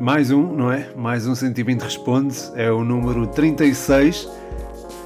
Mais 0.00 0.30
um, 0.30 0.54
não 0.54 0.72
é? 0.72 0.94
Mais 0.96 1.26
um 1.26 1.34
Sentimento 1.34 1.82
Responde, 1.82 2.34
é 2.54 2.72
o 2.72 2.82
número 2.82 3.26
36. 3.26 4.26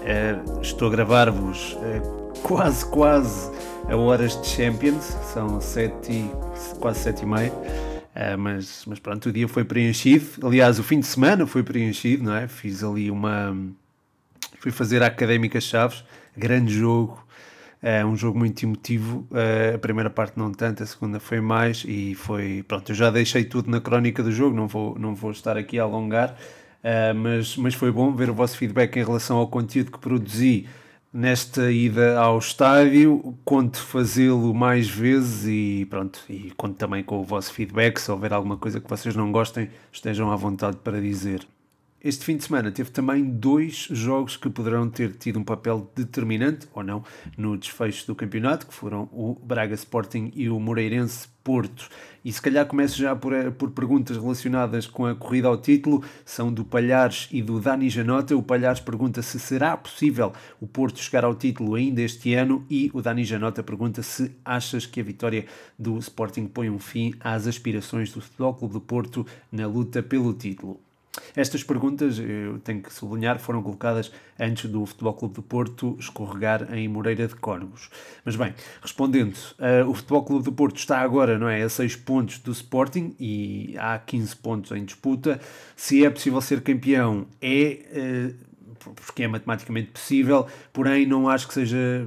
É, 0.04 0.38
estou 0.62 0.86
a 0.86 0.90
gravar-vos 0.92 1.76
é, 1.82 2.00
quase, 2.42 2.86
quase 2.86 3.50
a 3.88 3.96
horas 3.96 4.40
de 4.40 4.46
Champions, 4.46 5.04
são 5.32 5.60
7 5.60 6.30
quase 6.78 7.00
7 7.00 7.22
e 7.22 7.26
meia. 7.26 7.52
É, 8.14 8.36
mas, 8.36 8.84
mas 8.86 9.00
pronto, 9.00 9.30
o 9.30 9.32
dia 9.32 9.48
foi 9.48 9.64
preenchido. 9.64 10.46
Aliás, 10.46 10.78
o 10.78 10.84
fim 10.84 11.00
de 11.00 11.06
semana 11.06 11.44
foi 11.44 11.64
preenchido, 11.64 12.22
não 12.22 12.34
é? 12.36 12.46
Fiz 12.46 12.84
ali 12.84 13.10
uma. 13.10 13.56
Fui 14.60 14.70
fazer 14.70 15.02
a 15.02 15.06
Académica 15.06 15.60
Chaves, 15.60 16.04
grande 16.36 16.72
jogo, 16.72 17.23
é 17.84 18.02
um 18.02 18.16
jogo 18.16 18.38
muito 18.38 18.64
emotivo. 18.64 19.28
Uh, 19.30 19.74
a 19.74 19.78
primeira 19.78 20.08
parte 20.08 20.38
não 20.38 20.50
tanto, 20.50 20.82
a 20.82 20.86
segunda 20.86 21.20
foi 21.20 21.38
mais 21.38 21.84
e 21.86 22.14
foi. 22.14 22.64
Pronto, 22.66 22.90
eu 22.90 22.96
já 22.96 23.10
deixei 23.10 23.44
tudo 23.44 23.70
na 23.70 23.78
crónica 23.78 24.22
do 24.22 24.32
jogo, 24.32 24.56
não 24.56 24.66
vou, 24.66 24.98
não 24.98 25.14
vou 25.14 25.30
estar 25.30 25.58
aqui 25.58 25.78
a 25.78 25.82
alongar, 25.82 26.30
uh, 26.30 27.14
mas, 27.14 27.58
mas 27.58 27.74
foi 27.74 27.92
bom 27.92 28.10
ver 28.14 28.30
o 28.30 28.34
vosso 28.34 28.56
feedback 28.56 28.96
em 28.96 29.04
relação 29.04 29.36
ao 29.36 29.46
conteúdo 29.48 29.92
que 29.92 29.98
produzi 29.98 30.66
nesta 31.12 31.70
ida 31.70 32.18
ao 32.18 32.38
estádio. 32.38 33.36
Conto 33.44 33.78
fazê-lo 33.78 34.54
mais 34.54 34.88
vezes 34.88 35.44
e 35.46 35.86
pronto, 35.90 36.20
e 36.30 36.52
conto 36.56 36.76
também 36.76 37.04
com 37.04 37.20
o 37.20 37.22
vosso 37.22 37.52
feedback. 37.52 37.98
Se 37.98 38.10
houver 38.10 38.32
alguma 38.32 38.56
coisa 38.56 38.80
que 38.80 38.88
vocês 38.88 39.14
não 39.14 39.30
gostem, 39.30 39.68
estejam 39.92 40.32
à 40.32 40.36
vontade 40.36 40.78
para 40.78 40.98
dizer. 40.98 41.46
Este 42.04 42.22
fim 42.22 42.36
de 42.36 42.44
semana 42.44 42.70
teve 42.70 42.90
também 42.90 43.24
dois 43.24 43.88
jogos 43.90 44.36
que 44.36 44.50
poderão 44.50 44.90
ter 44.90 45.12
tido 45.16 45.38
um 45.38 45.42
papel 45.42 45.90
determinante, 45.96 46.68
ou 46.74 46.84
não, 46.84 47.02
no 47.34 47.56
desfecho 47.56 48.06
do 48.06 48.14
campeonato, 48.14 48.66
que 48.66 48.74
foram 48.74 49.08
o 49.10 49.34
Braga 49.42 49.72
Sporting 49.72 50.30
e 50.36 50.50
o 50.50 50.60
Moreirense 50.60 51.26
Porto. 51.42 51.88
E 52.22 52.30
se 52.30 52.42
calhar 52.42 52.66
começo 52.66 52.98
já 52.98 53.16
por, 53.16 53.32
eh, 53.32 53.50
por 53.50 53.70
perguntas 53.70 54.18
relacionadas 54.18 54.86
com 54.86 55.06
a 55.06 55.14
corrida 55.14 55.48
ao 55.48 55.56
título, 55.56 56.04
são 56.26 56.52
do 56.52 56.62
Palhares 56.62 57.26
e 57.32 57.40
do 57.40 57.58
Dani 57.58 57.88
Janota. 57.88 58.36
O 58.36 58.42
Palhares 58.42 58.80
pergunta 58.80 59.22
se 59.22 59.40
será 59.40 59.74
possível 59.74 60.30
o 60.60 60.66
Porto 60.66 60.98
chegar 60.98 61.24
ao 61.24 61.34
título 61.34 61.74
ainda 61.74 62.02
este 62.02 62.34
ano 62.34 62.66
e 62.68 62.90
o 62.92 63.00
Dani 63.00 63.24
Janota 63.24 63.62
pergunta 63.62 64.02
se 64.02 64.30
achas 64.44 64.84
que 64.84 65.00
a 65.00 65.04
vitória 65.04 65.46
do 65.78 65.96
Sporting 66.00 66.48
põe 66.48 66.68
um 66.68 66.78
fim 66.78 67.14
às 67.18 67.46
aspirações 67.46 68.12
do 68.12 68.20
Futebol 68.20 68.52
Clube 68.52 68.74
do 68.74 68.80
Porto 68.82 69.26
na 69.50 69.66
luta 69.66 70.02
pelo 70.02 70.34
título. 70.34 70.78
Estas 71.36 71.62
perguntas, 71.62 72.18
eu 72.18 72.58
tenho 72.60 72.82
que 72.82 72.92
sublinhar, 72.92 73.38
foram 73.38 73.62
colocadas 73.62 74.12
antes 74.38 74.70
do 74.70 74.84
Futebol 74.86 75.14
Clube 75.14 75.34
do 75.34 75.42
Porto 75.42 75.96
escorregar 75.98 76.72
em 76.74 76.88
Moreira 76.88 77.26
de 77.26 77.34
Córregos. 77.34 77.90
Mas 78.24 78.36
bem, 78.36 78.54
respondendo, 78.80 79.36
uh, 79.58 79.88
o 79.88 79.94
Futebol 79.94 80.24
Clube 80.24 80.44
do 80.44 80.52
Porto 80.52 80.76
está 80.76 81.00
agora 81.00 81.38
não 81.38 81.48
é, 81.48 81.62
a 81.62 81.68
6 81.68 81.96
pontos 81.96 82.38
do 82.38 82.52
Sporting 82.52 83.14
e 83.18 83.74
há 83.78 83.98
15 83.98 84.36
pontos 84.36 84.72
em 84.72 84.84
disputa. 84.84 85.40
Se 85.76 86.04
é 86.04 86.10
possível 86.10 86.40
ser 86.40 86.60
campeão, 86.62 87.26
é. 87.40 88.32
Uh, 88.40 88.54
porque 88.96 89.22
é 89.22 89.28
matematicamente 89.28 89.92
possível, 89.92 90.46
porém 90.70 91.06
não 91.06 91.26
acho 91.26 91.48
que 91.48 91.54
seja 91.54 92.06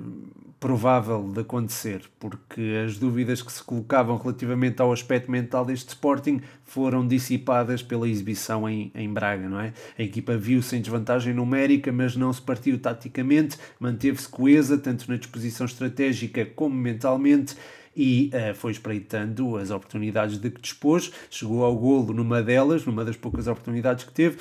provável 0.60 1.24
de 1.32 1.42
acontecer, 1.42 2.02
porque 2.20 2.84
as 2.86 2.98
dúvidas 2.98 3.42
que 3.42 3.52
se 3.52 3.64
colocavam 3.64 4.18
relativamente 4.18 4.82
ao 4.82 4.92
aspecto 4.92 5.30
mental 5.30 5.64
deste 5.64 5.90
Sporting 5.90 6.42
foram 6.64 7.08
dissipadas 7.08 7.84
pela 7.84 8.10
exibição 8.10 8.68
em, 8.68 8.92
em 8.96 9.12
Braga, 9.12 9.48
não 9.48 9.60
é? 9.60 9.74
A 9.98 10.02
equipa 10.02 10.36
viu-se 10.36 10.76
em 10.76 10.82
desvantagem 10.82 11.34
numérica, 11.34 11.92
mas 11.92 12.16
não 12.16 12.34
se 12.34 12.42
partiu 12.42 12.80
taticamente, 12.80 13.58
manteve-se 13.80 14.28
coesa, 14.28 14.78
tanto 14.78 15.10
na 15.10 15.18
disposição 15.18 15.66
estratégica 15.66 16.46
como 16.46 16.76
mentalmente, 16.76 17.56
e 17.96 18.30
uh, 18.34 18.54
foi 18.54 18.72
espreitando 18.72 19.58
as 19.58 19.72
oportunidades 19.72 20.38
de 20.38 20.52
que 20.52 20.62
dispôs, 20.62 21.12
chegou 21.32 21.64
ao 21.64 21.76
golo 21.76 22.14
numa 22.14 22.44
delas, 22.44 22.86
numa 22.86 23.04
das 23.04 23.16
poucas 23.16 23.48
oportunidades 23.48 24.06
que 24.06 24.14
teve, 24.14 24.38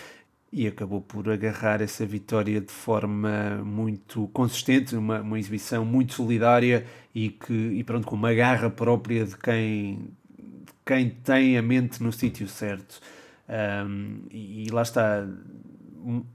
e 0.52 0.66
acabou 0.66 1.00
por 1.00 1.28
agarrar 1.28 1.82
essa 1.82 2.06
vitória 2.06 2.60
de 2.60 2.72
forma 2.72 3.62
muito 3.64 4.28
consistente, 4.28 4.96
uma, 4.96 5.20
uma 5.20 5.38
exibição 5.38 5.84
muito 5.84 6.14
solidária 6.14 6.86
e, 7.14 7.30
que, 7.30 7.52
e 7.52 7.84
pronto, 7.84 8.06
com 8.06 8.14
uma 8.14 8.32
garra 8.32 8.70
própria 8.70 9.24
de 9.24 9.36
quem, 9.36 10.08
de 10.38 10.72
quem 10.84 11.10
tem 11.10 11.58
a 11.58 11.62
mente 11.62 12.02
no 12.02 12.12
sítio 12.12 12.48
certo. 12.48 13.00
Um, 13.48 14.22
e, 14.30 14.66
e, 14.66 14.70
lá 14.70 14.82
está, 14.82 15.26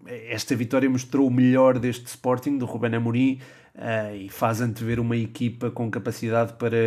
esta 0.05 0.55
vitória 0.55 0.89
mostrou 0.89 1.27
o 1.27 1.31
melhor 1.31 1.79
deste 1.79 2.05
Sporting, 2.07 2.57
do 2.57 2.65
Ruben 2.65 2.95
Amorim, 2.95 3.39
uh, 3.75 4.15
e 4.15 4.29
faz 4.29 4.61
antever 4.61 4.99
uma 4.99 5.17
equipa 5.17 5.71
com 5.71 5.89
capacidade 5.89 6.53
para 6.53 6.77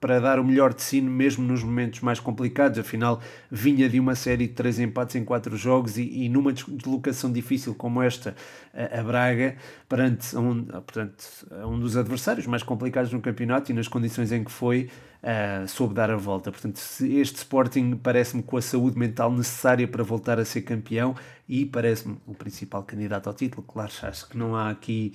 para 0.00 0.18
dar 0.18 0.40
o 0.40 0.44
melhor 0.44 0.72
de 0.72 0.82
si 0.82 1.00
mesmo 1.00 1.46
nos 1.46 1.62
momentos 1.62 2.00
mais 2.00 2.18
complicados. 2.18 2.78
Afinal, 2.78 3.20
vinha 3.50 3.88
de 3.88 4.00
uma 4.00 4.14
série 4.14 4.46
de 4.46 4.54
três 4.54 4.78
empates 4.78 5.14
em 5.16 5.24
quatro 5.24 5.56
jogos 5.56 5.98
e, 5.98 6.24
e 6.24 6.28
numa 6.28 6.52
deslocação 6.52 7.30
difícil 7.30 7.74
como 7.74 8.02
esta, 8.02 8.34
a, 8.72 9.00
a 9.00 9.02
Braga, 9.02 9.56
perante 9.88 10.34
um, 10.36 10.64
portanto, 10.64 11.24
um 11.66 11.78
dos 11.78 11.96
adversários 11.96 12.46
mais 12.46 12.62
complicados 12.62 13.12
no 13.12 13.20
campeonato 13.20 13.70
e 13.70 13.74
nas 13.74 13.86
condições 13.86 14.32
em 14.32 14.42
que 14.42 14.50
foi, 14.50 14.88
uh, 15.22 15.68
soube 15.68 15.94
dar 15.94 16.10
a 16.10 16.16
volta. 16.16 16.50
Portanto, 16.50 16.80
este 17.02 17.36
Sporting 17.36 17.96
parece-me 17.96 18.42
com 18.42 18.56
a 18.56 18.62
saúde 18.62 18.98
mental 18.98 19.30
necessária 19.30 19.86
para 19.86 20.02
voltar 20.02 20.38
a 20.38 20.44
ser 20.44 20.62
campeão 20.62 21.14
e 21.48 21.66
parece-me 21.66 22.16
o 22.26 22.34
principal 22.34 22.82
candidato 22.82 23.26
ao 23.26 23.34
título. 23.34 23.62
Claro, 23.62 23.92
acho 24.02 24.28
que 24.28 24.38
não 24.38 24.56
há 24.56 24.70
aqui 24.70 25.12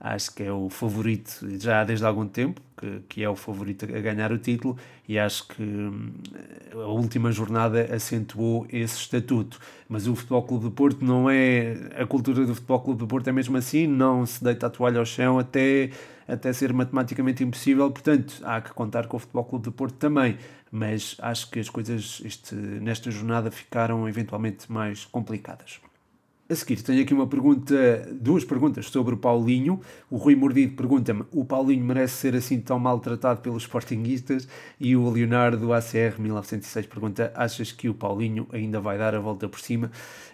acho 0.00 0.34
que 0.34 0.44
é 0.44 0.52
o 0.52 0.68
favorito 0.68 1.46
já 1.58 1.82
desde 1.84 2.04
algum 2.04 2.26
tempo, 2.26 2.60
que, 2.76 3.00
que 3.08 3.24
é 3.24 3.28
o 3.28 3.34
favorito 3.34 3.84
a 3.84 4.00
ganhar 4.00 4.30
o 4.30 4.38
título, 4.38 4.76
e 5.08 5.18
acho 5.18 5.48
que 5.48 5.62
hum, 5.62 6.12
a 6.72 6.86
última 6.86 7.32
jornada 7.32 7.88
acentuou 7.94 8.66
esse 8.70 8.96
estatuto. 8.96 9.58
Mas 9.88 10.06
o 10.06 10.14
Futebol 10.14 10.42
Clube 10.42 10.64
do 10.64 10.70
Porto 10.70 11.04
não 11.04 11.28
é. 11.28 11.90
A 11.96 12.06
cultura 12.06 12.46
do 12.46 12.54
Futebol 12.54 12.80
Clube 12.80 12.98
do 13.00 13.06
Porto 13.06 13.28
é 13.28 13.32
mesmo 13.32 13.56
assim, 13.56 13.86
não 13.86 14.24
se 14.24 14.42
deita 14.42 14.66
a 14.66 14.70
toalha 14.70 14.98
ao 14.98 15.06
chão 15.06 15.38
até, 15.38 15.90
até 16.26 16.52
ser 16.52 16.72
matematicamente 16.72 17.42
impossível, 17.42 17.90
portanto 17.90 18.40
há 18.44 18.60
que 18.60 18.72
contar 18.72 19.06
com 19.06 19.16
o 19.16 19.20
Futebol 19.20 19.44
Clube 19.44 19.64
do 19.64 19.72
Porto 19.72 19.94
também. 19.96 20.38
Mas 20.70 21.16
acho 21.20 21.50
que 21.50 21.58
as 21.58 21.70
coisas 21.70 22.20
este, 22.24 22.54
nesta 22.54 23.10
jornada 23.10 23.50
ficaram 23.50 24.06
eventualmente 24.06 24.70
mais 24.70 25.06
complicadas. 25.06 25.80
A 26.50 26.54
seguir, 26.54 26.80
tenho 26.80 27.02
aqui 27.02 27.12
uma 27.12 27.26
pergunta, 27.26 28.08
duas 28.18 28.42
perguntas 28.42 28.86
sobre 28.86 29.12
o 29.12 29.18
Paulinho. 29.18 29.82
O 30.10 30.16
Rui 30.16 30.34
Mordido 30.34 30.74
pergunta-me: 30.74 31.22
o 31.30 31.44
Paulinho 31.44 31.84
merece 31.84 32.14
ser 32.14 32.34
assim 32.34 32.58
tão 32.58 32.78
maltratado 32.78 33.42
pelos 33.42 33.64
sportinguistas? 33.64 34.48
E 34.80 34.96
o 34.96 35.10
Leonardo 35.10 35.74
ACR 35.74 36.18
1906 36.18 36.86
pergunta: 36.86 37.30
achas 37.34 37.70
que 37.70 37.86
o 37.86 37.92
Paulinho 37.92 38.48
ainda 38.50 38.80
vai 38.80 38.96
dar 38.96 39.14
a 39.14 39.20
volta 39.20 39.46
por 39.46 39.60
cima? 39.60 39.90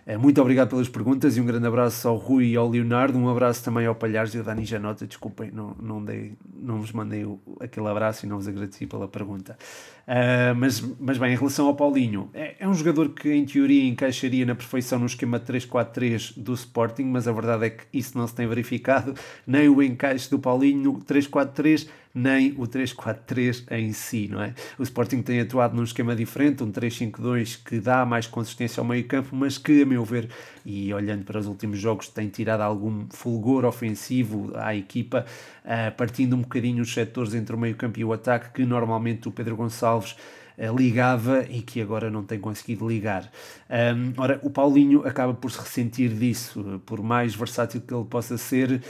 Eh, 0.07 0.17
muito 0.17 0.41
obrigado 0.41 0.69
pelas 0.69 0.89
perguntas 0.89 1.37
e 1.37 1.41
um 1.41 1.47
grande 1.47 1.67
abraço 1.67 2.07
ao 2.07 2.17
Rui 2.17 2.51
e 2.51 2.57
ao 2.57 2.69
Leonardo. 2.69 3.19
Um 3.19 3.29
abraço 3.29 3.65
também 3.65 3.85
ao 3.85 3.97
Palhares 3.97 4.33
e 4.35 4.39
ao 4.39 4.45
Dani 4.45 4.65
Janota. 4.65 5.09
Desculpem, 5.09 5.51
não, 5.51 5.75
não, 5.83 6.05
dei, 6.05 6.37
não 6.55 6.81
vos 6.81 6.93
mandei 6.93 7.27
aquele 7.59 7.89
abraço 7.89 8.25
e 8.25 8.29
não 8.29 8.37
vos 8.37 8.47
agradeci 8.47 8.87
pela 8.87 9.09
pergunta. 9.09 9.59
Uh, 10.07 10.55
mas, 10.55 10.81
mas 11.01 11.17
bem, 11.17 11.33
em 11.33 11.37
relação 11.37 11.67
ao 11.67 11.75
Paulinho, 11.75 12.29
é, 12.35 12.57
é, 12.59 12.69
um 12.69 12.75
jogador 12.75 13.09
que 13.11 13.33
em 13.33 13.45
teoria 13.47 13.85
encaixaria 13.89 14.45
na 14.45 14.55
perfeição 14.55 14.99
no 14.99 15.07
esquema 15.07 15.41
3-4-3 15.41 16.35
do 16.37 16.53
Sporting, 16.53 17.05
mas 17.05 17.27
a 17.27 17.33
verdade 17.33 17.65
é 17.65 17.71
que 17.71 17.85
isso 17.93 18.17
não 18.17 18.27
se 18.27 18.35
tem 18.35 18.47
verificado, 18.47 19.15
nem 19.47 19.69
o 19.69 19.83
encaixe 19.83 20.29
do 20.29 20.39
Paulinho 20.39 20.93
no 20.93 20.99
3-4-3 21.01 21.89
nem 22.15 22.53
o 22.53 22.63
3-4-3 22.63 23.65
em 23.73 23.93
si, 23.93 24.29
não 24.31 24.41
é? 24.41 24.55
O 24.79 24.83
Sporting 24.85 25.21
tem 25.21 25.41
atuado 25.41 25.75
num 25.75 25.83
esquema 25.83 26.15
diferente, 26.15 26.63
um 26.63 26.71
3-5-2 26.71 27.59
que 27.65 27.81
dá 27.81 28.07
mais 28.07 28.27
consistência 28.27 28.81
ao 28.81 28.87
meio 28.87 29.05
campo, 29.05 29.35
mas 29.35 29.59
que, 29.59 29.83
a 29.83 29.87
meu 29.87 30.05
ver, 30.05 30.29
e 30.65 30.95
olhando 30.95 31.25
para 31.25 31.41
os 31.41 31.47
últimos 31.47 31.79
jogos, 31.79 32.09
tem 32.09 32.29
tirado 32.29 32.61
algum 32.61 33.07
fulgor 33.11 33.65
ofensivo 33.65 34.53
à 34.55 34.77
equipa, 34.77 35.27
uh, 35.65 35.95
partindo 35.97 36.37
um 36.37 36.43
bocadinho 36.43 36.83
os 36.83 36.93
setores 36.93 37.35
entre 37.35 37.56
o 37.56 37.59
meio 37.59 37.75
campo 37.75 37.99
e 37.99 38.05
o 38.05 38.12
ataque, 38.12 38.50
que 38.53 38.65
normalmente 38.65 39.29
o 39.29 39.33
Pedro 39.33 39.56
Gonçalves 39.56 40.15
eh, 40.56 40.71
ligava 40.71 41.44
e 41.50 41.61
que 41.61 41.81
agora 41.81 42.09
não 42.09 42.23
tem 42.23 42.38
conseguido 42.38 42.88
ligar. 42.88 43.29
Um, 43.69 44.12
ora, 44.17 44.38
o 44.43 44.50
Paulinho 44.50 45.05
acaba 45.06 45.35
por 45.35 45.50
se 45.50 45.59
ressentir 45.59 46.11
disso, 46.11 46.81
por 46.87 47.03
mais 47.03 47.35
versátil 47.35 47.81
que 47.81 47.93
ele 47.93 48.05
possa 48.05 48.38
ser, 48.38 48.81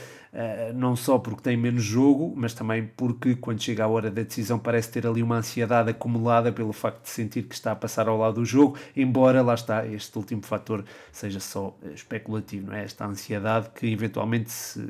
não 0.73 0.95
só 0.95 1.17
porque 1.17 1.41
tem 1.41 1.55
menos 1.57 1.83
jogo, 1.83 2.33
mas 2.35 2.53
também 2.53 2.89
porque 2.97 3.35
quando 3.35 3.61
chega 3.61 3.83
a 3.85 3.87
hora 3.87 4.11
da 4.11 4.21
decisão 4.21 4.59
parece 4.59 4.91
ter 4.91 5.07
ali 5.07 5.23
uma 5.23 5.37
ansiedade 5.37 5.89
acumulada 5.89 6.51
pelo 6.51 6.73
facto 6.73 7.03
de 7.03 7.09
sentir 7.09 7.43
que 7.43 7.55
está 7.55 7.71
a 7.71 7.75
passar 7.75 8.07
ao 8.07 8.17
lado 8.17 8.35
do 8.35 8.45
jogo, 8.45 8.77
embora 8.95 9.41
lá 9.41 9.53
está, 9.53 9.85
este 9.87 10.17
último 10.17 10.41
fator 10.43 10.83
seja 11.11 11.39
só 11.39 11.77
eh, 11.83 11.93
especulativo, 11.93 12.67
não 12.67 12.73
é? 12.75 12.83
Esta 12.83 13.05
ansiedade 13.05 13.69
que 13.75 13.87
eventualmente 13.87 14.51
se 14.51 14.85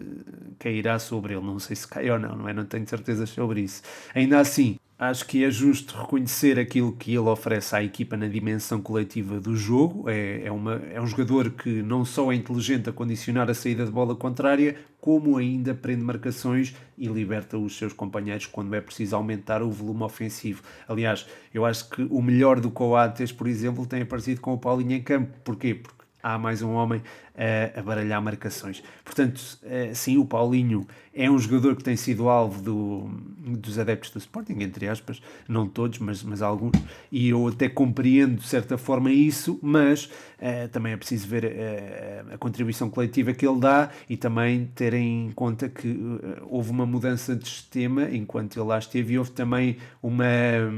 cairá 0.60 0.98
sobre 1.00 1.34
ele, 1.36 1.46
não 1.46 1.60
sei 1.60 1.76
se 1.76 1.88
cai 1.88 2.10
ou 2.10 2.20
não, 2.20 2.36
não 2.36 2.50
é? 2.50 2.54
Não 2.54 2.66
tenho 2.66 2.88
certezas 2.88 3.30
sobre 3.30 3.62
isso. 3.62 3.82
Ainda 4.14 4.40
assim, 4.40 4.78
Acho 4.98 5.28
que 5.28 5.44
é 5.44 5.52
justo 5.52 5.94
reconhecer 5.94 6.58
aquilo 6.58 6.94
que 6.94 7.12
ele 7.12 7.28
oferece 7.28 7.76
à 7.76 7.84
equipa 7.84 8.16
na 8.16 8.30
dimensão 8.30 8.80
coletiva 8.80 9.42
do 9.42 9.54
jogo. 9.54 10.10
É, 10.10 10.44
é, 10.46 10.52
uma, 10.52 10.76
é 10.90 11.02
um 11.02 11.06
jogador 11.06 11.50
que 11.50 11.84
não 11.84 12.06
só 12.06 12.32
é 12.32 12.36
inteligente 12.36 12.90
a 12.90 12.94
condicionar 12.94 13.50
a 13.50 13.54
saída 13.54 13.86
de 13.86 13.92
bola 13.92 14.16
contrária, 14.16 14.78
como 15.02 15.38
ainda 15.38 15.74
prende 15.74 16.02
marcações 16.02 16.74
e 16.98 17.08
liberta 17.08 17.58
os 17.58 17.78
seus 17.78 17.92
companheiros 17.92 18.46
quando 18.46 18.74
é 18.74 18.80
preciso 18.80 19.18
aumentar 19.18 19.62
o 19.62 19.70
volume 19.70 20.04
ofensivo. 20.04 20.64
Aliás, 20.88 21.28
eu 21.54 21.66
acho 21.66 21.90
que 21.90 22.08
o 22.10 22.22
melhor 22.22 22.62
do 22.62 22.72
Coates, 22.72 23.34
por 23.34 23.48
exemplo, 23.48 23.86
tem 23.86 24.02
aparecido 24.02 24.40
com 24.40 24.54
o 24.54 24.58
Paulinho 24.58 24.94
em 24.94 25.04
campo. 25.04 25.38
Porquê? 25.44 25.76
Porque 25.76 26.05
há 26.26 26.40
mais 26.40 26.64
um 26.64 26.72
homem 26.72 27.04
a, 27.38 27.80
a 27.80 27.84
baralhar 27.84 28.20
marcações. 28.20 28.82
Portanto, 29.04 29.40
eh, 29.64 29.92
sim, 29.94 30.18
o 30.18 30.26
Paulinho 30.26 30.88
é 31.14 31.30
um 31.30 31.38
jogador 31.38 31.76
que 31.76 31.84
tem 31.84 31.96
sido 31.96 32.28
alvo 32.28 32.64
do, 32.64 33.10
dos 33.56 33.78
adeptos 33.78 34.10
do 34.10 34.18
Sporting, 34.18 34.56
entre 34.62 34.88
aspas, 34.88 35.22
não 35.48 35.68
todos, 35.68 36.00
mas, 36.00 36.24
mas 36.24 36.42
alguns, 36.42 36.72
e 37.12 37.30
eu 37.30 37.48
até 37.48 37.70
compreendo 37.70 38.38
de 38.38 38.48
certa 38.48 38.76
forma 38.76 39.12
isso, 39.12 39.60
mas 39.62 40.06
uh, 40.06 40.68
também 40.72 40.94
é 40.94 40.98
preciso 40.98 41.28
ver 41.28 41.46
uh, 41.46 42.34
a 42.34 42.38
contribuição 42.40 42.90
coletiva 42.90 43.32
que 43.32 43.48
ele 43.48 43.60
dá 43.60 43.92
e 44.10 44.18
também 44.18 44.66
ter 44.74 44.96
em 44.96 45.32
conta 45.36 45.70
que 45.70 45.90
uh, 45.90 46.48
houve 46.50 46.72
uma 46.72 46.88
mudança 46.88 47.36
de 47.36 47.48
sistema 47.48 48.10
enquanto 48.10 48.58
ele 48.58 48.66
lá 48.66 48.80
esteve 48.80 49.14
e 49.14 49.20
houve 49.20 49.32
também 49.32 49.78
uma, 50.02 50.26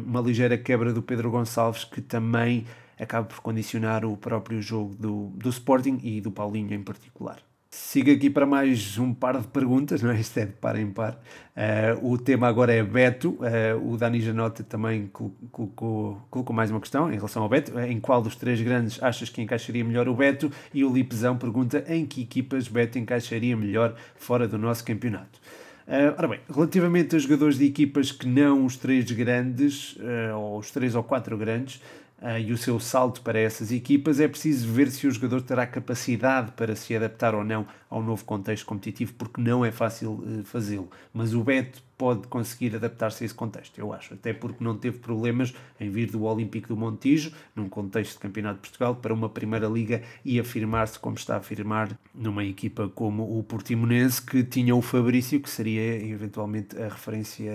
uma 0.05 0.19
ligeira 0.19 0.57
quebra 0.57 0.91
do 0.91 1.01
Pedro 1.01 1.31
Gonçalves 1.31 1.85
que 1.85 2.01
também 2.01 2.65
acaba 2.99 3.27
por 3.27 3.39
condicionar 3.41 4.05
o 4.05 4.17
próprio 4.17 4.61
jogo 4.61 4.95
do, 4.95 5.27
do 5.35 5.49
Sporting 5.49 5.99
e 6.03 6.21
do 6.21 6.31
Paulinho 6.31 6.73
em 6.73 6.83
particular. 6.83 7.37
Sigo 7.69 8.09
aqui 8.11 8.29
para 8.29 8.45
mais 8.45 8.97
um 8.97 9.13
par 9.13 9.39
de 9.39 9.47
perguntas, 9.47 10.01
não 10.01 10.09
é? 10.09 10.19
Isto 10.19 10.39
é 10.39 10.45
de 10.45 10.53
par 10.53 10.79
em 10.79 10.89
par. 10.89 11.21
Uh, 11.55 12.11
o 12.11 12.17
tema 12.17 12.47
agora 12.47 12.73
é 12.73 12.81
Beto. 12.81 13.37
Uh, 13.41 13.93
o 13.93 13.97
Dani 13.97 14.21
Janota 14.21 14.63
também 14.63 15.07
colocou, 15.51 16.21
colocou 16.29 16.55
mais 16.55 16.71
uma 16.71 16.79
questão 16.79 17.11
em 17.11 17.15
relação 17.15 17.43
ao 17.43 17.49
Beto. 17.49 17.77
Em 17.79 17.99
qual 17.99 18.21
dos 18.21 18.35
três 18.35 18.61
grandes 18.61 19.03
achas 19.03 19.29
que 19.29 19.41
encaixaria 19.41 19.83
melhor 19.83 20.07
o 20.07 20.15
Beto? 20.15 20.49
E 20.73 20.83
o 20.83 20.91
Lipezão 20.91 21.37
pergunta 21.37 21.83
em 21.87 22.05
que 22.05 22.21
equipas 22.21 22.67
Beto 22.69 22.97
encaixaria 22.97 23.55
melhor 23.55 23.95
fora 24.15 24.47
do 24.47 24.57
nosso 24.57 24.83
campeonato. 24.83 25.39
Uh, 25.87 26.15
ora 26.17 26.27
bem, 26.27 26.39
relativamente 26.53 27.15
a 27.15 27.19
jogadores 27.19 27.57
de 27.57 27.65
equipas 27.65 28.11
que 28.11 28.27
não 28.27 28.65
os 28.65 28.75
três 28.75 29.09
grandes, 29.11 29.95
uh, 29.97 30.35
ou 30.35 30.59
os 30.59 30.71
três 30.71 30.95
ou 30.95 31.03
quatro 31.03 31.37
grandes, 31.37 31.81
uh, 32.21 32.39
e 32.39 32.51
o 32.51 32.57
seu 32.57 32.79
salto 32.79 33.21
para 33.21 33.39
essas 33.39 33.71
equipas, 33.71 34.19
é 34.19 34.27
preciso 34.27 34.71
ver 34.71 34.89
se 34.89 35.07
o 35.07 35.11
jogador 35.11 35.41
terá 35.41 35.65
capacidade 35.65 36.51
para 36.51 36.75
se 36.75 36.95
adaptar 36.95 37.35
ou 37.35 37.43
não 37.43 37.65
ao 37.89 38.01
novo 38.01 38.25
contexto 38.25 38.65
competitivo, 38.65 39.13
porque 39.13 39.41
não 39.41 39.63
é 39.63 39.71
fácil 39.71 40.13
uh, 40.13 40.43
fazê-lo. 40.43 40.89
Mas 41.13 41.33
o 41.33 41.43
Beto 41.43 41.81
pode 41.97 42.27
conseguir 42.27 42.75
adaptar-se 42.75 43.23
a 43.23 43.25
esse 43.25 43.33
contexto, 43.33 43.79
eu 43.79 43.91
acho, 43.91 44.13
até 44.13 44.31
porque 44.31 44.63
não 44.63 44.77
teve 44.77 44.99
problemas 44.99 45.53
em 45.79 45.89
vir 45.89 46.11
do 46.11 46.23
Olímpico 46.23 46.67
do 46.67 46.77
Montijo, 46.77 47.31
num 47.55 47.67
contexto 47.67 48.13
de 48.13 48.19
Campeonato 48.19 48.55
de 48.55 48.69
Portugal, 48.69 48.95
para 48.95 49.13
uma 49.13 49.27
Primeira 49.27 49.67
Liga 49.67 50.03
e 50.23 50.39
afirmar-se 50.39 50.99
como 50.99 51.15
está 51.15 51.35
a 51.35 51.37
afirmar 51.37 51.97
numa 52.13 52.45
equipa 52.45 52.87
como 52.89 53.39
o 53.39 53.43
Portimonense, 53.43 54.21
que 54.21 54.43
tinha 54.43 54.75
o 54.75 54.81
Fabrício, 54.81 55.39
que 55.39 55.49
seria 55.49 56.05
eventualmente 56.05 56.79
a 56.79 56.87
referência 56.87 57.51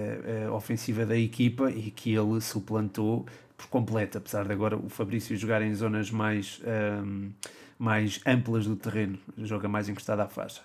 uh, 0.48 0.52
ofensiva 0.52 1.06
da 1.06 1.16
equipa 1.16 1.70
e 1.70 1.92
que 1.92 2.12
ele 2.12 2.40
suplantou 2.40 3.26
por 3.62 3.68
completo, 3.68 4.18
apesar 4.18 4.44
de 4.44 4.52
agora 4.52 4.76
o 4.76 4.88
Fabrício 4.88 5.36
jogar 5.36 5.62
em 5.62 5.72
zonas 5.74 6.10
mais, 6.10 6.60
um, 7.04 7.30
mais 7.78 8.20
amplas 8.26 8.66
do 8.66 8.74
terreno, 8.74 9.18
joga 9.38 9.68
mais 9.68 9.88
encostado 9.88 10.20
à 10.20 10.26
faixa. 10.26 10.62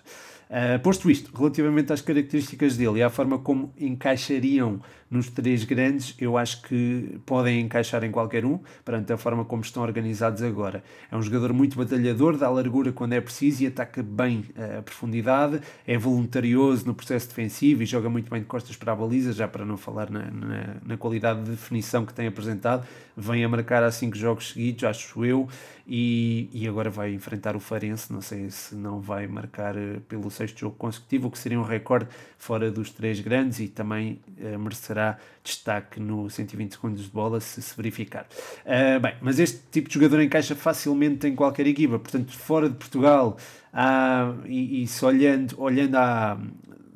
Uh, 0.48 0.78
posto 0.80 1.10
isto, 1.10 1.30
relativamente 1.36 1.92
às 1.92 2.00
características 2.00 2.76
dele 2.76 3.00
e 3.00 3.02
à 3.02 3.10
forma 3.10 3.38
como 3.38 3.72
encaixariam 3.78 4.80
nos 5.10 5.28
três 5.28 5.64
grandes, 5.64 6.14
eu 6.18 6.36
acho 6.36 6.62
que 6.62 7.18
podem 7.24 7.60
encaixar 7.60 8.04
em 8.04 8.10
qualquer 8.10 8.44
um, 8.44 8.58
perante 8.84 9.12
a 9.12 9.16
forma 9.16 9.44
como 9.44 9.62
estão 9.62 9.82
organizados 9.82 10.42
agora. 10.42 10.82
É 11.10 11.16
um 11.16 11.22
jogador 11.22 11.52
muito 11.52 11.76
batalhador, 11.76 12.36
dá 12.36 12.48
largura 12.50 12.92
quando 12.92 13.14
é 13.14 13.20
preciso 13.20 13.62
e 13.62 13.66
ataca 13.66 14.02
bem 14.02 14.44
a 14.78 14.82
profundidade, 14.82 15.60
é 15.86 15.96
voluntarioso 15.96 16.86
no 16.86 16.94
processo 16.94 17.28
defensivo 17.28 17.82
e 17.82 17.86
joga 17.86 18.10
muito 18.10 18.30
bem 18.30 18.40
de 18.40 18.46
costas 18.46 18.76
para 18.76 18.92
a 18.92 18.96
baliza, 18.96 19.32
já 19.32 19.48
para 19.48 19.64
não 19.64 19.78
falar 19.78 20.10
na, 20.10 20.30
na, 20.30 20.76
na 20.84 20.96
qualidade 20.98 21.42
de 21.42 21.50
definição 21.52 22.04
que 22.04 22.12
tem 22.12 22.26
apresentado. 22.26 22.86
Vem 23.16 23.42
a 23.42 23.48
marcar 23.48 23.82
há 23.82 23.90
cinco 23.90 24.16
jogos 24.16 24.50
seguidos, 24.50 24.84
acho 24.84 25.24
eu, 25.24 25.48
e, 25.86 26.48
e 26.52 26.68
agora 26.68 26.90
vai 26.90 27.12
enfrentar 27.14 27.56
o 27.56 27.60
Farense. 27.60 28.12
Não 28.12 28.20
sei 28.20 28.50
se 28.50 28.76
não 28.76 29.00
vai 29.00 29.26
marcar 29.26 29.76
eh, 29.76 30.00
pelo 30.06 30.30
sexto 30.38 30.60
jogo 30.60 30.76
consecutivo, 30.76 31.28
o 31.28 31.30
que 31.30 31.38
seria 31.38 31.58
um 31.58 31.62
recorde 31.62 32.08
fora 32.38 32.70
dos 32.70 32.90
três 32.90 33.20
grandes 33.20 33.60
e 33.60 33.68
também 33.68 34.20
uh, 34.40 34.58
merecerá 34.58 35.18
destaque 35.42 36.00
no 36.00 36.30
120 36.30 36.72
segundos 36.72 37.04
de 37.04 37.10
bola 37.10 37.40
se 37.40 37.60
se 37.60 37.76
verificar. 37.76 38.26
Uh, 38.64 39.00
bem, 39.00 39.14
mas 39.20 39.38
este 39.38 39.60
tipo 39.70 39.88
de 39.88 39.94
jogador 39.94 40.20
encaixa 40.20 40.54
facilmente 40.54 41.26
em 41.26 41.34
qualquer 41.34 41.66
equipa, 41.66 41.98
portanto, 41.98 42.32
fora 42.32 42.68
de 42.68 42.76
Portugal, 42.76 43.36
há, 43.72 44.32
e, 44.46 44.82
e 44.82 44.86
se 44.86 45.04
olhando, 45.04 45.54
olhando 45.60 45.96
à, 45.96 46.38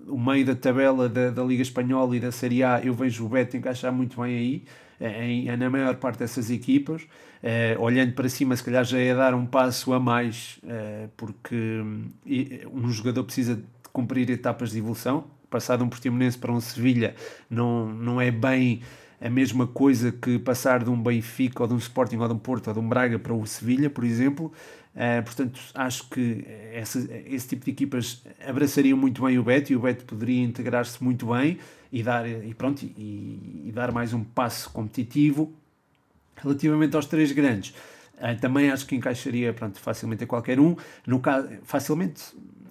o 0.07 0.19
meio 0.19 0.45
da 0.45 0.55
tabela 0.55 1.09
da, 1.09 1.31
da 1.31 1.43
Liga 1.43 1.63
Espanhola 1.63 2.17
e 2.17 2.21
da 2.21 2.33
Série 2.33 2.63
A, 2.63 2.81
eu 2.83 2.95
vejo 2.95 3.25
o 3.25 3.29
Beto 3.29 3.57
encaixar 3.57 3.93
muito 3.93 4.21
bem 4.21 4.37
aí, 4.37 4.65
em, 5.01 5.57
na 5.57 5.69
maior 5.69 5.97
parte 5.97 6.19
dessas 6.19 6.51
equipas. 6.51 7.03
Uh, 7.43 7.81
olhando 7.83 8.13
para 8.13 8.29
cima, 8.29 8.55
se 8.55 8.63
calhar 8.63 8.85
já 8.85 8.99
é 8.99 9.13
dar 9.13 9.35
um 9.35 9.45
passo 9.45 9.93
a 9.93 9.99
mais, 9.99 10.61
uh, 10.63 11.09
porque 11.17 11.83
um 12.73 12.89
jogador 12.89 13.25
precisa 13.25 13.57
de 13.57 13.65
cumprir 13.93 14.31
etapas 14.31 14.71
de 14.71 14.79
evolução. 14.79 15.25
Passar 15.51 15.77
de 15.77 15.83
um 15.83 15.89
Portimonense 15.89 16.39
para 16.39 16.53
um 16.53 16.61
Sevilha 16.61 17.15
não, 17.51 17.89
não 17.89 18.21
é 18.21 18.31
bem 18.31 18.81
a 19.21 19.29
mesma 19.29 19.67
coisa 19.67 20.11
que 20.11 20.39
passar 20.39 20.83
de 20.83 20.91
um 20.91 21.01
Benfica 21.01 21.63
ou 21.63 21.69
de 21.69 21.75
um 21.75 21.79
Sporting 21.79 22.17
ou 22.17 22.29
de 22.29 22.35
um 22.35 22.39
Porto 22.39 22.69
ou 22.69 22.75
de 22.75 22.79
um 22.81 22.89
Braga 22.89 23.19
para 23.19 23.35
o 23.35 23.45
Sevilha, 23.45 23.91
por 23.91 24.05
exemplo. 24.05 24.53
Uh, 24.95 25.23
portanto, 25.25 25.61
acho 25.75 26.09
que 26.11 26.45
essa, 26.73 26.99
esse 27.27 27.49
tipo 27.49 27.65
de 27.65 27.71
equipas 27.71 28.23
abraçariam 28.47 28.97
muito 28.97 29.23
bem 29.23 29.39
o 29.39 29.43
Beto 29.43 29.73
e 29.73 29.77
o 29.77 29.81
Beto 29.81 30.05
poderia 30.05 30.43
integrar-se 30.43 31.03
muito 31.03 31.27
bem 31.27 31.59
e 31.91 32.03
dar, 32.03 32.29
e 32.29 32.55
pronto, 32.55 32.83
e, 32.85 33.65
e, 33.67 33.73
dar 33.73 33.91
mais 33.91 34.13
um 34.13 34.23
passo 34.23 34.71
competitivo. 34.71 35.53
Relativamente 36.37 36.97
aos 36.97 37.07
três 37.07 37.33
grandes, 37.33 37.75
uh, 38.17 38.39
também 38.41 38.71
acho 38.71 38.87
que 38.87 38.97
encaixaria 38.97 39.53
pronto, 39.53 39.79
facilmente 39.79 40.25
a 40.25 40.27
qualquer 40.27 40.59
um. 40.59 40.77
No 41.07 41.21
caso, 41.21 41.49
facilmente, 41.63 42.23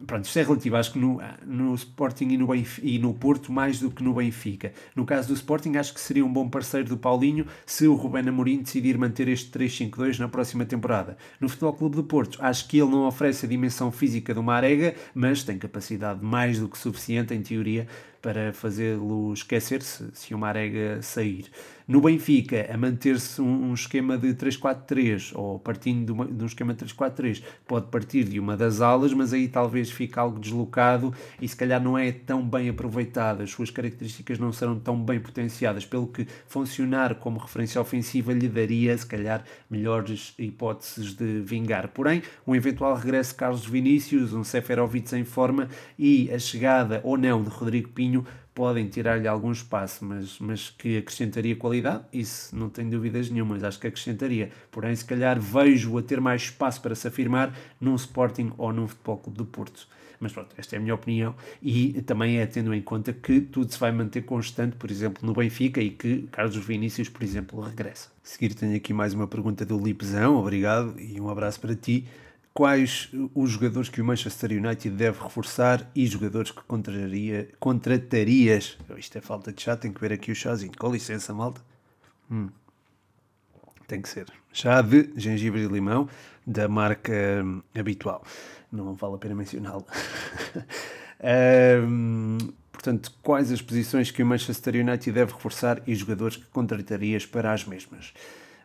pronto, 0.06 0.26
isto 0.26 0.40
é 0.40 0.44
relativo, 0.44 0.76
acho 0.76 0.94
que 0.94 1.00
no, 1.00 1.22
no 1.46 1.74
Sporting 1.76 2.30
e 2.30 2.38
no, 2.38 2.48
Benfica, 2.48 2.88
e 2.88 3.00
no 3.00 3.14
Porto 3.14 3.52
mais 3.52 3.80
do 3.80 3.92
que 3.92 4.04
no 4.04 4.14
Benfica. 4.14 4.74
No 4.96 5.06
caso 5.06 5.28
do 5.28 5.34
Sporting, 5.34 5.78
acho 5.78 5.94
que 5.94 6.00
seria 6.00 6.26
um 6.26 6.32
bom 6.32 6.50
parceiro 6.50 6.90
do 6.90 6.98
Paulinho 6.98 7.46
se 7.66 7.88
o 7.88 7.96
Rubén 7.96 8.28
Amorim 8.28 8.62
decidir 8.62 8.98
manter 8.98 9.28
este 9.28 9.58
3-5-2 9.58 10.20
na 10.20 10.28
próxima 10.28 10.66
temporada. 10.66 11.18
No 11.40 11.48
Futebol 11.48 11.74
Clube 11.74 11.96
do 11.96 12.04
Porto, 12.04 12.38
acho 12.42 12.68
que 12.68 12.78
ele 12.78 12.90
não 12.90 13.08
oferece 13.08 13.46
a 13.46 13.50
dimensão 13.50 13.92
física 13.92 14.34
do 14.34 14.44
Marega, 14.44 14.96
mas 15.14 15.44
tem 15.44 15.58
capacidade 15.58 16.24
mais 16.24 16.60
do 16.60 16.68
que 16.68 16.78
suficiente, 16.78 17.34
em 17.34 17.42
teoria, 17.42 17.88
para 18.22 18.54
fazê-lo 18.54 19.34
esquecer-se 19.34 20.10
se 20.14 20.34
o 20.34 20.38
Marega 20.38 21.02
sair. 21.02 21.46
No 21.88 22.00
Benfica, 22.00 22.70
a 22.72 22.78
manter-se 22.78 23.42
um, 23.42 23.72
um, 23.72 23.74
esquema 23.74 24.18
de 24.18 24.34
3-4-3 24.34 25.32
ou 25.36 25.60
partindo 25.60 26.06
de, 26.06 26.12
uma, 26.12 26.26
de 26.26 26.42
um 26.42 26.46
esquema 26.46 26.74
de 26.74 26.86
3-4-3, 26.86 27.44
pode 27.68 27.88
partir 27.88 28.24
de 28.24 28.40
uma 28.40 28.56
das 28.56 28.80
alas, 28.80 29.14
mas 29.14 29.34
aí 29.34 29.48
talvez 29.48 29.92
fique 29.92 30.18
algo 30.18 30.40
deslocado 30.40 31.14
e 31.42 31.48
se 31.48 31.56
calhar 31.56 31.84
não 31.84 31.98
é 31.98 32.12
tão 32.12 32.48
bem 32.48 32.70
aproveitado. 32.70 33.42
As 33.42 33.52
suas 33.52 33.70
características 33.70 34.40
não 34.40 34.54
serão 34.54 34.80
tão 34.80 35.04
bem 35.04 35.20
potenciadas, 35.20 35.86
pelo 35.86 36.08
que 36.08 36.26
funcionar 36.48 37.16
como 37.16 37.40
referência 37.40 37.82
ofensiva 37.82 38.32
lhe 38.32 38.48
daria, 38.48 38.98
se 38.98 39.06
calhar, 39.06 39.44
melhores 39.70 40.34
hipóteses 40.38 41.14
de 41.14 41.42
vingar. 41.42 41.90
Porém, 41.90 42.22
um 42.46 42.56
eventual 42.56 42.96
regresso 42.96 43.32
de 43.32 43.38
Carlos 43.38 43.66
Vinícius, 43.66 44.34
um 44.34 44.44
Seferovic 44.44 45.14
em 45.16 45.26
forma 45.26 45.68
e 45.98 46.32
a 46.32 46.40
chegada 46.40 47.02
ou 47.04 47.18
não 47.18 47.44
de 47.44 47.50
Rodrigo 47.50 47.90
Pinho 47.90 48.11
podem 48.54 48.88
tirar-lhe 48.88 49.28
algum 49.28 49.52
espaço, 49.52 50.04
mas, 50.04 50.38
mas 50.40 50.70
que 50.70 50.98
acrescentaria 50.98 51.56
qualidade, 51.56 52.04
isso 52.12 52.56
não 52.56 52.70
tenho 52.70 52.90
dúvidas 52.90 53.30
nenhumas, 53.30 53.64
acho 53.64 53.80
que 53.80 53.88
acrescentaria. 53.88 54.50
Porém, 54.70 54.96
se 54.96 55.06
calhar 55.06 55.40
vejo 55.40 55.98
a 55.98 56.02
ter 56.02 56.20
mais 56.20 56.44
espaço 56.44 56.82
para 56.82 56.96
se 56.96 57.08
afirmar 57.08 57.56
num 57.80 57.96
Sporting 57.96 58.52
ou 58.58 58.74
num 58.74 58.88
Futebol 58.88 59.18
Clube 59.18 59.38
do 59.38 59.46
Porto. 59.46 59.88
Mas 60.20 60.32
pronto, 60.32 60.54
esta 60.56 60.76
é 60.76 60.78
a 60.78 60.82
minha 60.82 60.94
opinião 60.94 61.36
e 61.64 62.00
também 62.04 62.38
é 62.38 62.46
tendo 62.46 62.72
em 62.76 62.82
conta 62.82 63.12
que 63.12 63.42
tudo 63.42 63.72
se 63.72 63.80
vai 63.80 63.92
manter 63.92 64.22
constante, 64.22 64.76
por 64.76 64.92
exemplo, 64.92 65.26
no 65.26 65.34
Benfica 65.34 65.82
e 65.82 65.90
que 65.90 66.28
Carlos 66.32 66.56
Vinícius, 66.58 67.10
por 67.10 67.24
exemplo, 67.24 67.60
regressa. 67.60 68.10
A 68.24 68.28
seguir 68.28 68.54
tenho 68.54 68.76
aqui 68.76 68.94
mais 68.94 69.16
uma 69.16 69.28
pergunta 69.28 69.66
do 69.66 69.84
Lipzão, 69.84 70.36
obrigado 70.36 70.94
e 71.00 71.20
um 71.20 71.28
abraço 71.28 71.60
para 71.60 71.76
ti 71.76 72.06
quais 72.54 73.10
os 73.34 73.52
jogadores 73.52 73.90
que 73.90 74.02
o 74.02 74.06
Manchester 74.06 74.52
United 74.52 74.96
deve 74.96 75.22
reforçar 75.24 75.90
e 75.96 76.06
jogadores 76.06 76.52
que 76.52 76.62
contraria, 76.64 77.50
contratarias. 77.60 78.78
Isto 78.98 79.18
é 79.18 79.22
falta 79.22 79.52
de 79.52 79.62
chá, 79.62 79.76
tem 79.76 79.92
que 79.92 80.02
ver 80.02 80.14
aqui 80.14 80.32
o 80.32 80.36
chazinho. 80.36 80.72
Com 80.78 80.92
licença, 80.92 81.34
malta. 81.34 81.62
Hum. 82.30 82.50
Tem 83.88 84.02
que 84.02 84.10
ser. 84.10 84.28
Chá 84.54 84.82
de 84.82 85.12
gengibre 85.16 85.62
e 85.62 85.68
limão 85.68 86.08
da 86.46 86.68
marca 86.68 87.14
hum, 87.44 87.62
habitual. 87.76 88.24
Não 88.72 88.94
vale 88.94 89.16
a 89.16 89.18
pena 89.18 89.36
mencioná-lo. 89.36 89.86
um, 91.88 92.38
portanto, 92.72 93.14
quais 93.22 93.52
as 93.52 93.62
posições 93.62 94.12
que 94.12 94.24
o 94.24 94.26
Manchester 94.26 94.76
United 94.76 95.12
deve 95.12 95.34
reforçar 95.34 95.82
e 95.86 95.94
jogadores 95.94 96.38
que 96.38 96.46
contratarias 96.46 97.26
para 97.26 97.52
as 97.52 97.66
mesmas? 97.66 98.14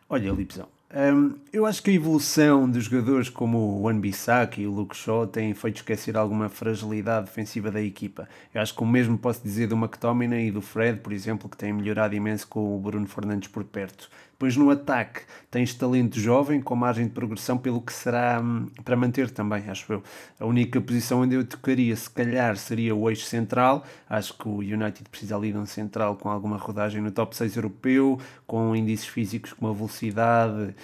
Olha, 0.09 0.31
Lipzão, 0.31 0.69
um, 0.95 1.35
eu 1.51 1.65
acho 1.65 1.83
que 1.83 1.91
a 1.91 1.93
evolução 1.93 2.69
de 2.69 2.79
jogadores 2.79 3.29
como 3.29 3.57
o 3.57 3.81
Wan-Bissaka 3.81 4.61
e 4.61 4.67
o 4.67 4.71
Luke 4.71 4.95
Shaw 4.95 5.27
têm 5.27 5.53
feito 5.53 5.77
esquecer 5.77 6.15
alguma 6.15 6.47
fragilidade 6.47 7.25
defensiva 7.25 7.69
da 7.69 7.81
equipa. 7.81 8.27
Eu 8.53 8.61
acho 8.61 8.73
que 8.73 8.81
o 8.81 8.85
mesmo 8.85 9.17
posso 9.17 9.43
dizer 9.43 9.67
do 9.67 9.75
McTominay 9.75 10.47
e 10.47 10.51
do 10.51 10.61
Fred, 10.61 11.01
por 11.01 11.11
exemplo, 11.11 11.49
que 11.49 11.57
têm 11.57 11.73
melhorado 11.73 12.15
imenso 12.15 12.47
com 12.47 12.75
o 12.75 12.79
Bruno 12.79 13.05
Fernandes 13.05 13.49
por 13.49 13.65
perto. 13.65 14.09
Depois 14.37 14.55
no 14.55 14.69
ataque 14.69 15.21
tens 15.49 15.73
talento 15.73 16.19
jovem 16.19 16.61
com 16.61 16.75
margem 16.75 17.07
de 17.07 17.11
progressão 17.11 17.57
pelo 17.57 17.81
que 17.81 17.91
será 17.91 18.39
hum, 18.39 18.67
para 18.85 18.95
manter 18.95 19.31
também, 19.31 19.67
acho 19.67 19.91
eu. 19.91 20.03
A 20.39 20.45
única 20.45 20.79
posição 20.79 21.21
onde 21.21 21.33
eu 21.33 21.43
tocaria 21.43 21.95
se 21.95 22.07
calhar 22.07 22.55
seria 22.55 22.95
o 22.95 23.09
eixo 23.09 23.25
central. 23.25 23.83
Acho 24.07 24.37
que 24.37 24.47
o 24.47 24.57
United 24.57 25.09
precisa 25.09 25.35
ali 25.35 25.51
de 25.51 25.57
um 25.57 25.65
central 25.65 26.17
com 26.17 26.29
alguma 26.29 26.57
rodagem 26.57 27.01
no 27.01 27.09
top 27.09 27.35
6 27.35 27.55
europeu, 27.55 28.19
com 28.45 28.75
índices 28.75 29.07
físicos 29.07 29.53
com 29.53 29.65
uma 29.65 29.73
velocidade 29.73 30.75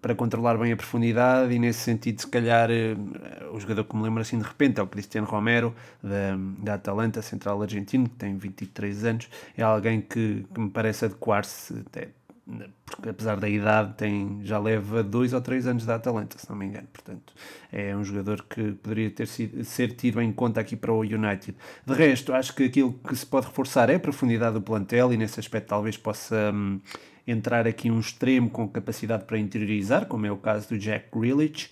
Para 0.00 0.14
controlar 0.14 0.56
bem 0.56 0.72
a 0.72 0.76
profundidade 0.76 1.52
e 1.52 1.58
nesse 1.58 1.80
sentido 1.80 2.20
se 2.20 2.28
calhar 2.28 2.70
uh, 2.70 3.52
o 3.52 3.58
jogador 3.58 3.82
que 3.82 3.96
me 3.96 4.02
lembro 4.02 4.22
assim 4.22 4.38
de 4.38 4.44
repente 4.44 4.78
é 4.78 4.82
o 4.82 4.86
Cristiano 4.86 5.26
Romero 5.26 5.74
da, 6.00 6.36
da 6.62 6.74
Atalanta, 6.74 7.20
central 7.20 7.60
argentino 7.60 8.08
que 8.08 8.14
tem 8.14 8.36
23 8.36 9.04
anos, 9.04 9.28
é 9.56 9.62
alguém 9.62 10.00
que, 10.00 10.46
que 10.54 10.60
me 10.60 10.70
parece 10.70 11.06
adequar-se 11.06 11.82
até 11.84 12.10
porque 12.84 13.08
apesar 13.08 13.40
da 13.40 13.48
idade 13.48 13.94
tem, 13.94 14.38
já 14.44 14.56
leva 14.56 15.02
dois 15.02 15.32
ou 15.32 15.40
três 15.40 15.66
anos 15.66 15.84
da 15.84 15.96
Atalanta, 15.96 16.38
se 16.38 16.48
não 16.48 16.56
me 16.56 16.66
engano, 16.66 16.86
portanto 16.92 17.34
é 17.72 17.94
um 17.96 18.04
jogador 18.04 18.44
que 18.48 18.72
poderia 18.74 19.10
ter 19.10 19.26
sido, 19.26 19.64
ser 19.64 19.96
tido 19.96 20.22
em 20.22 20.32
conta 20.32 20.60
aqui 20.60 20.76
para 20.76 20.92
o 20.92 21.00
United. 21.00 21.56
De 21.84 21.92
resto, 21.92 22.32
acho 22.32 22.54
que 22.54 22.62
aquilo 22.62 22.92
que 22.92 23.16
se 23.16 23.26
pode 23.26 23.46
reforçar 23.46 23.90
é 23.90 23.96
a 23.96 24.00
profundidade 24.00 24.54
do 24.54 24.62
plantel 24.62 25.12
e 25.12 25.16
nesse 25.16 25.40
aspecto 25.40 25.66
talvez 25.66 25.96
possa 25.96 26.52
hum, 26.54 26.80
entrar 27.26 27.66
aqui 27.66 27.90
um 27.90 27.98
extremo 27.98 28.48
com 28.48 28.68
capacidade 28.68 29.24
para 29.24 29.38
interiorizar, 29.38 30.06
como 30.06 30.26
é 30.26 30.30
o 30.30 30.36
caso 30.36 30.68
do 30.68 30.78
Jack 30.78 31.06
Grealish, 31.12 31.70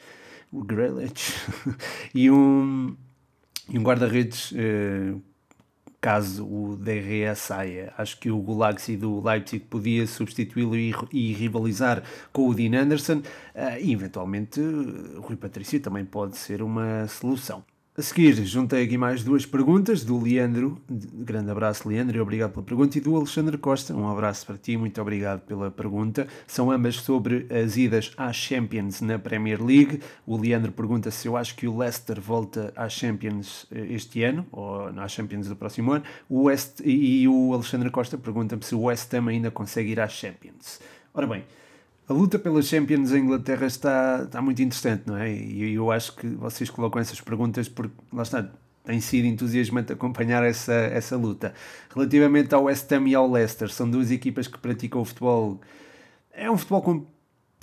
Grealish 0.53 1.35
e 2.15 2.31
um, 2.31 2.97
e 3.69 3.79
um 3.79 3.83
guarda-redes 3.83 4.53
uh, 4.53 5.21
caso 6.01 6.47
o 6.47 6.77
DRE 6.77 7.35
saia. 7.35 7.93
Acho 7.97 8.19
que 8.21 8.31
o 8.31 8.39
Gulaxi 8.39 8.97
do 8.97 9.27
Leipzig 9.27 9.65
podia 9.65 10.07
substituí-lo 10.07 10.77
e, 10.77 10.95
e, 11.13 11.33
rivalizar 11.33 12.03
com 12.33 12.49
o 12.49 12.55
Dean 12.55 12.79
Anderson 12.79 13.19
uh, 13.19 13.81
e 13.81 13.93
eventualmente 13.93 14.61
o 14.61 15.21
Rui 15.23 15.37
Patrício 15.37 15.81
também 15.81 16.05
pode 16.05 16.37
ser 16.37 16.63
uma 16.63 17.09
solução. 17.09 17.65
A 17.97 18.03
seguir, 18.03 18.35
juntei 18.45 18.83
aqui 18.83 18.99
mais 18.99 19.23
duas 19.23 19.47
perguntas 19.47 20.05
do 20.05 20.21
Leandro. 20.21 20.83
Grande 20.89 21.53
abraço, 21.53 21.89
Leandro, 21.89 22.17
e 22.17 22.21
obrigado 22.21 22.51
pela 22.51 22.67
pergunta. 22.67 22.99
E 22.99 23.01
do 23.01 23.15
Alexandre 23.15 23.57
Costa. 23.57 23.95
Um 23.95 24.11
abraço 24.11 24.45
para 24.45 24.59
ti, 24.59 24.77
muito 24.77 25.01
obrigado 25.01 25.43
pela 25.43 25.71
pergunta. 25.71 26.27
São 26.45 26.73
ambas 26.73 26.97
sobre 26.97 27.47
as 27.49 27.77
idas 27.77 28.13
às 28.17 28.35
Champions 28.35 29.01
na 29.01 29.17
Premier 29.17 29.63
League. 29.65 30.01
O 30.27 30.37
Leandro 30.37 30.73
pergunta 30.73 31.09
se 31.13 31.29
eu 31.29 31.37
acho 31.37 31.55
que 31.55 31.69
o 31.69 31.79
Leicester 31.79 32.21
volta 32.21 32.73
às 32.75 32.93
Champions 32.93 33.65
eh, 33.71 33.87
este 33.91 34.25
ano, 34.25 34.45
ou 34.51 34.87
às 34.99 35.13
Champions 35.13 35.47
do 35.47 35.55
próximo 35.55 35.93
ano. 35.93 36.05
O 36.29 36.47
West, 36.47 36.81
e 36.85 37.29
o 37.29 37.55
Alexandre 37.55 37.91
Costa 37.91 38.19
pergunta-me 38.19 38.65
se 38.65 38.75
o 38.75 38.83
West 38.83 39.15
Ham 39.15 39.29
ainda 39.29 39.53
consegue 39.53 39.93
ir 39.93 40.01
às 40.01 40.11
Champions. 40.11 40.81
Ora 41.15 41.29
bem. 41.29 41.45
A 42.07 42.13
luta 42.13 42.39
pelas 42.39 42.67
Champions 42.67 43.13
em 43.13 43.21
Inglaterra 43.21 43.67
está, 43.67 44.25
está 44.25 44.43
muito 44.43 44.61
interessante, 44.61 45.05
não 45.07 45.17
é? 45.17 45.33
E 45.33 45.75
eu 45.75 45.91
acho 45.91 46.15
que 46.15 46.27
vocês 46.29 46.69
colocam 46.69 47.01
essas 47.01 47.21
perguntas 47.21 47.67
porque, 47.69 47.95
lá 48.13 48.23
está, 48.23 48.47
tem 48.85 49.01
sido 49.01 49.27
entusiasmante 49.27 49.93
acompanhar 49.93 50.45
essa, 50.45 50.75
essa 50.75 51.17
luta. 51.17 51.55
Relativamente 51.95 52.55
ao 52.55 52.65
West 52.65 52.93
Ham 52.93 53.09
e 53.09 53.15
ao 53.15 53.31
Leicester, 53.31 53.71
são 53.71 53.91
duas 53.91 54.11
equipas 54.11 54.47
que 54.47 54.59
praticam 54.59 55.01
o 55.01 55.05
futebol. 55.05 55.61
É 56.31 56.51
um 56.51 56.59
futebol 56.59 56.83
com 56.83 57.07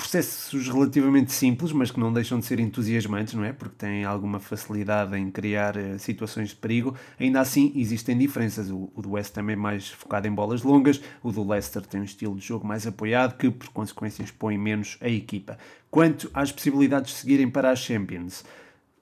processos 0.01 0.67
relativamente 0.67 1.31
simples, 1.31 1.71
mas 1.71 1.91
que 1.91 1.99
não 1.99 2.11
deixam 2.11 2.39
de 2.39 2.45
ser 2.45 2.59
entusiasmantes, 2.59 3.35
não 3.35 3.43
é? 3.43 3.53
Porque 3.53 3.75
têm 3.77 4.03
alguma 4.03 4.39
facilidade 4.39 5.15
em 5.15 5.29
criar 5.29 5.77
uh, 5.77 5.99
situações 5.99 6.49
de 6.49 6.55
perigo. 6.55 6.95
Ainda 7.19 7.39
assim, 7.39 7.71
existem 7.75 8.17
diferenças. 8.17 8.71
O, 8.71 8.91
o 8.95 9.01
do 9.01 9.11
West 9.11 9.31
também 9.31 9.53
é 9.53 9.57
mais 9.57 9.89
focado 9.89 10.27
em 10.27 10.31
bolas 10.31 10.63
longas, 10.63 10.99
o 11.21 11.31
do 11.31 11.47
Leicester 11.47 11.85
tem 11.85 12.01
um 12.01 12.03
estilo 12.03 12.35
de 12.35 12.45
jogo 12.45 12.65
mais 12.65 12.87
apoiado, 12.87 13.37
que 13.37 13.49
por 13.51 13.69
consequência 13.69 14.23
expõe 14.23 14.57
menos 14.57 14.97
a 14.99 15.07
equipa. 15.07 15.57
Quanto 15.89 16.31
às 16.33 16.51
possibilidades 16.51 17.11
de 17.11 17.17
seguirem 17.19 17.49
para 17.49 17.69
as 17.69 17.79
Champions, 17.79 18.43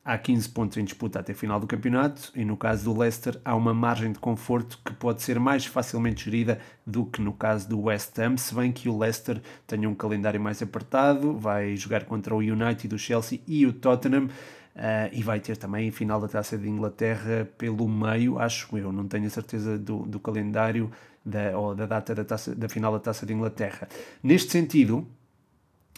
há 0.10 0.18
15 0.18 0.50
pontos 0.50 0.76
em 0.78 0.84
disputa 0.84 1.20
até 1.20 1.34
a 1.34 1.36
final 1.36 1.60
do 1.60 1.68
campeonato 1.68 2.32
e 2.36 2.44
no 2.44 2.58
caso 2.58 2.86
do 2.86 3.00
Leicester 3.00 3.40
há 3.46 3.56
uma 3.56 3.76
margem 3.76 4.12
de 4.12 4.18
conforto 4.18 4.80
que 4.84 4.92
pode 4.92 5.22
ser 5.22 5.40
mais 5.40 5.68
facilmente 5.68 6.26
gerida 6.26 6.60
do 6.84 7.06
que 7.06 7.22
no 7.22 7.32
caso 7.32 7.70
do 7.70 7.80
West 7.82 8.18
Ham, 8.18 8.36
se 8.36 8.56
bem 8.56 8.72
que 8.72 8.90
o 8.90 8.98
Leicester 8.98 9.40
tenha 9.68 9.88
um 9.88 9.94
calendário 9.94 10.42
mais 10.42 10.64
apertado, 10.64 11.38
vai 11.38 11.76
jogar 11.76 12.06
contra 12.06 12.34
o 12.34 12.40
United, 12.40 12.94
o 12.94 12.98
Chelsea 12.98 13.40
e 13.48 13.68
o 13.68 13.74
Tottenham. 13.74 14.30
Uh, 14.76 15.12
e 15.12 15.22
vai 15.22 15.42
ter 15.42 15.58
também 15.58 15.90
a 15.90 15.92
final 15.92 16.22
da 16.22 16.28
Taça 16.28 16.58
de 16.58 16.70
Inglaterra 16.70 17.50
pelo 17.58 17.88
meio, 17.90 18.40
acho 18.40 18.78
eu, 18.78 18.94
não 18.94 19.06
tenho 19.08 19.26
a 19.26 19.30
certeza 19.30 19.78
do, 19.78 20.04
do 20.04 20.20
calendário 20.22 20.90
da, 21.26 21.58
ou 21.58 21.76
da 21.76 21.86
data 21.86 22.16
da, 22.16 22.24
taça, 22.24 22.56
da 22.56 22.70
final 22.70 22.94
da 22.94 23.00
Taça 23.00 23.26
de 23.26 23.34
Inglaterra. 23.34 23.90
Neste 24.24 24.52
sentido, 24.52 25.06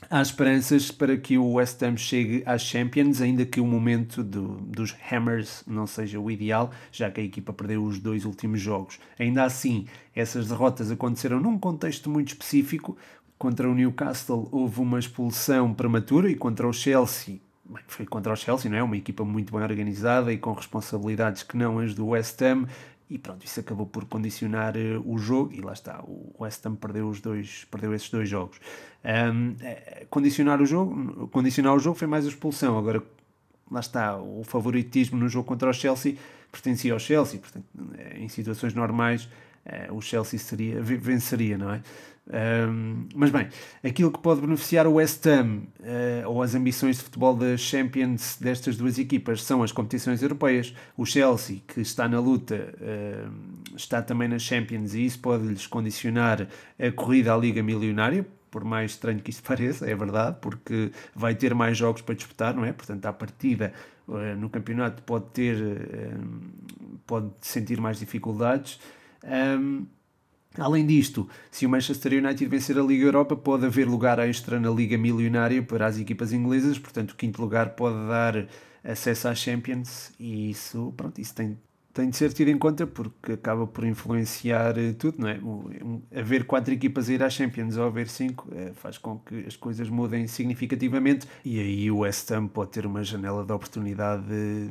há 0.10 0.22
esperanças 0.22 0.92
para 0.92 1.18
que 1.18 1.38
o 1.38 1.54
West 1.54 1.82
Ham 1.82 1.98
chegue 1.98 2.44
às 2.46 2.62
Champions, 2.62 3.22
ainda 3.22 3.46
que 3.46 3.60
o 3.60 3.66
momento 3.66 4.24
do, 4.24 4.56
dos 4.62 4.96
Hammers 5.10 5.64
não 5.68 5.86
seja 5.86 6.20
o 6.20 6.30
ideal, 6.30 6.72
já 6.92 7.10
que 7.12 7.22
a 7.22 7.24
equipa 7.24 7.54
perdeu 7.54 7.84
os 7.84 8.00
dois 8.00 8.26
últimos 8.26 8.60
jogos. 8.60 9.00
Ainda 9.20 9.44
assim, 9.44 9.86
essas 10.16 10.48
derrotas 10.48 10.92
aconteceram 10.92 11.40
num 11.40 11.58
contexto 11.58 12.10
muito 12.10 12.30
específico. 12.30 12.98
Contra 13.38 13.70
o 13.70 13.74
Newcastle 13.74 14.48
houve 14.52 14.82
uma 14.82 15.00
expulsão 15.00 15.74
prematura 15.74 16.30
e 16.30 16.36
contra 16.36 16.68
o 16.68 16.74
Chelsea 16.74 17.40
foi 17.88 18.06
contra 18.06 18.34
o 18.34 18.36
Chelsea, 18.36 18.70
não 18.70 18.78
é? 18.78 18.84
Uma 18.84 18.98
equipa 18.98 19.24
muito 19.24 19.54
bem 19.54 19.64
organizada 19.64 20.34
e 20.34 20.38
com 20.38 20.52
responsabilidades 20.52 21.44
que 21.44 21.56
não 21.56 21.80
as 21.80 21.94
do 21.94 22.08
West 22.08 22.42
Ham 22.42 22.68
e 23.12 23.18
pronto, 23.18 23.46
isso 23.46 23.60
acabou 23.60 23.86
por 23.86 24.06
condicionar 24.06 24.76
uh, 24.78 25.04
o 25.06 25.18
jogo 25.18 25.54
e 25.54 25.60
lá 25.60 25.74
está, 25.74 26.02
o 26.02 26.34
West 26.40 26.66
Ham 26.66 26.76
perdeu, 26.76 27.10
os 27.10 27.20
dois, 27.20 27.68
perdeu 27.70 27.94
esses 27.94 28.10
dois 28.10 28.30
jogos. 28.30 28.58
Um, 29.04 29.54
é, 29.62 30.06
condicionar, 30.10 30.62
o 30.62 30.66
jogo, 30.66 31.28
condicionar 31.28 31.76
o 31.76 31.80
jogo 31.80 31.98
foi 31.98 32.08
mais 32.08 32.26
a 32.26 32.30
expulsão, 32.30 32.78
agora 32.78 33.04
lá 33.70 33.82
está, 33.82 34.18
o 34.18 34.46
favoritismo 34.46 35.20
no 35.20 35.28
jogo 35.28 35.46
contra 35.46 35.70
o 35.70 35.74
Chelsea 35.74 36.16
pertencia 36.50 36.94
ao 36.94 37.00
Chelsea, 37.00 37.38
portanto, 37.38 37.66
em 38.16 38.30
situações 38.30 38.74
normais 38.74 39.28
uh, 39.66 39.94
o 39.94 40.02
Chelsea 40.02 40.40
seria, 40.40 40.82
venceria, 40.82 41.58
não 41.58 41.72
é? 41.72 41.82
Um, 42.32 43.08
mas 43.16 43.30
bem, 43.30 43.50
aquilo 43.84 44.12
que 44.12 44.20
pode 44.20 44.40
beneficiar 44.42 44.86
o 44.88 44.94
West 44.94 45.26
Ham 45.26 45.64
uh, 45.80 46.30
ou 46.30 46.42
as 46.42 46.54
ambições 46.56 46.98
de 46.98 47.04
futebol 47.04 47.36
da 47.36 47.58
Champions 47.58 48.38
destas 48.40 48.78
duas 48.78 48.98
equipas 49.00 49.44
são 49.44 49.64
as 49.64 49.72
competições 49.72 50.22
europeias. 50.22 50.74
O 50.96 51.06
Chelsea, 51.06 51.62
que 51.68 51.82
está 51.82 52.08
na 52.08 52.20
luta, 52.20 52.74
uh, 52.80 53.76
está 53.76 54.02
também 54.02 54.30
na 54.30 54.40
Champions 54.40 54.94
e 54.94 55.06
isso 55.06 55.20
pode-lhes 55.20 55.68
condicionar 55.68 56.48
a 56.80 56.92
corrida 56.92 57.34
à 57.34 57.38
Liga 57.38 57.62
Milionária. 57.62 58.26
Por 58.50 58.64
mais 58.64 58.92
estranho 58.92 59.20
que 59.20 59.32
isso 59.32 59.44
pareça, 59.44 59.90
é 59.90 59.96
verdade, 59.96 60.38
porque 60.40 60.92
vai 61.16 61.36
ter 61.36 61.54
mais 61.54 61.78
jogos 61.78 62.02
para 62.02 62.16
disputar, 62.16 62.54
não 62.54 62.64
é? 62.64 62.72
Portanto, 62.72 63.06
à 63.06 63.12
partida 63.12 63.74
uh, 64.08 64.36
no 64.38 64.50
campeonato 64.50 65.02
pode 65.04 65.26
ter, 65.32 65.58
pode 67.06 67.30
sentir 67.42 67.82
mais 67.82 68.00
dificuldades. 68.00 68.80
Um, 69.24 69.86
Além 70.58 70.86
disto, 70.86 71.30
se 71.50 71.66
o 71.66 71.70
Manchester 71.70 72.12
United 72.14 72.46
vencer 72.48 72.78
a 72.78 72.84
Liga 72.84 73.06
Europa, 73.06 73.38
pode 73.38 73.66
haver 73.66 73.88
lugar 73.88 74.20
extra 74.20 74.60
na 74.60 74.70
Liga 74.70 74.98
Milionária 74.98 75.64
para 75.64 75.86
as 75.86 75.98
equipas 75.98 76.34
inglesas, 76.34 76.78
portanto, 76.78 77.12
o 77.12 77.16
quinto 77.16 77.42
lugar 77.42 77.70
pode 77.70 77.96
dar 78.08 78.48
acesso 78.84 79.30
às 79.30 79.38
Champions 79.38 80.12
e 80.20 80.50
isso, 80.50 80.94
pronto, 80.98 81.22
isso 81.22 81.34
tem, 81.34 81.58
tem 81.94 82.10
de 82.10 82.18
ser 82.18 82.32
tido 82.34 82.50
em 82.50 82.58
conta 82.58 82.88
porque 82.88 83.34
acaba 83.34 83.68
por 83.68 83.86
influenciar 83.86 84.78
eh, 84.78 84.94
tudo, 84.94 85.18
não 85.20 85.28
é? 85.28 85.40
Haver 86.20 86.46
quatro 86.46 86.74
equipas 86.74 87.10
a 87.10 87.14
ir 87.14 87.24
às 87.24 87.34
Champions 87.34 87.78
ou 87.78 87.86
haver 87.86 88.08
cinco 88.08 88.48
é, 88.54 88.72
faz 88.74 88.98
com 88.98 89.20
que 89.20 89.46
as 89.48 89.56
coisas 89.56 89.90
mudem 89.90 90.28
significativamente 90.28 91.28
e 91.44 91.60
aí 91.60 91.92
o 91.92 92.00
West 92.00 92.32
Ham 92.32 92.48
pode 92.48 92.72
ter 92.72 92.86
uma 92.86 93.04
janela 93.04 93.44
de 93.44 93.52
oportunidade 93.52 94.24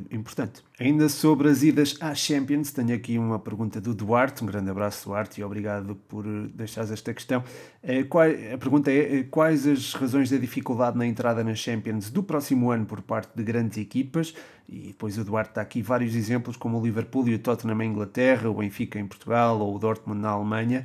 importante. 0.09 0.63
Ainda 0.79 1.09
sobre 1.09 1.47
as 1.47 1.61
idas 1.61 1.95
às 2.01 2.17
Champions, 2.17 2.71
tenho 2.71 2.95
aqui 2.95 3.17
uma 3.17 3.37
pergunta 3.37 3.79
do 3.79 3.93
Duarte. 3.93 4.43
Um 4.43 4.47
grande 4.47 4.71
abraço, 4.71 5.07
Duarte, 5.07 5.39
e 5.39 5.43
obrigado 5.43 5.95
por 5.95 6.25
deixares 6.55 6.89
esta 6.89 7.13
questão. 7.13 7.43
Eh, 7.83 8.03
a 8.51 8.57
pergunta 8.57 8.91
é: 8.91 9.19
eh, 9.19 9.23
quais 9.29 9.67
as 9.67 9.93
razões 9.93 10.31
da 10.31 10.37
dificuldade 10.37 10.97
na 10.97 11.05
entrada 11.05 11.43
nas 11.43 11.59
Champions 11.59 12.09
do 12.09 12.23
próximo 12.23 12.71
ano 12.71 12.87
por 12.87 13.01
parte 13.03 13.29
de 13.35 13.43
grandes 13.43 13.77
equipas? 13.77 14.33
E 14.71 14.87
depois 14.87 15.17
o 15.17 15.23
Duarte 15.25 15.55
dá 15.55 15.61
aqui 15.61 15.81
vários 15.81 16.15
exemplos, 16.15 16.55
como 16.55 16.79
o 16.79 16.83
Liverpool 16.83 17.27
e 17.27 17.35
o 17.35 17.39
Tottenham 17.39 17.81
em 17.81 17.89
Inglaterra, 17.89 18.49
o 18.49 18.53
Benfica 18.53 18.97
em 18.97 19.05
Portugal 19.05 19.59
ou 19.59 19.75
o 19.75 19.79
Dortmund 19.79 20.21
na 20.21 20.29
Alemanha. 20.29 20.83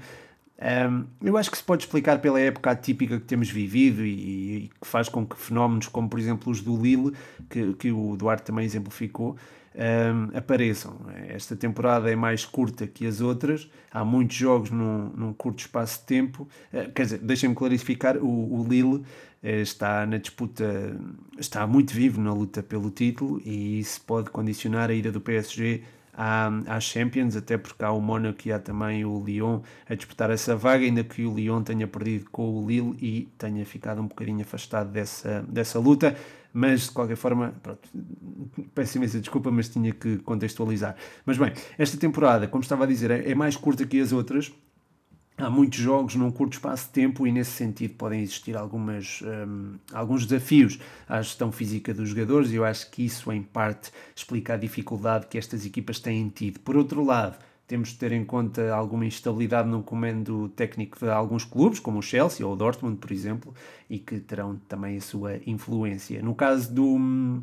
Um, 0.59 1.05
eu 1.23 1.37
acho 1.37 1.51
que 1.51 1.59
se 1.59 1.63
pode 1.63 1.85
explicar 1.85 2.19
pela 2.19 2.41
época 2.41 2.71
atípica 2.71 3.21
que 3.21 3.27
temos 3.27 3.49
vivido 3.49 4.05
e, 4.05 4.11
e, 4.11 4.71
que 4.81 4.87
faz 4.87 5.09
com 5.09 5.25
que 5.25 5.37
fenómenos 5.37 5.87
como, 5.87 6.09
por 6.09 6.19
exemplo, 6.19 6.51
os 6.51 6.61
do 6.61 6.81
Lille, 6.81 7.13
que, 7.49 7.75
que 7.75 7.93
o 7.93 8.17
Duarte 8.17 8.45
também 8.45 8.65
exemplificou, 8.65 9.37
um, 9.77 10.37
apareçam. 10.37 10.97
Esta 11.29 11.55
temporada 11.55 12.11
é 12.11 12.17
mais 12.17 12.45
curta 12.45 12.87
que 12.87 13.07
as 13.07 13.21
outras, 13.21 13.71
há 13.93 14.05
muitos 14.05 14.35
jogos 14.35 14.71
num, 14.71 15.11
num 15.11 15.33
curto 15.35 15.61
espaço 15.61 16.01
de 16.01 16.07
tempo. 16.07 16.49
Uh, 16.73 16.91
quer 16.93 17.03
dizer, 17.03 17.19
deixem-me 17.19 17.55
clarificar: 17.55 18.17
o, 18.17 18.61
o 18.61 18.67
Lille 18.67 19.05
está 19.51 20.07
na 20.07 20.19
disputa, 20.19 20.97
está 21.39 21.67
muito 21.67 21.93
vivo 21.93 22.21
na 22.21 22.33
luta 22.33 22.63
pelo 22.63 22.91
título 22.91 23.41
e 23.45 23.79
isso 23.79 24.01
pode 24.03 24.31
condicionar 24.31 24.91
a 24.91 24.95
ida 24.95 25.13
do 25.13 25.21
PSG 25.21 25.83
à, 26.13 26.49
às 26.67 26.85
Champions, 26.85 27.37
até 27.37 27.57
porque 27.59 27.85
há 27.85 27.91
o 27.93 28.01
Mónaco 28.01 28.41
e 28.47 28.53
há 28.53 28.59
também 28.59 29.05
o 29.05 29.23
Lyon 29.25 29.61
a 29.89 29.95
disputar 29.95 30.31
essa 30.31 30.57
vaga, 30.57 30.85
ainda 30.85 31.05
que 31.05 31.25
o 31.25 31.35
Lyon 31.35 31.63
tenha 31.63 31.87
perdido 31.87 32.27
com 32.31 32.59
o 32.59 32.67
Lille 32.67 32.97
e 33.01 33.29
tenha 33.39 33.65
ficado 33.65 34.01
um 34.01 34.07
bocadinho 34.07 34.41
afastado 34.41 34.91
dessa, 34.91 35.45
dessa 35.49 35.79
luta 35.79 36.17
mas 36.59 36.85
de 36.85 36.91
qualquer 36.93 37.17
forma, 37.17 37.53
pronto, 37.63 37.87
peço 38.75 38.97
imensa 38.97 39.21
desculpa, 39.21 39.51
mas 39.51 39.69
tinha 39.69 39.93
que 39.93 40.17
contextualizar. 40.21 40.97
Mas 41.27 41.37
bem, 41.37 41.53
esta 41.77 41.99
temporada, 41.99 42.49
como 42.49 42.63
estava 42.63 42.85
a 42.85 42.87
dizer, 42.87 43.11
é, 43.11 43.31
é 43.31 43.35
mais 43.35 43.59
curta 43.59 43.85
que 43.85 44.01
as 44.01 44.11
outras. 44.11 44.51
Há 45.39 45.51
muitos 45.51 45.79
jogos 45.79 46.15
num 46.15 46.31
curto 46.31 46.55
espaço 46.55 46.87
de 46.87 46.93
tempo 46.93 47.27
e, 47.27 47.33
nesse 47.33 47.51
sentido, 47.51 47.93
podem 47.95 48.23
existir 48.23 48.57
algumas, 48.57 49.21
um, 49.23 49.75
alguns 49.93 50.25
desafios 50.25 50.79
à 51.07 51.21
gestão 51.21 51.53
física 51.53 51.93
dos 51.93 52.09
jogadores, 52.09 52.51
e 52.51 52.55
eu 52.55 52.65
acho 52.65 52.91
que 52.91 53.05
isso, 53.05 53.31
em 53.31 53.43
parte, 53.43 53.93
explica 54.15 54.55
a 54.55 54.57
dificuldade 54.57 55.27
que 55.27 55.37
estas 55.37 55.67
equipas 55.67 56.01
têm 56.01 56.31
tido. 56.31 56.59
Por 56.61 56.75
outro 56.75 57.05
lado, 57.05 57.37
temos 57.67 57.91
de 57.91 57.97
ter 57.97 58.13
em 58.13 58.25
conta 58.25 58.75
alguma 58.75 59.05
instabilidade 59.05 59.69
no 59.69 59.83
comando 59.83 60.49
técnico 60.57 60.99
de 60.99 61.11
alguns 61.11 61.45
clubes, 61.45 61.81
como 61.81 61.99
o 61.99 62.03
Chelsea 62.03 62.47
ou 62.47 62.55
o 62.55 62.57
Dortmund, 62.57 62.97
por 62.97 63.13
exemplo, 63.13 63.53
e 63.91 63.99
que 63.99 64.19
terão 64.21 64.59
também 64.67 64.97
a 64.97 65.01
sua 65.03 65.39
influência. 65.47 66.23
No 66.23 66.35
caso 66.35 66.73
do 66.73 67.43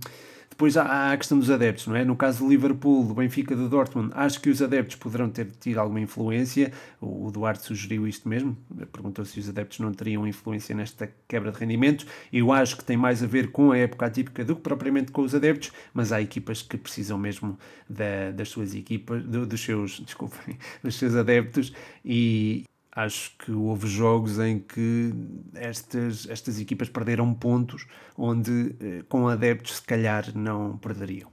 depois 0.53 0.77
há 0.77 1.11
a 1.11 1.17
questão 1.17 1.39
dos 1.39 1.49
adeptos, 1.49 1.87
não 1.87 1.95
é? 1.95 2.05
No 2.05 2.15
caso 2.15 2.43
do 2.43 2.49
Liverpool, 2.49 3.03
do 3.07 3.15
Benfica, 3.15 3.55
do 3.55 3.67
Dortmund, 3.67 4.11
acho 4.13 4.39
que 4.39 4.51
os 4.51 4.61
adeptos 4.61 4.95
poderão 4.95 5.27
ter 5.27 5.47
tido 5.59 5.79
alguma 5.79 5.99
influência. 5.99 6.71
O 7.01 7.31
Duarte 7.31 7.63
sugeriu 7.63 8.07
isto 8.07 8.29
mesmo, 8.29 8.55
perguntou 8.91 9.25
se 9.25 9.39
os 9.39 9.49
adeptos 9.49 9.79
não 9.79 9.91
teriam 9.91 10.27
influência 10.27 10.75
nesta 10.75 11.11
quebra 11.27 11.51
de 11.51 11.57
rendimentos. 11.57 12.05
Eu 12.31 12.51
acho 12.51 12.77
que 12.77 12.85
tem 12.85 12.95
mais 12.95 13.23
a 13.23 13.25
ver 13.25 13.49
com 13.49 13.71
a 13.71 13.77
época 13.79 14.05
atípica 14.05 14.45
do 14.45 14.55
que 14.55 14.61
propriamente 14.61 15.11
com 15.11 15.23
os 15.23 15.33
adeptos, 15.33 15.71
mas 15.91 16.11
há 16.11 16.21
equipas 16.21 16.61
que 16.61 16.77
precisam 16.77 17.17
mesmo 17.17 17.57
da, 17.89 18.29
das 18.29 18.49
suas 18.49 18.75
equipas, 18.75 19.23
do, 19.23 19.47
dos 19.47 19.59
seus, 19.59 20.01
desculpem, 20.05 20.59
dos 20.83 20.95
seus 20.95 21.15
adeptos 21.15 21.73
e, 22.05 22.63
acho 22.95 23.35
que 23.37 23.51
houve 23.51 23.87
jogos 23.87 24.39
em 24.39 24.59
que 24.59 25.13
estas, 25.55 26.27
estas 26.29 26.59
equipas 26.59 26.89
perderam 26.89 27.33
pontos 27.33 27.87
onde 28.17 28.75
eh, 28.79 29.03
com 29.09 29.27
adeptos 29.27 29.77
se 29.77 29.81
calhar 29.81 30.25
não 30.35 30.77
perderiam. 30.77 31.31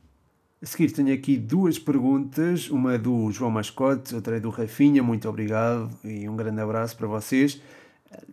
A 0.63 0.67
seguir 0.67 0.91
tenho 0.91 1.13
aqui 1.15 1.37
duas 1.37 1.79
perguntas, 1.79 2.69
uma 2.71 2.99
do 2.99 3.31
João 3.31 3.51
Mascote, 3.51 4.15
outra 4.15 4.41
do 4.41 4.51
Rafinha, 4.51 5.03
muito 5.03 5.29
obrigado 5.29 5.91
e 6.05 6.29
um 6.29 6.37
grande 6.37 6.61
abraço 6.61 6.97
para 6.97 7.07
vocês. 7.07 7.61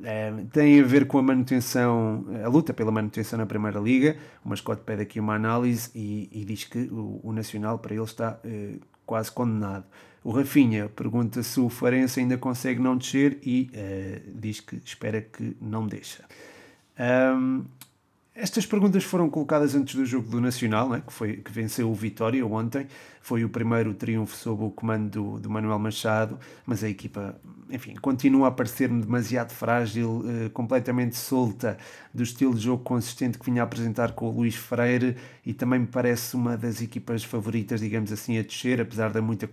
É, 0.04 0.34
tem 0.52 0.80
a 0.80 0.84
ver 0.84 1.06
com 1.06 1.20
a 1.20 1.22
manutenção, 1.22 2.26
a 2.44 2.48
luta 2.48 2.74
pela 2.74 2.92
manutenção 2.92 3.38
na 3.38 3.46
Primeira 3.46 3.80
Liga. 3.80 4.18
O 4.44 4.50
Mascote 4.50 4.82
pede 4.84 5.04
aqui 5.04 5.20
uma 5.20 5.36
análise 5.36 5.92
e, 5.94 6.30
e 6.32 6.44
diz 6.46 6.64
que 6.64 6.80
o, 6.92 7.20
o, 7.24 7.32
Nacional 7.32 7.78
para 7.78 7.94
ele 7.94 8.04
está 8.04 8.40
eh, 8.44 8.76
quase 9.08 9.32
condenado. 9.32 9.86
O 10.24 10.32
Rafinha 10.32 10.90
pergunta 10.90 11.42
se 11.42 11.60
o 11.60 11.70
Farense 11.70 12.20
ainda 12.20 12.38
consegue 12.38 12.82
não 12.82 12.98
descer 12.98 13.40
e 13.42 13.72
uh, 13.74 14.32
diz 14.40 14.60
que 14.60 14.76
espera 14.84 15.22
que 15.22 15.56
não 15.62 15.88
deixa. 15.88 16.26
Um, 17.00 17.64
estas 18.38 18.68
perguntas 18.68 19.04
foram 19.04 19.30
colocadas 19.32 19.74
antes 19.74 19.96
do 19.96 20.06
jogo 20.06 20.30
do 20.30 20.40
Nacional, 20.40 20.88
né, 20.90 21.02
que, 21.06 21.12
foi, 21.12 21.38
que 21.38 21.52
venceu 21.52 21.90
o 21.90 21.94
Vitória 21.96 22.46
ontem. 22.46 22.86
Foi 23.20 23.44
o 23.44 23.50
primeiro 23.50 23.94
triunfo 23.96 24.36
sob 24.36 24.64
o 24.64 24.70
comando 24.70 25.10
do, 25.10 25.40
do 25.40 25.50
Manuel 25.50 25.80
Machado, 25.80 26.40
mas 26.66 26.84
a 26.84 26.88
equipa, 26.88 27.36
enfim, 27.70 27.96
continua 27.96 28.48
a 28.48 28.52
parecer-me 28.52 29.02
demasiado 29.02 29.52
frágil, 29.52 30.24
eh, 30.26 30.50
completamente 30.50 31.18
solta 31.18 31.78
do 32.14 32.22
estilo 32.24 32.54
de 32.54 32.62
jogo 32.62 32.84
consistente 32.84 33.40
que 33.40 33.46
vinha 33.46 33.64
a 33.64 33.66
apresentar 33.66 34.12
com 34.14 34.30
o 34.30 34.32
Luís 34.32 34.56
Freire 34.56 35.18
e 35.46 35.54
também 35.54 35.80
me 35.80 35.88
parece 35.88 36.36
uma 36.36 36.56
das 36.56 36.80
equipas 36.80 37.24
favoritas, 37.24 37.82
digamos 37.82 38.12
assim, 38.12 38.38
a 38.38 38.44
descer, 38.44 38.80
apesar 38.80 39.12
da 39.12 39.22
muita 39.22 39.50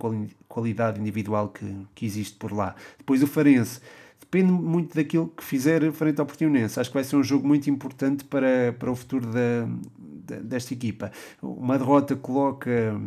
qualidade 0.47 1.01
individual 1.01 1.49
que, 1.49 1.65
que 1.95 2.05
existe 2.05 2.37
por 2.37 2.53
lá. 2.53 2.75
Depois 2.97 3.21
o 3.23 3.27
Farense 3.27 3.81
depende 4.35 4.51
muito 4.51 4.93
daquilo 4.93 5.29
que 5.29 5.43
fizer 5.43 5.89
frente 5.93 6.19
ao 6.19 6.25
Portimonense. 6.25 6.77
Acho 6.77 6.89
que 6.89 6.93
vai 6.93 7.03
ser 7.03 7.15
um 7.15 7.23
jogo 7.23 7.47
muito 7.47 7.69
importante 7.69 8.25
para, 8.25 8.75
para 8.77 8.91
o 8.91 8.95
futuro 8.95 9.27
da, 9.27 9.67
da 9.97 10.35
desta 10.41 10.73
equipa. 10.73 11.11
Uma 11.41 11.77
derrota 11.77 12.15
coloca, 12.17 12.99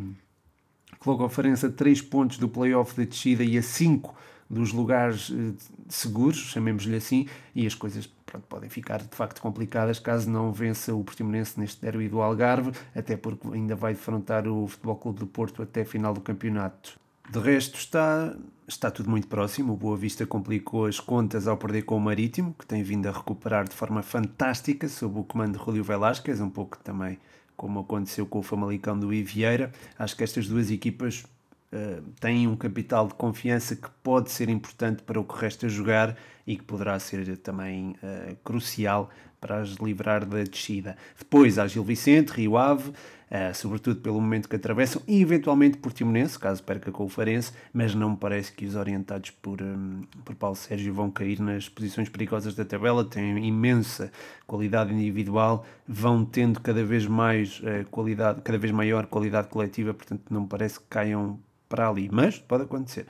coloca 0.99 1.25
o 1.25 1.29
Farense 1.29 1.67
a 1.67 1.71
3 1.71 2.01
pontos 2.03 2.39
do 2.39 2.49
play-off 2.49 2.95
de 2.95 3.05
descida 3.05 3.45
e 3.45 3.59
a 3.59 3.63
5 3.63 4.15
dos 4.49 4.73
lugares 4.73 5.31
eh, 5.31 5.53
seguros, 5.91 6.39
chamemos-lhe 6.39 6.97
assim, 6.97 7.29
e 7.55 7.67
as 7.67 7.75
coisas 7.75 8.09
pronto, 8.25 8.47
podem 8.47 8.71
ficar 8.71 9.03
de 9.03 9.15
facto 9.15 9.43
complicadas 9.43 9.99
caso 9.99 10.31
não 10.31 10.51
vença 10.51 10.95
o 10.95 11.05
Portimonense 11.05 11.61
neste 11.61 11.83
derby 11.83 12.09
do 12.09 12.23
Algarve, 12.23 12.73
até 12.95 13.15
porque 13.15 13.47
ainda 13.49 13.77
vai 13.77 13.93
defrontar 13.93 14.49
o 14.49 14.67
Futebol 14.67 14.97
Clube 14.97 15.19
do 15.19 15.27
Porto 15.27 15.63
até 15.63 15.83
a 15.83 15.85
final 15.85 16.15
do 16.15 16.23
campeonato. 16.23 16.99
De 17.31 17.39
resto, 17.39 17.79
está, 17.79 18.35
está 18.67 18.91
tudo 18.91 19.11
muito 19.11 19.29
próximo. 19.29 19.75
O 19.75 19.77
Boa 19.77 19.97
Vista 19.97 20.27
complicou 20.27 20.87
as 20.87 20.99
contas 20.99 21.47
ao 21.47 21.59
perder 21.59 21.83
com 21.83 21.97
o 21.97 22.01
Marítimo, 22.01 22.55
que 22.59 22.65
tem 22.65 22.83
vindo 22.83 23.07
a 23.07 23.13
recuperar 23.13 23.69
de 23.69 23.75
forma 23.75 24.03
fantástica 24.03 24.89
sob 24.89 25.21
o 25.21 25.25
comando 25.25 25.59
de 25.59 25.65
Julio 25.65 25.85
Velasquez, 25.85 26.41
um 26.41 26.49
pouco 26.49 26.79
também 26.79 27.19
como 27.55 27.81
aconteceu 27.81 28.25
com 28.25 28.39
o 28.39 28.43
Famalicão 28.43 28.99
do 28.99 29.13
Ivieira. 29.13 29.73
Acho 29.99 30.17
que 30.17 30.25
estas 30.25 30.49
duas 30.49 30.71
equipas 30.71 31.25
uh, 31.73 32.03
têm 32.19 32.47
um 32.47 32.57
capital 32.57 33.09
de 33.09 33.15
confiança 33.15 33.77
que 33.77 33.91
pode 34.03 34.31
ser 34.31 34.49
importante 34.49 35.03
para 35.03 35.21
o 35.21 35.25
que 35.25 35.39
resta 35.39 35.69
jogar 35.69 36.17
e 36.47 36.57
que 36.57 36.63
poderá 36.63 36.99
ser 36.99 37.37
também 37.39 37.91
uh, 38.03 38.35
crucial 38.43 39.11
para 39.41 39.61
as 39.61 39.71
livrar 39.71 40.25
da 40.25 40.43
descida. 40.45 40.97
Depois 41.19 41.59
há 41.59 41.67
Gil 41.67 41.85
Vicente, 41.85 42.31
Rio 42.31 42.57
Ave, 42.57 42.93
uh, 43.31 43.55
sobretudo 43.55 44.01
pelo 44.01 44.21
momento 44.21 44.49
que 44.49 44.57
atravessam, 44.57 45.03
e 45.07 45.21
eventualmente 45.21 45.79
Portimonense, 45.79 46.39
caso 46.39 46.63
perca 46.63 46.91
com 46.91 47.05
o 47.05 47.09
Farense, 47.09 47.53
mas 47.73 47.95
não 47.95 48.11
me 48.11 48.17
parece 48.17 48.53
que 48.53 48.65
os 48.65 48.75
orientados 48.75 49.31
por, 49.31 49.63
um, 49.63 50.03
por 50.25 50.35
Paulo 50.35 50.57
Sérgio 50.57 50.93
vão 50.93 51.11
cair 51.11 51.41
nas 51.41 51.69
posições 51.69 52.09
perigosas 52.09 52.55
da 52.55 52.65
tabela, 52.65 53.05
têm 53.05 53.47
imensa 53.47 54.11
qualidade 54.47 54.93
individual, 54.93 55.65
vão 55.87 56.25
tendo 56.25 56.61
cada 56.61 56.85
vez 56.85 57.07
mais 57.07 57.61
uh, 57.61 57.89
qualidade, 57.91 58.43
cada 58.43 58.59
vez 58.59 58.73
maior 58.73 59.07
qualidade 59.07 59.49
coletiva, 59.49 59.95
portanto 59.95 60.23
não 60.31 60.43
me 60.43 60.49
parece 60.49 60.81
que 60.81 60.87
caiam 60.89 61.39
para 61.69 61.89
ali, 61.89 62.09
mas 62.11 62.39
pode 62.39 62.65
acontecer. 62.65 63.07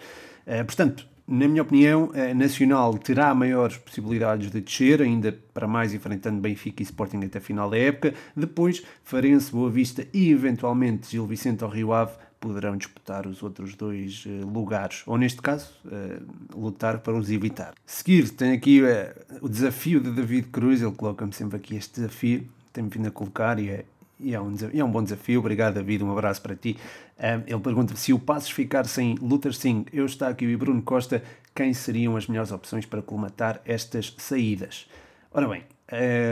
Uh, 0.47 0.65
portanto, 0.65 1.07
na 1.31 1.47
minha 1.47 1.61
opinião, 1.61 2.11
a 2.15 2.33
Nacional 2.33 2.97
terá 2.97 3.35
maiores 3.35 3.77
possibilidades 3.77 4.51
de 4.51 4.63
descer, 4.63 5.03
ainda 5.03 5.39
para 5.53 5.69
mais 5.69 5.93
enfrentando 5.93 6.41
Benfica 6.41 6.83
e 6.83 6.85
Sporting 6.85 7.19
até 7.19 7.37
a 7.37 7.43
final 7.43 7.69
da 7.69 7.77
época. 7.77 8.15
Depois, 8.35 8.83
Farense, 9.05 9.53
Boa 9.53 9.71
Vista 9.71 10.07
e 10.15 10.31
eventualmente 10.31 11.11
Gil 11.11 11.27
Vicente 11.27 11.63
ou 11.63 11.71
Rio 11.71 11.93
Ave 11.93 12.13
poderão 12.41 12.79
disputar 12.79 13.27
os 13.27 13.43
outros 13.43 13.75
dois 13.75 14.25
uh, 14.25 14.47
lugares, 14.47 15.03
ou 15.07 15.19
neste 15.19 15.43
caso, 15.43 15.71
uh, 15.85 16.59
lutar 16.59 17.01
para 17.01 17.15
os 17.15 17.31
evitar. 17.31 17.75
Seguir, 17.85 18.31
tem 18.31 18.53
aqui 18.53 18.81
uh, 18.81 18.87
o 19.43 19.49
desafio 19.51 20.01
de 20.01 20.11
David 20.11 20.49
Cruz, 20.49 20.81
ele 20.81 20.93
coloca-me 20.93 21.33
sempre 21.35 21.57
aqui 21.57 21.77
este 21.77 21.97
desafio, 21.97 22.49
tem-me 22.73 22.89
vindo 22.89 23.09
a 23.09 23.11
colocar 23.11 23.59
e 23.59 23.69
é 23.69 23.85
e 24.21 24.35
é 24.35 24.41
um, 24.41 24.55
é 24.75 24.85
um 24.85 24.91
bom 24.91 25.03
desafio. 25.03 25.41
Obrigado, 25.41 25.75
David. 25.75 26.03
Um 26.03 26.13
abraço 26.13 26.43
para 26.43 26.57
ti. 26.57 26.77
Um, 27.19 27.43
ele 27.47 27.61
pergunta 27.61 27.95
se 27.97 28.13
o 28.13 28.19
Passos 28.19 28.51
ficar 28.51 28.87
sem 28.87 29.15
Luther 29.21 29.53
Singh, 29.53 29.87
aqui 30.29 30.45
e 30.45 30.57
Bruno 30.57 30.83
Costa, 30.83 31.23
quem 31.55 31.73
seriam 31.73 32.17
as 32.17 32.27
melhores 32.27 32.53
opções 32.53 32.87
para 32.87 33.03
colmatar 33.03 33.61
estas 33.65 34.15
saídas? 34.19 34.89
Ora 35.33 35.47
bem, 35.49 35.63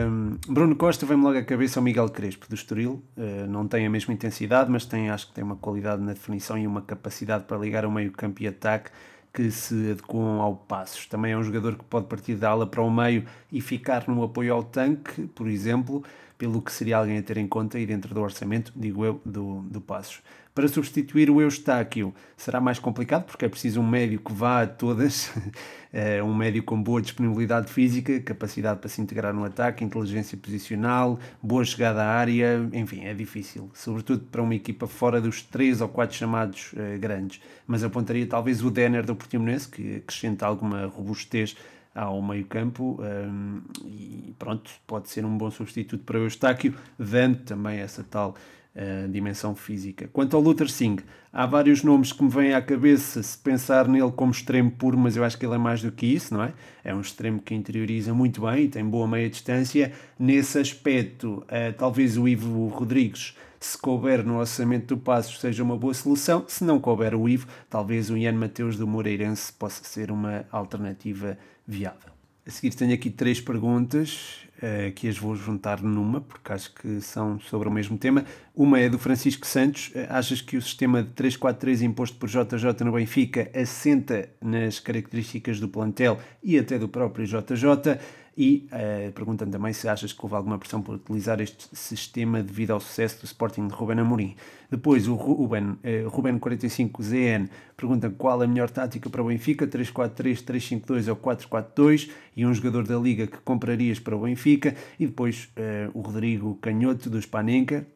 um, 0.08 0.36
Bruno 0.52 0.76
Costa 0.76 1.06
vem-me 1.06 1.22
logo 1.22 1.38
à 1.38 1.42
cabeça 1.42 1.80
o 1.80 1.82
Miguel 1.82 2.08
Crespo 2.08 2.48
do 2.48 2.54
Estoril. 2.54 3.02
Uh, 3.16 3.46
não 3.48 3.66
tem 3.66 3.86
a 3.86 3.90
mesma 3.90 4.12
intensidade, 4.12 4.70
mas 4.70 4.84
tem, 4.84 5.10
acho 5.10 5.28
que 5.28 5.34
tem 5.34 5.44
uma 5.44 5.56
qualidade 5.56 6.02
na 6.02 6.12
definição 6.12 6.58
e 6.58 6.66
uma 6.66 6.82
capacidade 6.82 7.44
para 7.44 7.56
ligar 7.56 7.84
o 7.84 7.90
meio 7.90 8.10
campo 8.10 8.42
e 8.42 8.48
ataque 8.48 8.90
que 9.32 9.50
se 9.50 9.90
adequam 9.90 10.40
ao 10.40 10.56
Passos. 10.56 11.06
Também 11.06 11.32
é 11.32 11.36
um 11.36 11.42
jogador 11.42 11.76
que 11.76 11.84
pode 11.84 12.06
partir 12.06 12.36
da 12.36 12.50
ala 12.50 12.66
para 12.66 12.82
o 12.82 12.90
meio 12.90 13.24
e 13.52 13.60
ficar 13.60 14.08
no 14.08 14.22
apoio 14.22 14.54
ao 14.54 14.64
tanque, 14.64 15.22
por 15.28 15.46
exemplo 15.46 16.02
pelo 16.38 16.60
que 16.60 16.72
seria 16.72 16.98
alguém 16.98 17.18
a 17.18 17.22
ter 17.22 17.36
em 17.36 17.46
conta 17.46 17.78
e 17.78 17.86
dentro 17.86 18.14
do 18.14 18.20
orçamento, 18.20 18.72
digo 18.74 19.04
eu, 19.04 19.20
do, 19.24 19.62
do 19.62 19.80
Passos. 19.80 20.22
Para 20.56 20.68
substituir 20.68 21.28
o 21.28 21.38
Eustáquio 21.38 22.14
será 22.34 22.62
mais 22.62 22.78
complicado 22.78 23.24
porque 23.24 23.44
é 23.44 23.48
preciso 23.48 23.78
um 23.78 23.86
médio 23.86 24.18
que 24.18 24.32
vá 24.32 24.62
a 24.62 24.66
todas, 24.66 25.30
eh, 25.92 26.22
um 26.22 26.34
médio 26.34 26.62
com 26.62 26.82
boa 26.82 27.02
disponibilidade 27.02 27.70
física, 27.70 28.18
capacidade 28.20 28.80
para 28.80 28.88
se 28.88 29.02
integrar 29.02 29.34
no 29.34 29.44
ataque, 29.44 29.84
inteligência 29.84 30.38
posicional, 30.38 31.18
boa 31.42 31.62
chegada 31.62 32.02
à 32.02 32.08
área, 32.08 32.66
enfim, 32.72 33.04
é 33.04 33.12
difícil, 33.12 33.70
sobretudo 33.74 34.24
para 34.32 34.40
uma 34.40 34.54
equipa 34.54 34.86
fora 34.86 35.20
dos 35.20 35.42
três 35.42 35.82
ou 35.82 35.88
quatro 35.88 36.16
chamados 36.16 36.72
uh, 36.72 36.98
grandes. 36.98 37.38
Mas 37.66 37.84
apontaria 37.84 38.26
talvez 38.26 38.64
o 38.64 38.70
Denner 38.70 39.04
do 39.04 39.14
Portimonense, 39.14 39.68
que 39.68 39.96
acrescenta 39.96 40.46
alguma 40.46 40.86
robustez 40.86 41.54
ao 41.96 42.20
meio-campo 42.20 43.00
um, 43.00 43.62
e 43.86 44.34
pronto, 44.38 44.70
pode 44.86 45.08
ser 45.08 45.24
um 45.24 45.36
bom 45.36 45.50
substituto 45.50 46.04
para 46.04 46.18
o 46.18 46.24
Eustáquio, 46.24 46.74
dando 46.98 47.38
também 47.38 47.78
essa 47.78 48.04
tal 48.04 48.36
a 48.76 49.06
dimensão 49.06 49.54
física. 49.56 50.06
Quanto 50.12 50.36
ao 50.36 50.42
Luther 50.42 50.68
Singh, 50.68 51.02
há 51.32 51.46
vários 51.46 51.82
nomes 51.82 52.12
que 52.12 52.22
me 52.22 52.28
vêm 52.28 52.52
à 52.52 52.60
cabeça 52.60 53.22
se 53.22 53.38
pensar 53.38 53.88
nele 53.88 54.12
como 54.12 54.30
extremo 54.30 54.70
puro, 54.70 54.98
mas 54.98 55.16
eu 55.16 55.24
acho 55.24 55.38
que 55.38 55.46
ele 55.46 55.54
é 55.54 55.58
mais 55.58 55.80
do 55.80 55.90
que 55.90 56.04
isso, 56.04 56.34
não 56.34 56.42
é? 56.42 56.52
É 56.84 56.94
um 56.94 57.00
extremo 57.00 57.40
que 57.40 57.54
interioriza 57.54 58.12
muito 58.12 58.42
bem 58.42 58.64
e 58.64 58.68
tem 58.68 58.84
boa 58.84 59.08
meia 59.08 59.30
distância. 59.30 59.92
Nesse 60.18 60.58
aspecto, 60.58 61.42
uh, 61.44 61.72
talvez 61.78 62.18
o 62.18 62.28
Ivo 62.28 62.68
Rodrigues 62.68 63.34
se 63.66 63.78
couber 63.78 64.24
no 64.24 64.38
orçamento 64.38 64.94
do 64.94 65.00
Passos, 65.00 65.40
seja 65.40 65.62
uma 65.62 65.76
boa 65.76 65.92
solução. 65.92 66.44
Se 66.46 66.62
não 66.62 66.78
couber 66.78 67.14
o 67.14 67.28
Ivo, 67.28 67.48
talvez 67.68 68.10
o 68.10 68.16
Ian 68.16 68.34
Mateus 68.34 68.76
do 68.76 68.86
Moreirense 68.86 69.52
possa 69.52 69.82
ser 69.82 70.12
uma 70.12 70.44
alternativa 70.52 71.36
viável. 71.66 72.12
A 72.46 72.50
seguir 72.50 72.76
tenho 72.76 72.94
aqui 72.94 73.10
três 73.10 73.40
perguntas 73.40 74.46
uh, 74.58 74.92
que 74.92 75.08
as 75.08 75.18
vou 75.18 75.34
juntar 75.34 75.82
numa, 75.82 76.20
porque 76.20 76.52
acho 76.52 76.72
que 76.74 77.00
são 77.00 77.40
sobre 77.40 77.68
o 77.68 77.72
mesmo 77.72 77.98
tema. 77.98 78.24
Uma 78.54 78.78
é 78.78 78.88
do 78.88 79.00
Francisco 79.00 79.44
Santos. 79.44 79.88
Uh, 79.88 80.06
achas 80.10 80.40
que 80.40 80.56
o 80.56 80.62
sistema 80.62 81.02
de 81.02 81.10
3-4-3 81.10 81.82
imposto 81.82 82.16
por 82.18 82.28
JJ 82.28 82.84
no 82.84 82.92
Benfica 82.92 83.50
assenta 83.52 84.28
nas 84.40 84.78
características 84.78 85.58
do 85.58 85.68
plantel 85.68 86.20
e 86.40 86.56
até 86.56 86.78
do 86.78 86.88
próprio 86.88 87.26
JJ? 87.26 87.98
E 88.36 88.68
uh, 88.70 89.10
perguntando 89.12 89.50
também 89.50 89.72
se 89.72 89.88
achas 89.88 90.12
que 90.12 90.20
houve 90.22 90.34
alguma 90.34 90.58
pressão 90.58 90.82
por 90.82 90.96
utilizar 90.96 91.40
este 91.40 91.68
sistema 91.72 92.42
devido 92.42 92.72
ao 92.72 92.80
sucesso 92.80 93.20
do 93.20 93.24
Sporting 93.24 93.66
de 93.66 93.72
Ruben 93.72 93.98
Amorim. 93.98 94.36
Depois 94.70 95.08
o 95.08 95.14
Ruben, 95.14 95.70
uh, 95.70 96.10
Ruben45ZN 96.10 97.48
pergunta 97.74 98.10
qual 98.10 98.42
a 98.42 98.46
melhor 98.46 98.68
tática 98.68 99.08
para 99.08 99.22
o 99.22 99.28
Benfica, 99.28 99.66
3-4-3, 99.66 100.44
3-5-2 100.44 101.08
ou 101.08 101.16
4-4-2 101.16 102.10
e 102.36 102.44
um 102.44 102.52
jogador 102.52 102.86
da 102.86 102.98
Liga 102.98 103.26
que 103.26 103.38
comprarias 103.38 103.98
para 103.98 104.14
o 104.14 104.20
Benfica. 104.20 104.76
E 105.00 105.06
depois 105.06 105.48
uh, 105.56 105.98
o 105.98 106.02
Rodrigo 106.02 106.56
Canhoto 106.56 107.08
do 107.08 107.20
Spanenka, 107.20 107.86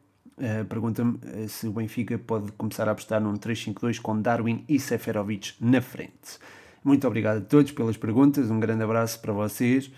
Uh, 0.40 0.64
Pergunta-me 0.64 1.18
uh, 1.18 1.48
se 1.50 1.66
o 1.66 1.70
Benfica 1.70 2.16
pode 2.16 2.50
começar 2.53 2.88
a 2.88 2.92
apostar 2.92 3.20
num 3.20 3.35
3-5-2 3.35 4.00
com 4.00 4.22
Darwin 4.22 4.64
e 4.66 4.81
Seferovic 4.81 5.53
na 5.61 5.83
frente. 5.83 6.38
Muito 6.83 7.07
obrigado 7.07 7.37
a 7.37 7.40
todos 7.42 7.72
pelas 7.72 7.98
perguntas, 7.98 8.50
um 8.50 8.59
grande 8.59 8.83
abraço 8.83 9.20
para 9.20 9.35
vocês 9.35 9.92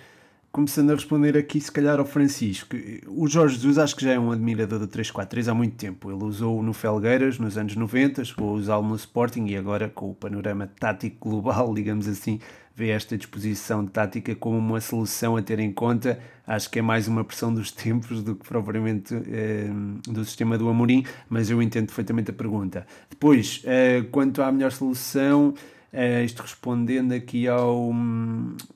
começando 0.52 0.90
a 0.90 0.94
responder 0.94 1.36
aqui, 1.36 1.58
se 1.58 1.72
calhar, 1.72 1.98
ao 1.98 2.04
Francisco. 2.04 2.76
O 3.08 3.26
Jorge 3.26 3.54
Jesus 3.54 3.78
acho 3.78 3.96
que 3.96 4.04
já 4.04 4.12
é 4.12 4.18
um 4.18 4.30
admirador 4.30 4.78
do 4.78 4.86
3-4-3 4.86 5.48
há 5.48 5.54
muito 5.54 5.76
tempo. 5.76 6.12
Ele 6.12 6.22
usou 6.22 6.62
no 6.62 6.74
Felgueiras 6.74 7.38
nos 7.38 7.56
anos 7.56 7.74
90, 7.74 8.22
chegou 8.22 8.50
a 8.50 8.52
usá-lo 8.52 8.86
no 8.86 8.94
Sporting 8.94 9.46
e 9.46 9.56
agora, 9.56 9.88
com 9.88 10.10
o 10.10 10.14
panorama 10.14 10.70
tático 10.78 11.30
global, 11.30 11.72
digamos 11.74 12.06
assim, 12.06 12.38
vê 12.76 12.90
esta 12.90 13.16
disposição 13.16 13.86
tática 13.86 14.34
como 14.34 14.58
uma 14.58 14.80
solução 14.82 15.38
a 15.38 15.42
ter 15.42 15.58
em 15.58 15.72
conta. 15.72 16.20
Acho 16.46 16.70
que 16.70 16.80
é 16.80 16.82
mais 16.82 17.08
uma 17.08 17.24
pressão 17.24 17.52
dos 17.52 17.70
tempos 17.72 18.22
do 18.22 18.34
que 18.34 18.46
propriamente 18.46 19.14
eh, 19.14 19.70
do 20.06 20.22
sistema 20.22 20.58
do 20.58 20.68
Amorim, 20.68 21.02
mas 21.30 21.48
eu 21.48 21.62
entendo 21.62 21.86
perfeitamente 21.86 22.30
a 22.30 22.34
pergunta. 22.34 22.86
Depois, 23.08 23.62
eh, 23.64 24.04
quanto 24.10 24.42
à 24.42 24.52
melhor 24.52 24.70
solução, 24.70 25.54
eh, 25.90 26.24
isto 26.24 26.42
respondendo 26.42 27.12
aqui 27.12 27.48
ao, 27.48 27.90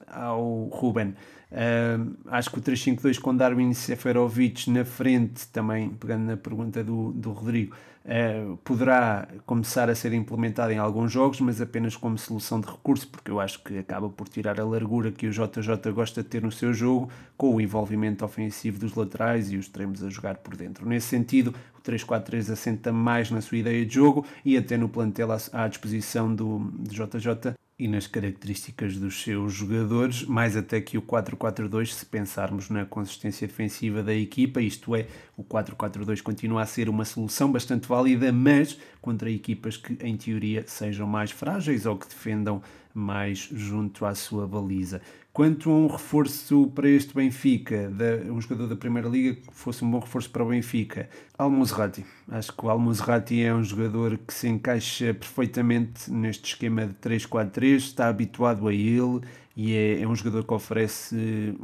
ao 0.09 0.65
Ruben. 0.73 1.15
Uh, 1.51 2.17
acho 2.27 2.51
que 2.51 2.59
o 2.59 2.61
352 2.61 3.19
com 3.19 3.35
Darwin 3.35 3.73
Seferovic 3.73 4.69
na 4.69 4.85
frente, 4.85 5.47
também 5.49 5.91
pegando 5.91 6.25
na 6.25 6.37
pergunta 6.37 6.83
do, 6.83 7.13
do 7.13 7.31
Rodrigo, 7.31 7.77
uh, 8.05 8.57
poderá 8.59 9.29
começar 9.47 9.89
a 9.89 9.95
ser 9.95 10.13
implementado 10.13 10.73
em 10.73 10.79
alguns 10.79 11.13
jogos, 11.13 11.41
mas 11.41 11.61
apenas 11.61 11.95
como 11.95 12.19
solução 12.19 12.61
de 12.61 12.67
recurso, 12.67 13.09
porque 13.09 13.31
eu 13.31 13.39
acho 13.39 13.63
que 13.63 13.79
acaba 13.79 14.09
por 14.09 14.29
tirar 14.29 14.61
a 14.61 14.65
largura 14.65 15.13
que 15.13 15.29
o 15.29 15.31
JJ 15.31 15.93
gosta 15.93 16.21
de 16.21 16.29
ter 16.29 16.43
no 16.43 16.51
seu 16.51 16.75
jogo, 16.75 17.09
com 17.37 17.55
o 17.55 17.61
envolvimento 17.61 18.25
ofensivo 18.25 18.81
dos 18.81 18.95
laterais 18.97 19.53
e 19.53 19.57
os 19.57 19.67
extremos 19.67 20.03
a 20.03 20.11
jogar 20.11 20.39
por 20.39 20.57
dentro. 20.57 20.85
Nesse 20.89 21.07
sentido, 21.07 21.55
o 21.79 21.81
3-4-3 21.81 22.53
assenta 22.53 22.93
mais 22.93 23.31
na 23.31 23.41
sua 23.41 23.59
ideia 23.59 23.87
de 23.87 23.95
jogo 23.95 24.27
e 24.45 24.57
até 24.57 24.77
no 24.77 24.89
plantel 24.89 25.29
à 25.53 25.69
disposição 25.69 26.35
do, 26.35 26.59
do 26.59 26.91
JJ 26.91 27.55
e 27.79 27.87
nas 27.87 28.07
características 28.07 28.97
dos 28.97 29.23
seus 29.23 29.53
jogadores, 29.53 30.25
mais 30.25 30.57
até 30.57 30.81
que 30.81 30.97
o 30.97 31.03
4-4-2, 31.03 31.89
se 31.89 32.07
pensarmos 32.07 32.71
na 32.71 32.87
consistência 32.87 33.47
defensiva 33.47 34.03
da 34.03 34.15
equipa, 34.15 34.63
isto 34.63 34.97
é, 34.97 35.07
o 35.37 35.45
4-4-2 35.45 36.23
continua 36.23 36.63
a 36.63 36.67
ser 36.67 36.89
uma 36.89 37.05
solução 37.05 37.53
bastante 37.53 37.87
válida, 37.87 38.33
mas 38.33 38.79
contra 39.03 39.31
equipas 39.31 39.77
que, 39.77 39.99
em 40.01 40.17
teoria, 40.17 40.65
sejam 40.67 41.07
mais 41.07 41.31
frágeis 41.31 41.85
ou 41.85 41.99
que 41.99 42.09
defendam 42.09 42.63
mais 42.95 43.51
junto 43.53 44.07
à 44.07 44.15
sua 44.15 44.47
baliza. 44.47 45.03
Quanto 45.37 45.71
a 45.71 45.75
um 45.75 45.87
reforço 45.87 46.73
para 46.75 46.89
este 46.89 47.15
Benfica, 47.15 47.91
de, 47.91 48.31
um 48.31 48.41
jogador 48.41 48.69
da 48.69 48.75
Primeira 48.75 49.07
Liga 49.07 49.35
que 49.35 49.53
fosse 49.53 49.85
um 49.85 49.91
bom 49.91 49.99
reforço 49.99 50.31
para 50.31 50.43
o 50.43 50.49
Benfica, 50.49 51.11
Al-Musrati. 51.37 52.07
Acho 52.27 52.55
que 52.55 52.65
o 52.65 52.71
Al-Musrati 52.71 53.43
é 53.43 53.55
um 53.55 53.63
jogador 53.63 54.17
que 54.17 54.33
se 54.33 54.49
encaixa 54.49 55.13
perfeitamente 55.13 56.11
neste 56.11 56.55
esquema 56.55 56.87
de 56.87 56.95
3-4-3, 56.95 57.77
está 57.77 58.09
habituado 58.09 58.67
a 58.67 58.73
ele 58.73 59.21
e 59.55 59.75
é, 59.75 60.01
é 60.01 60.09
um 60.09 60.17
jogador 60.17 60.43
que 60.43 60.55
oferece 60.55 61.55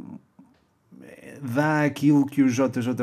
dá 1.41 1.83
aquilo 1.83 2.27
que 2.27 2.43
o 2.43 2.49
JJ 2.49 2.93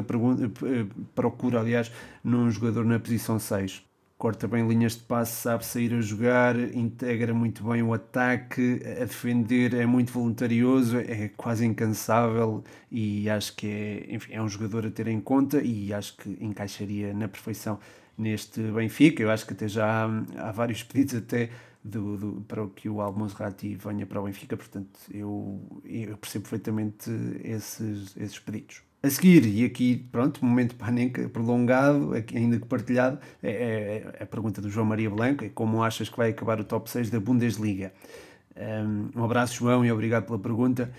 procura, 1.16 1.59
aliás, 1.59 1.90
num 2.22 2.48
jogador 2.48 2.85
na 2.85 3.00
posição 3.00 3.40
6 3.40 3.89
corta 4.20 4.46
bem 4.46 4.68
linhas 4.68 4.96
de 4.96 5.02
passe, 5.04 5.33
sabe 5.40 5.64
sair 5.64 5.94
a 5.94 6.00
jogar, 6.02 6.54
integra 6.74 7.33
muito 7.33 7.64
bem 7.64 7.83
o 7.83 7.94
ataque, 7.94 8.78
a 8.85 9.06
defender 9.06 9.72
é 9.72 9.87
muito 9.87 10.12
voluntarioso, 10.12 10.98
é 10.98 11.30
quase 11.38 11.64
incansável 11.64 12.62
e 12.92 13.30
acho 13.30 13.56
que 13.56 13.66
é, 13.66 14.14
enfim, 14.14 14.35
é 14.35 14.42
um 14.42 14.48
jogador 14.48 14.87
a 14.87 14.90
ter 14.90 15.09
em 15.09 15.18
conta 15.22 15.62
e 15.62 15.90
acho 15.94 16.18
que 16.18 16.37
encaixaria 16.38 17.14
na 17.14 17.28
perfeição 17.28 17.80
neste 18.16 18.61
Benfica. 18.61 19.22
Eu 19.22 19.30
acho 19.30 19.46
que 19.46 19.54
até 19.54 19.66
já 19.66 20.04
há, 20.04 20.48
há 20.48 20.52
vários 20.52 20.83
pedidos 20.85 21.14
até 21.14 21.48
do, 21.83 22.18
do, 22.18 22.40
para 22.42 22.66
que 22.68 22.90
o 22.90 23.00
Al-Musrati 23.00 23.74
venha 23.74 24.04
para 24.04 24.20
o 24.20 24.24
Benfica, 24.24 24.54
portanto 24.54 25.00
eu, 25.11 25.80
eu 25.83 26.18
percebo 26.18 26.42
perfeitamente 26.42 27.11
esses, 27.42 28.14
esses 28.18 28.38
pedidos. 28.38 28.89
A 29.02 29.08
seguir, 29.08 29.46
e 29.46 29.64
aqui, 29.64 30.06
pronto, 30.12 30.44
momento 30.44 30.74
panenca 30.74 31.26
prolongado, 31.30 32.12
ainda 32.34 32.58
que 32.58 32.66
partilhado, 32.66 33.18
é, 33.42 33.50
é, 33.50 34.14
é, 34.18 34.22
a 34.22 34.26
pergunta 34.26 34.60
do 34.60 34.68
João 34.68 34.84
Maria 34.84 35.08
Blanco, 35.08 35.42
é 35.42 35.48
como 35.48 35.82
achas 35.82 36.10
que 36.10 36.16
vai 36.18 36.30
acabar 36.30 36.60
o 36.60 36.64
top 36.64 36.90
6 36.90 37.08
da 37.08 37.18
Bundesliga? 37.18 37.94
Um 39.16 39.24
abraço, 39.24 39.54
João, 39.54 39.82
e 39.86 39.90
obrigado 39.90 40.26
pela 40.26 40.38
pergunta. 40.38 40.90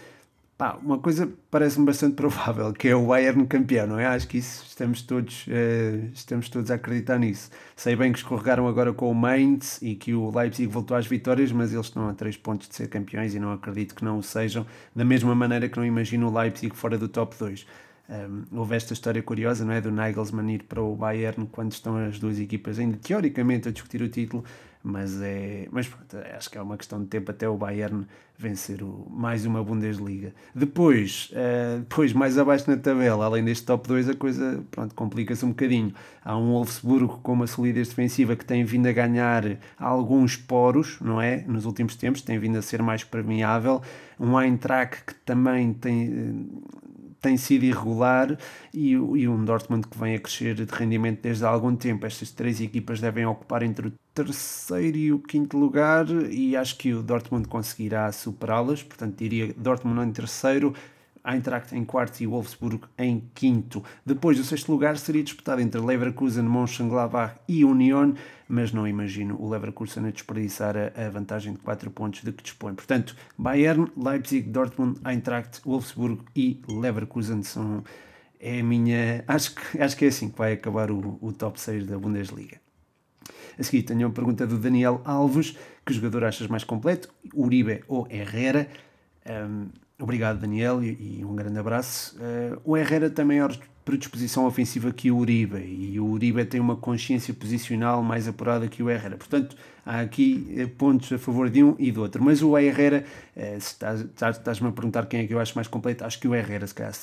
Pá, 0.58 0.78
uma 0.82 1.00
coisa 1.00 1.28
parece-me 1.50 1.86
bastante 1.86 2.14
provável, 2.18 2.74
que 2.74 2.88
é 2.88 2.96
o 2.96 3.08
Bayern 3.08 3.46
campeão, 3.48 3.88
não 3.88 4.00
é? 4.00 4.06
Acho 4.06 4.28
que 4.28 4.38
isso 4.38 4.64
estamos 4.68 5.02
todos, 5.02 5.48
uh, 5.48 6.12
estamos 6.14 6.50
todos 6.50 6.70
a 6.72 6.76
acreditar 6.76 7.20
nisso. 7.20 7.50
Sei 7.76 7.96
bem 7.96 8.12
que 8.12 8.20
escorregaram 8.20 8.68
agora 8.68 8.94
com 8.94 9.10
o 9.12 9.16
Mainz 9.16 9.80
e 9.82 9.96
que 9.96 10.14
o 10.14 10.36
Leipzig 10.36 10.68
voltou 10.72 10.98
às 10.98 11.08
vitórias, 11.08 11.52
mas 11.52 11.74
eles 11.74 11.88
estão 11.88 12.08
a 12.10 12.14
3 12.14 12.38
pontos 12.38 12.68
de 12.68 12.76
ser 12.76 12.88
campeões 12.90 13.34
e 13.36 13.40
não 13.40 13.52
acredito 13.52 13.96
que 13.96 14.04
não 14.04 14.20
o 14.20 14.24
sejam, 14.24 14.66
da 14.96 15.04
mesma 15.06 15.34
maneira 15.34 15.68
que 15.68 15.78
não 15.78 15.86
imagino 15.86 16.28
o 16.28 16.36
Leipzig 16.40 16.76
fora 16.76 16.98
do 16.98 17.08
top 17.08 17.36
2. 17.40 17.66
Um, 18.12 18.60
houve 18.60 18.76
esta 18.76 18.92
história 18.92 19.24
curiosa, 19.24 19.64
não 19.64 19.74
é? 19.74 19.80
Do 19.80 19.90
Nagelsmann 19.90 20.52
ir 20.52 20.64
para 20.64 20.82
o 20.82 20.94
Bayern 20.98 21.48
quando 21.50 21.72
estão 21.72 21.96
as 21.96 22.20
duas 22.20 22.40
equipas 22.40 22.78
ainda 22.78 22.98
teoricamente 22.98 23.70
a 23.70 23.72
discutir 23.72 24.02
o 24.02 24.10
título, 24.10 24.44
mas 24.84 25.22
é. 25.22 25.70
Mas 25.72 25.88
pronto, 25.88 26.18
acho 26.36 26.50
que 26.50 26.58
é 26.58 26.62
uma 26.62 26.76
questão 26.76 27.02
de 27.02 27.08
tempo 27.08 27.32
até 27.32 27.48
o 27.48 27.56
Bayern 27.56 28.06
vencer 28.38 28.84
o, 28.84 29.08
mais 29.10 29.46
uma 29.46 29.64
Bundesliga. 29.64 30.34
Depois, 30.54 31.32
uh, 31.32 31.80
depois, 31.80 32.12
mais 32.12 32.38
abaixo 32.38 32.70
na 32.70 32.76
tabela, 32.76 33.24
além 33.24 33.46
deste 33.46 33.66
top 33.66 33.88
2, 33.88 34.10
a 34.10 34.14
coisa 34.14 34.62
pronto, 34.70 34.94
complica-se 34.94 35.46
um 35.46 35.50
bocadinho. 35.50 35.94
Há 36.26 36.38
um 36.38 36.52
Wolfsburgo 36.52 37.20
com 37.24 37.32
uma 37.32 37.48
solidez 37.48 37.88
defensiva 37.88 38.36
que 38.36 38.44
tem 38.44 38.66
vindo 38.66 38.88
a 38.88 38.92
ganhar 38.92 39.58
alguns 39.80 40.36
poros, 40.36 40.98
não 41.00 41.22
é? 41.22 41.46
Nos 41.48 41.64
últimos 41.64 41.96
tempos, 41.96 42.22
tem 42.22 42.38
vindo 42.38 42.58
a 42.58 42.62
ser 42.62 42.82
mais 42.82 43.06
permeável. 43.06 43.82
Um 44.20 44.38
Eintracht 44.38 45.06
que 45.06 45.14
também 45.14 45.72
tem 45.74 46.50
tem 47.22 47.38
sido 47.38 47.64
irregular 47.64 48.38
e, 48.74 48.92
e 48.92 49.28
um 49.28 49.46
Dortmund 49.46 49.88
que 49.88 49.98
vem 49.98 50.16
a 50.16 50.20
crescer 50.20 50.56
de 50.56 50.66
rendimento 50.66 51.22
desde 51.22 51.46
há 51.46 51.50
algum 51.50 51.76
tempo. 51.76 52.06
Estas 52.06 52.32
três 52.32 52.60
equipas 52.60 53.00
devem 53.00 53.26
ocupar 53.26 53.62
entre 53.62 53.90
o 53.90 53.94
terceiro 54.14 54.98
e 54.98 55.14
o 55.14 55.20
quinto 55.20 55.58
lugar 55.58 56.08
e 56.30 56.58
acho 56.58 56.78
que 56.78 56.94
o 56.94 57.04
Dortmund 57.04 57.48
conseguirá 57.48 58.12
superá-las, 58.12 58.82
portanto 58.84 59.18
diria 59.18 59.54
Dortmund 59.56 60.10
em 60.10 60.12
terceiro, 60.12 60.74
Eintracht 61.24 61.76
em 61.76 61.86
quarto 61.86 62.22
e 62.22 62.28
Wolfsburg 62.28 62.82
em 62.98 63.30
quinto. 63.34 63.84
Depois, 64.06 64.40
o 64.40 64.44
sexto 64.44 64.72
lugar 64.72 64.98
seria 64.98 65.24
disputado 65.24 65.62
entre 65.62 65.80
Leverkusen, 65.80 66.44
Mönchengladbach 66.44 67.36
e 67.48 67.64
Union, 67.64 68.14
mas 68.48 68.72
não 68.72 68.88
imagino 68.88 69.36
o 69.40 69.50
Leverkusen 69.50 70.08
a 70.08 70.12
desperdiçar 70.12 70.76
a, 70.78 71.10
vantagem 71.10 71.54
de 71.54 71.60
4 71.60 71.92
pontos 71.92 72.24
de 72.24 72.32
que 72.32 72.44
dispõe. 72.44 72.74
Portanto, 72.74 73.16
Bayern, 73.38 73.92
Leipzig, 73.96 74.50
Dortmund, 74.50 75.00
Eintracht, 75.06 75.62
Wolfsburg 75.66 76.22
e 76.36 76.62
Leverkusen 76.68 77.44
são 77.44 77.84
é 78.42 78.60
a 78.60 78.64
minha. 78.64 79.24
Acho 79.28 79.54
que, 79.54 79.80
acho 79.80 79.96
que 79.96 80.06
é 80.06 80.08
assim 80.08 80.30
que 80.30 80.38
vai 80.38 80.54
acabar 80.54 80.90
o, 80.90 81.20
o 81.22 81.32
top 81.32 81.62
6 81.62 81.86
da 81.86 81.98
Bundesliga. 81.98 82.60
A 83.58 83.64
seguir 83.64 83.84
tenho 83.84 84.08
uma 84.08 84.14
pergunta 84.14 84.48
do 84.48 84.58
Daniel 84.58 85.02
Alves: 85.06 85.56
que 85.86 85.94
jogador 85.94 86.24
achas 86.24 86.48
mais 86.48 86.64
completo, 86.64 87.14
Uribe 87.34 87.84
ou 87.88 88.08
Herrera? 88.10 88.68
Um, 89.30 89.70
Obrigado, 90.02 90.40
Daniel, 90.40 90.84
e, 90.84 91.24
um 91.24 91.36
grande 91.36 91.60
abraço. 91.60 92.18
Uh, 92.18 92.60
o 92.66 92.76
Herrera 92.76 93.10
tem 93.10 93.24
maiores 93.24 93.60
predisposição 93.84 94.46
ofensiva 94.46 94.92
que 94.92 95.12
o 95.12 95.18
Uribe 95.18 95.58
e 95.58 96.00
o 96.00 96.06
Uribe 96.06 96.46
tem 96.46 96.60
uma 96.60 96.76
consciência 96.76 97.34
posicional 97.34 98.04
mais 98.04 98.28
apurada 98.28 98.68
que 98.68 98.84
o 98.84 98.90
Herrera. 98.90 99.18
Portanto, 99.18 99.56
há 99.86 100.02
aqui 100.02 100.48
eh, 100.56 100.68
pontos 100.68 101.12
a 101.12 101.18
favor 101.18 101.50
de 101.50 101.64
um 101.64 101.76
e 101.80 101.92
do 101.92 102.02
outro. 102.02 102.24
Mas 102.24 102.44
o 102.44 102.58
Herrera, 102.58 103.04
eh, 103.36 103.58
se 103.60 103.74
estás-me 103.74 104.68
a 104.68 104.72
perguntar 104.72 105.08
quem 105.08 105.22
é 105.22 105.28
que 105.28 105.34
eu 105.34 105.40
acho 105.40 105.56
mais 105.56 105.68
completo, 105.68 106.06
acho 106.06 106.20
que 106.20 106.28
o 106.28 106.36
Herrera, 106.36 106.68
se 106.68 106.76
calhar, 106.76 106.94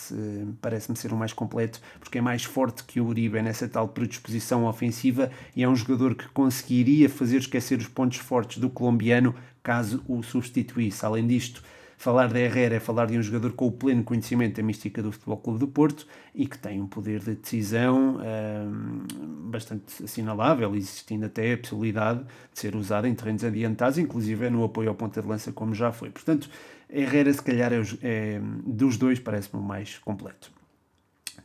parece-me 0.60 0.96
ser 0.96 1.12
o 1.12 1.16
mais 1.16 1.32
completo, 1.32 1.80
porque 1.98 2.18
é 2.18 2.20
mais 2.20 2.44
forte 2.44 2.84
que 2.84 3.00
o 3.00 3.06
Uribe 3.06 3.42
nessa 3.42 3.68
tal 3.68 3.88
predisposição 3.88 4.64
ofensiva 4.64 5.30
e 5.56 5.64
é 5.64 5.68
um 5.68 5.74
jogador 5.74 6.14
que 6.14 6.28
conseguiria 6.28 7.08
fazer 7.08 7.38
esquecer 7.38 7.78
os 7.78 7.88
pontos 7.88 8.18
fortes 8.18 8.58
do 8.58 8.70
colombiano 8.70 9.34
caso 9.62 10.02
o 10.06 10.22
substituísse. 10.22 11.04
Além 11.04 11.26
disto, 11.26 11.62
Falar 11.98 12.28
de 12.28 12.38
Herrera 12.38 12.76
é 12.76 12.80
falar 12.80 13.06
de 13.06 13.18
um 13.18 13.22
jogador 13.22 13.52
com 13.54 13.66
o 13.66 13.72
pleno 13.72 14.04
conhecimento 14.04 14.56
da 14.56 14.62
mística 14.62 15.02
do 15.02 15.10
Futebol 15.10 15.36
Clube 15.38 15.58
do 15.58 15.66
Porto 15.66 16.06
e 16.32 16.46
que 16.46 16.56
tem 16.56 16.80
um 16.80 16.86
poder 16.86 17.18
de 17.18 17.34
decisão 17.34 18.18
um, 18.20 19.50
bastante 19.50 20.04
assinalável, 20.04 20.76
existindo 20.76 21.26
até 21.26 21.54
a 21.54 21.58
possibilidade 21.58 22.20
de 22.20 22.60
ser 22.60 22.76
usado 22.76 23.08
em 23.08 23.14
terrenos 23.16 23.42
adiantados, 23.42 23.98
inclusive 23.98 24.48
no 24.48 24.62
apoio 24.62 24.90
ao 24.90 24.94
ponta 24.94 25.20
de 25.20 25.26
lança, 25.26 25.50
como 25.50 25.74
já 25.74 25.90
foi. 25.90 26.08
Portanto, 26.08 26.48
Herrera, 26.88 27.32
se 27.32 27.42
calhar, 27.42 27.72
é, 27.72 27.82
é 28.00 28.40
dos 28.64 28.96
dois, 28.96 29.18
parece-me 29.18 29.60
o 29.60 29.64
mais 29.64 29.98
completo. 29.98 30.52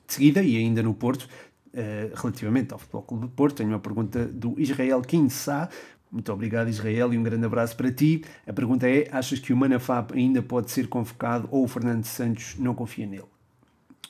De 0.07 0.13
seguida, 0.13 0.43
e 0.43 0.55
ainda 0.55 0.83
no 0.83 0.93
Porto, 0.93 1.27
Uh, 1.73 2.13
relativamente 2.13 2.71
ao 2.71 2.77
Futebol 2.77 3.01
Clube 3.01 3.25
do 3.25 3.29
Porto, 3.29 3.55
tenho 3.55 3.69
uma 3.69 3.79
pergunta 3.79 4.27
do 4.27 4.53
Israel 4.59 5.01
Kinsá, 5.01 5.67
muito 6.13 6.31
obrigado, 6.31 6.69
Israel, 6.69 7.11
e 7.11 7.17
um 7.17 7.23
grande 7.23 7.43
abraço 7.43 7.75
para 7.75 7.91
ti. 7.91 8.23
A 8.45 8.53
pergunta 8.53 8.87
é: 8.87 9.09
achas 9.11 9.39
que 9.39 9.51
o 9.51 9.57
Manafá 9.57 10.05
ainda 10.13 10.43
pode 10.43 10.69
ser 10.69 10.87
convocado 10.87 11.49
ou 11.49 11.63
o 11.63 11.67
Fernando 11.67 12.05
Santos 12.05 12.55
não 12.59 12.75
confia 12.75 13.07
nele? 13.07 13.33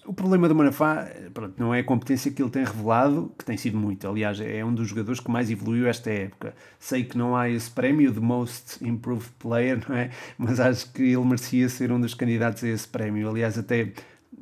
O 0.05 0.13
problema 0.13 0.49
do 0.49 0.53
Manafá 0.53 1.09
pronto, 1.33 1.53
não 1.57 1.73
é 1.73 1.79
a 1.79 1.83
competência 1.83 2.29
que 2.29 2.43
ele 2.43 2.51
tem 2.51 2.65
revelado, 2.65 3.31
que 3.37 3.45
tem 3.45 3.55
sido 3.55 3.77
muito. 3.77 4.05
Aliás, 4.05 4.37
é 4.41 4.65
um 4.65 4.75
dos 4.75 4.89
jogadores 4.89 5.21
que 5.21 5.31
mais 5.31 5.49
evoluiu 5.49 5.87
esta 5.87 6.11
época. 6.11 6.53
Sei 6.77 7.05
que 7.05 7.17
não 7.17 7.37
há 7.37 7.49
esse 7.49 7.71
prémio 7.71 8.11
de 8.11 8.19
Most 8.19 8.85
Improved 8.85 9.31
Player, 9.39 9.81
não 9.87 9.95
é? 9.95 10.09
Mas 10.37 10.59
acho 10.59 10.91
que 10.91 11.03
ele 11.03 11.23
merecia 11.23 11.69
ser 11.69 11.89
um 11.89 12.01
dos 12.01 12.13
candidatos 12.13 12.65
a 12.65 12.67
esse 12.67 12.85
prémio. 12.85 13.29
Aliás, 13.29 13.57
até 13.57 13.93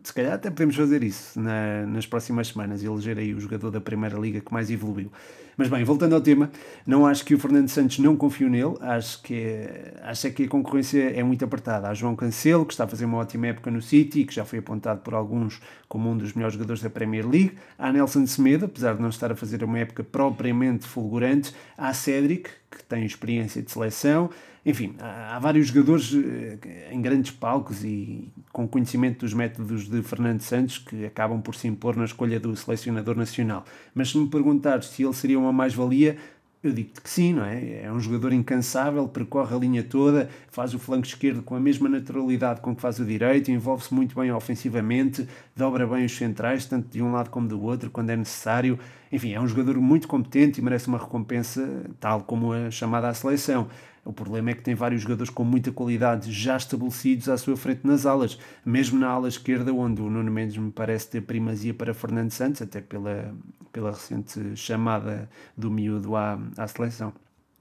se 0.03 0.13
calhar 0.13 0.33
até 0.33 0.49
podemos 0.49 0.75
fazer 0.75 1.03
isso 1.03 1.39
na, 1.39 1.85
nas 1.85 2.05
próximas 2.05 2.47
semanas 2.47 2.81
e 2.81 2.85
eleger 2.85 3.17
aí 3.17 3.33
o 3.33 3.39
jogador 3.39 3.71
da 3.71 3.81
Primeira 3.81 4.17
Liga 4.17 4.39
que 4.39 4.51
mais 4.51 4.69
evoluiu. 4.69 5.11
Mas 5.57 5.67
bem, 5.69 5.83
voltando 5.83 6.15
ao 6.15 6.21
tema, 6.21 6.49
não 6.87 7.05
acho 7.05 7.25
que 7.25 7.35
o 7.35 7.39
Fernando 7.39 7.67
Santos 7.67 7.99
não 7.99 8.15
confio 8.15 8.49
nele, 8.49 8.75
acho 8.79 9.21
que, 9.21 9.67
acho 10.01 10.27
é 10.27 10.29
que 10.29 10.43
a 10.43 10.47
concorrência 10.47 11.11
é 11.11 11.21
muito 11.21 11.43
apertada. 11.43 11.89
Há 11.89 11.93
João 11.93 12.15
Cancelo, 12.15 12.65
que 12.65 12.73
está 12.73 12.85
a 12.85 12.87
fazer 12.87 13.05
uma 13.05 13.17
ótima 13.17 13.47
época 13.47 13.69
no 13.69 13.81
City, 13.81 14.23
que 14.23 14.33
já 14.33 14.45
foi 14.45 14.59
apontado 14.59 15.01
por 15.01 15.13
alguns 15.13 15.61
como 15.87 16.09
um 16.09 16.17
dos 16.17 16.33
melhores 16.33 16.53
jogadores 16.53 16.81
da 16.81 16.89
Premier 16.89 17.27
League. 17.27 17.57
Há 17.77 17.91
Nelson 17.91 18.25
Semedo, 18.25 18.65
apesar 18.65 18.95
de 18.95 19.01
não 19.01 19.09
estar 19.09 19.31
a 19.31 19.35
fazer 19.35 19.63
uma 19.63 19.77
época 19.77 20.03
propriamente 20.03 20.87
fulgurante. 20.87 21.53
Há 21.77 21.93
Cédric, 21.93 22.49
que 22.71 22.83
tem 22.83 23.05
experiência 23.05 23.61
de 23.61 23.69
seleção. 23.69 24.29
Enfim, 24.65 24.95
há, 24.99 25.35
há 25.35 25.39
vários 25.39 25.67
jogadores 25.67 26.13
eh, 26.13 26.89
em 26.91 27.01
grandes 27.01 27.31
palcos 27.31 27.83
e 27.83 28.31
com 28.51 28.67
conhecimento 28.67 29.19
dos 29.19 29.33
métodos 29.33 29.89
de 29.89 30.01
Fernando 30.01 30.41
Santos 30.41 30.77
que 30.77 31.05
acabam 31.05 31.41
por 31.41 31.55
se 31.55 31.67
impor 31.67 31.95
na 31.95 32.05
escolha 32.05 32.39
do 32.39 32.55
selecionador 32.55 33.15
nacional. 33.15 33.65
Mas 33.93 34.11
se 34.11 34.17
me 34.17 34.29
perguntares 34.29 34.87
se 34.87 35.03
ele 35.03 35.13
seria 35.13 35.37
uma 35.37 35.51
mais-valia, 35.51 36.17
eu 36.63 36.71
digo-te 36.71 37.01
que 37.01 37.09
sim, 37.09 37.33
não 37.33 37.43
é? 37.43 37.83
É 37.83 37.91
um 37.91 37.99
jogador 37.99 38.31
incansável, 38.31 39.07
percorre 39.07 39.55
a 39.55 39.59
linha 39.59 39.83
toda, 39.83 40.29
faz 40.49 40.73
o 40.73 40.79
flanco 40.79 41.07
esquerdo 41.07 41.41
com 41.41 41.55
a 41.55 41.59
mesma 41.59 41.89
naturalidade 41.89 42.61
com 42.61 42.75
que 42.75 42.81
faz 42.81 42.99
o 42.99 43.05
direito, 43.05 43.49
envolve-se 43.49 43.91
muito 43.93 44.15
bem 44.15 44.31
ofensivamente, 44.31 45.27
dobra 45.55 45.87
bem 45.87 46.05
os 46.05 46.15
centrais, 46.15 46.65
tanto 46.65 46.87
de 46.89 47.01
um 47.01 47.11
lado 47.11 47.31
como 47.31 47.47
do 47.47 47.61
outro, 47.63 47.89
quando 47.89 48.11
é 48.11 48.15
necessário. 48.15 48.77
Enfim, 49.11 49.33
é 49.33 49.41
um 49.41 49.47
jogador 49.47 49.75
muito 49.81 50.07
competente 50.07 50.61
e 50.61 50.63
merece 50.63 50.87
uma 50.87 50.99
recompensa 50.99 51.67
tal 51.99 52.21
como 52.21 52.53
a 52.53 52.69
chamada 52.69 53.09
à 53.09 53.13
seleção. 53.13 53.67
O 54.03 54.11
problema 54.11 54.49
é 54.49 54.53
que 54.53 54.63
tem 54.63 54.73
vários 54.73 55.03
jogadores 55.03 55.29
com 55.29 55.43
muita 55.43 55.71
qualidade 55.71 56.31
já 56.31 56.57
estabelecidos 56.57 57.29
à 57.29 57.37
sua 57.37 57.55
frente 57.55 57.85
nas 57.85 58.05
alas, 58.05 58.39
mesmo 58.65 58.99
na 58.99 59.07
ala 59.07 59.27
esquerda, 59.27 59.71
onde 59.71 60.01
o 60.01 60.09
Nuno 60.09 60.31
Mendes 60.31 60.57
me 60.57 60.71
parece 60.71 61.09
ter 61.09 61.21
primazia 61.21 61.73
para 61.73 61.93
Fernando 61.93 62.31
Santos, 62.31 62.63
até 62.63 62.81
pela, 62.81 63.33
pela 63.71 63.91
recente 63.91 64.55
chamada 64.55 65.29
do 65.55 65.69
miúdo 65.69 66.15
à, 66.15 66.39
à 66.57 66.67
seleção. 66.67 67.13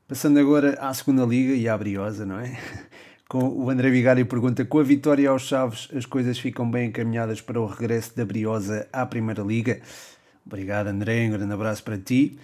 Passando 0.08 0.38
agora 0.38 0.78
à 0.80 0.92
segunda 0.94 1.24
liga 1.24 1.52
e 1.52 1.68
à 1.68 1.76
Briosa, 1.76 2.24
não 2.24 2.38
é? 2.40 2.58
Com 3.28 3.46
o 3.46 3.70
André 3.70 3.90
Vigário 3.90 4.26
pergunta: 4.26 4.64
com 4.64 4.80
a 4.80 4.82
vitória 4.82 5.30
aos 5.30 5.42
Chaves, 5.42 5.88
as 5.94 6.04
coisas 6.04 6.36
ficam 6.36 6.68
bem 6.68 6.88
encaminhadas 6.88 7.40
para 7.40 7.60
o 7.60 7.66
regresso 7.66 8.16
da 8.16 8.24
Briosa 8.24 8.88
à 8.92 9.06
Primeira 9.06 9.40
Liga? 9.40 9.80
Obrigado, 10.44 10.88
André. 10.88 11.28
Um 11.28 11.30
grande 11.30 11.52
abraço 11.52 11.84
para 11.84 11.96
ti. 11.96 12.36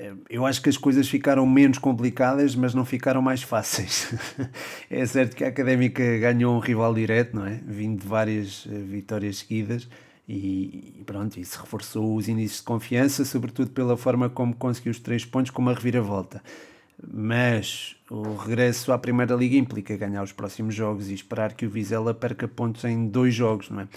Eh, 0.00 0.14
eu 0.30 0.46
acho 0.46 0.62
que 0.62 0.70
as 0.70 0.78
coisas 0.78 1.08
ficaram 1.08 1.46
menos 1.46 1.78
complicadas, 1.78 2.56
mas 2.56 2.72
não 2.72 2.84
ficaram 2.84 3.20
mais 3.20 3.42
fáceis. 3.42 4.12
é 4.88 5.04
certo 5.04 5.36
que 5.36 5.44
a 5.44 5.48
Académica 5.48 6.02
ganhou 6.18 6.56
um 6.56 6.58
rival 6.58 6.94
direto, 6.94 7.36
não 7.36 7.46
é? 7.46 7.60
Vindo 7.66 8.00
de 8.00 8.06
várias 8.06 8.66
eh, 8.66 8.78
vitórias 8.78 9.38
seguidas 9.38 9.86
e 10.32 11.02
pronto, 11.04 11.38
isso 11.40 11.60
reforçou 11.60 12.14
os 12.14 12.28
índices 12.28 12.58
de 12.58 12.62
confiança, 12.62 13.24
sobretudo 13.24 13.72
pela 13.72 13.96
forma 13.96 14.30
como 14.30 14.54
conseguiu 14.54 14.92
os 14.92 15.00
três 15.00 15.24
pontos 15.24 15.50
com 15.50 15.60
uma 15.60 15.74
reviravolta. 15.74 16.40
Mas 17.02 17.96
o 18.08 18.36
regresso 18.36 18.92
à 18.92 18.98
Primeira 18.98 19.34
Liga 19.34 19.56
implica 19.56 19.96
ganhar 19.96 20.22
os 20.22 20.32
próximos 20.32 20.74
jogos 20.74 21.10
e 21.10 21.14
esperar 21.14 21.54
que 21.54 21.66
o 21.66 21.70
Vizela 21.70 22.14
perca 22.14 22.46
pontos 22.46 22.84
em 22.84 23.08
dois 23.08 23.34
jogos, 23.34 23.70
não 23.70 23.80
é? 23.80 23.88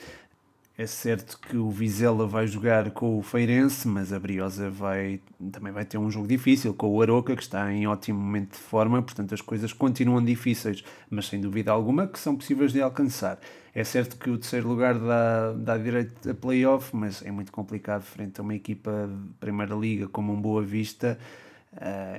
É 0.84 0.86
certo 0.86 1.40
que 1.40 1.56
o 1.56 1.70
Vizela 1.70 2.28
vai 2.28 2.46
jogar 2.46 2.92
com 2.92 3.18
o 3.18 3.22
Feirense, 3.22 3.88
mas 3.88 4.12
a 4.12 4.20
Briosa 4.20 4.70
vai, 4.70 5.22
também 5.50 5.72
vai 5.72 5.86
ter 5.86 5.98
um 5.98 6.12
jogo 6.12 6.28
difícil 6.28 6.74
com 6.74 6.90
o 6.90 7.02
Aroca, 7.02 7.38
que 7.38 7.42
está 7.42 7.72
em 7.72 7.88
ótimo 7.88 8.20
momento 8.20 8.52
de 8.52 8.58
forma, 8.58 9.02
portanto 9.02 9.34
as 9.34 9.40
coisas 9.40 9.72
continuam 9.72 10.22
difíceis, 10.22 10.84
mas 11.10 11.28
sem 11.28 11.40
dúvida 11.40 11.72
alguma 11.72 12.06
que 12.06 12.20
são 12.20 12.36
possíveis 12.36 12.74
de 12.74 12.82
alcançar. 12.82 13.40
É 13.74 13.82
certo 13.86 14.18
que 14.18 14.30
o 14.30 14.38
terceiro 14.38 14.68
lugar 14.68 15.00
dá, 15.00 15.54
dá 15.54 15.78
direito 15.78 16.30
a 16.30 16.34
playoff, 16.34 16.94
mas 16.94 17.24
é 17.26 17.32
muito 17.32 17.54
complicado 17.54 18.02
frente 18.02 18.42
a 18.42 18.44
uma 18.44 18.54
equipa 18.54 19.10
de 19.10 19.34
Primeira 19.40 19.76
Liga 19.76 20.10
como 20.10 20.34
um 20.34 20.42
Boa 20.42 20.64
Vista. 20.64 21.18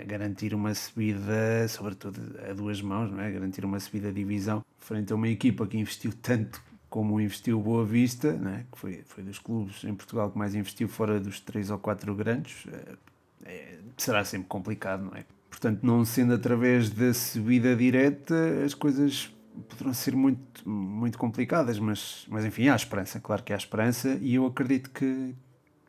Garantir 0.06 0.54
uma 0.54 0.74
subida, 0.74 1.68
sobretudo 1.68 2.18
a 2.48 2.54
duas 2.54 2.80
mãos, 2.80 3.10
não 3.10 3.20
é? 3.20 3.30
garantir 3.30 3.62
uma 3.62 3.78
subida 3.78 4.08
de 4.08 4.14
divisão 4.14 4.64
frente 4.78 5.12
a 5.12 5.16
uma 5.16 5.28
equipa 5.28 5.66
que 5.66 5.76
investiu 5.76 6.14
tanto 6.22 6.62
como 6.94 7.20
investiu 7.20 7.60
Boa 7.60 7.84
Vista, 7.84 8.34
né, 8.34 8.66
que 8.70 8.78
foi, 8.78 9.02
foi 9.04 9.24
dos 9.24 9.40
clubes 9.40 9.82
em 9.82 9.92
Portugal 9.92 10.30
que 10.30 10.38
mais 10.38 10.54
investiu 10.54 10.86
fora 10.86 11.18
dos 11.18 11.40
três 11.40 11.68
ou 11.68 11.76
quatro 11.76 12.14
grandes, 12.14 12.68
é, 12.72 13.50
é, 13.50 13.78
será 13.96 14.24
sempre 14.24 14.46
complicado, 14.46 15.06
não 15.06 15.16
é? 15.16 15.24
Portanto, 15.50 15.80
não 15.82 16.04
sendo 16.04 16.34
através 16.34 16.90
da 16.90 17.12
subida 17.12 17.74
direta, 17.74 18.36
as 18.64 18.74
coisas 18.74 19.34
poderão 19.68 19.92
ser 19.92 20.14
muito, 20.14 20.68
muito 20.68 21.18
complicadas, 21.18 21.80
mas, 21.80 22.26
mas 22.28 22.44
enfim, 22.44 22.68
há 22.68 22.76
esperança, 22.76 23.18
claro 23.18 23.42
que 23.42 23.52
há 23.52 23.56
esperança 23.56 24.16
e 24.22 24.36
eu 24.36 24.46
acredito 24.46 24.88
que, 24.90 25.34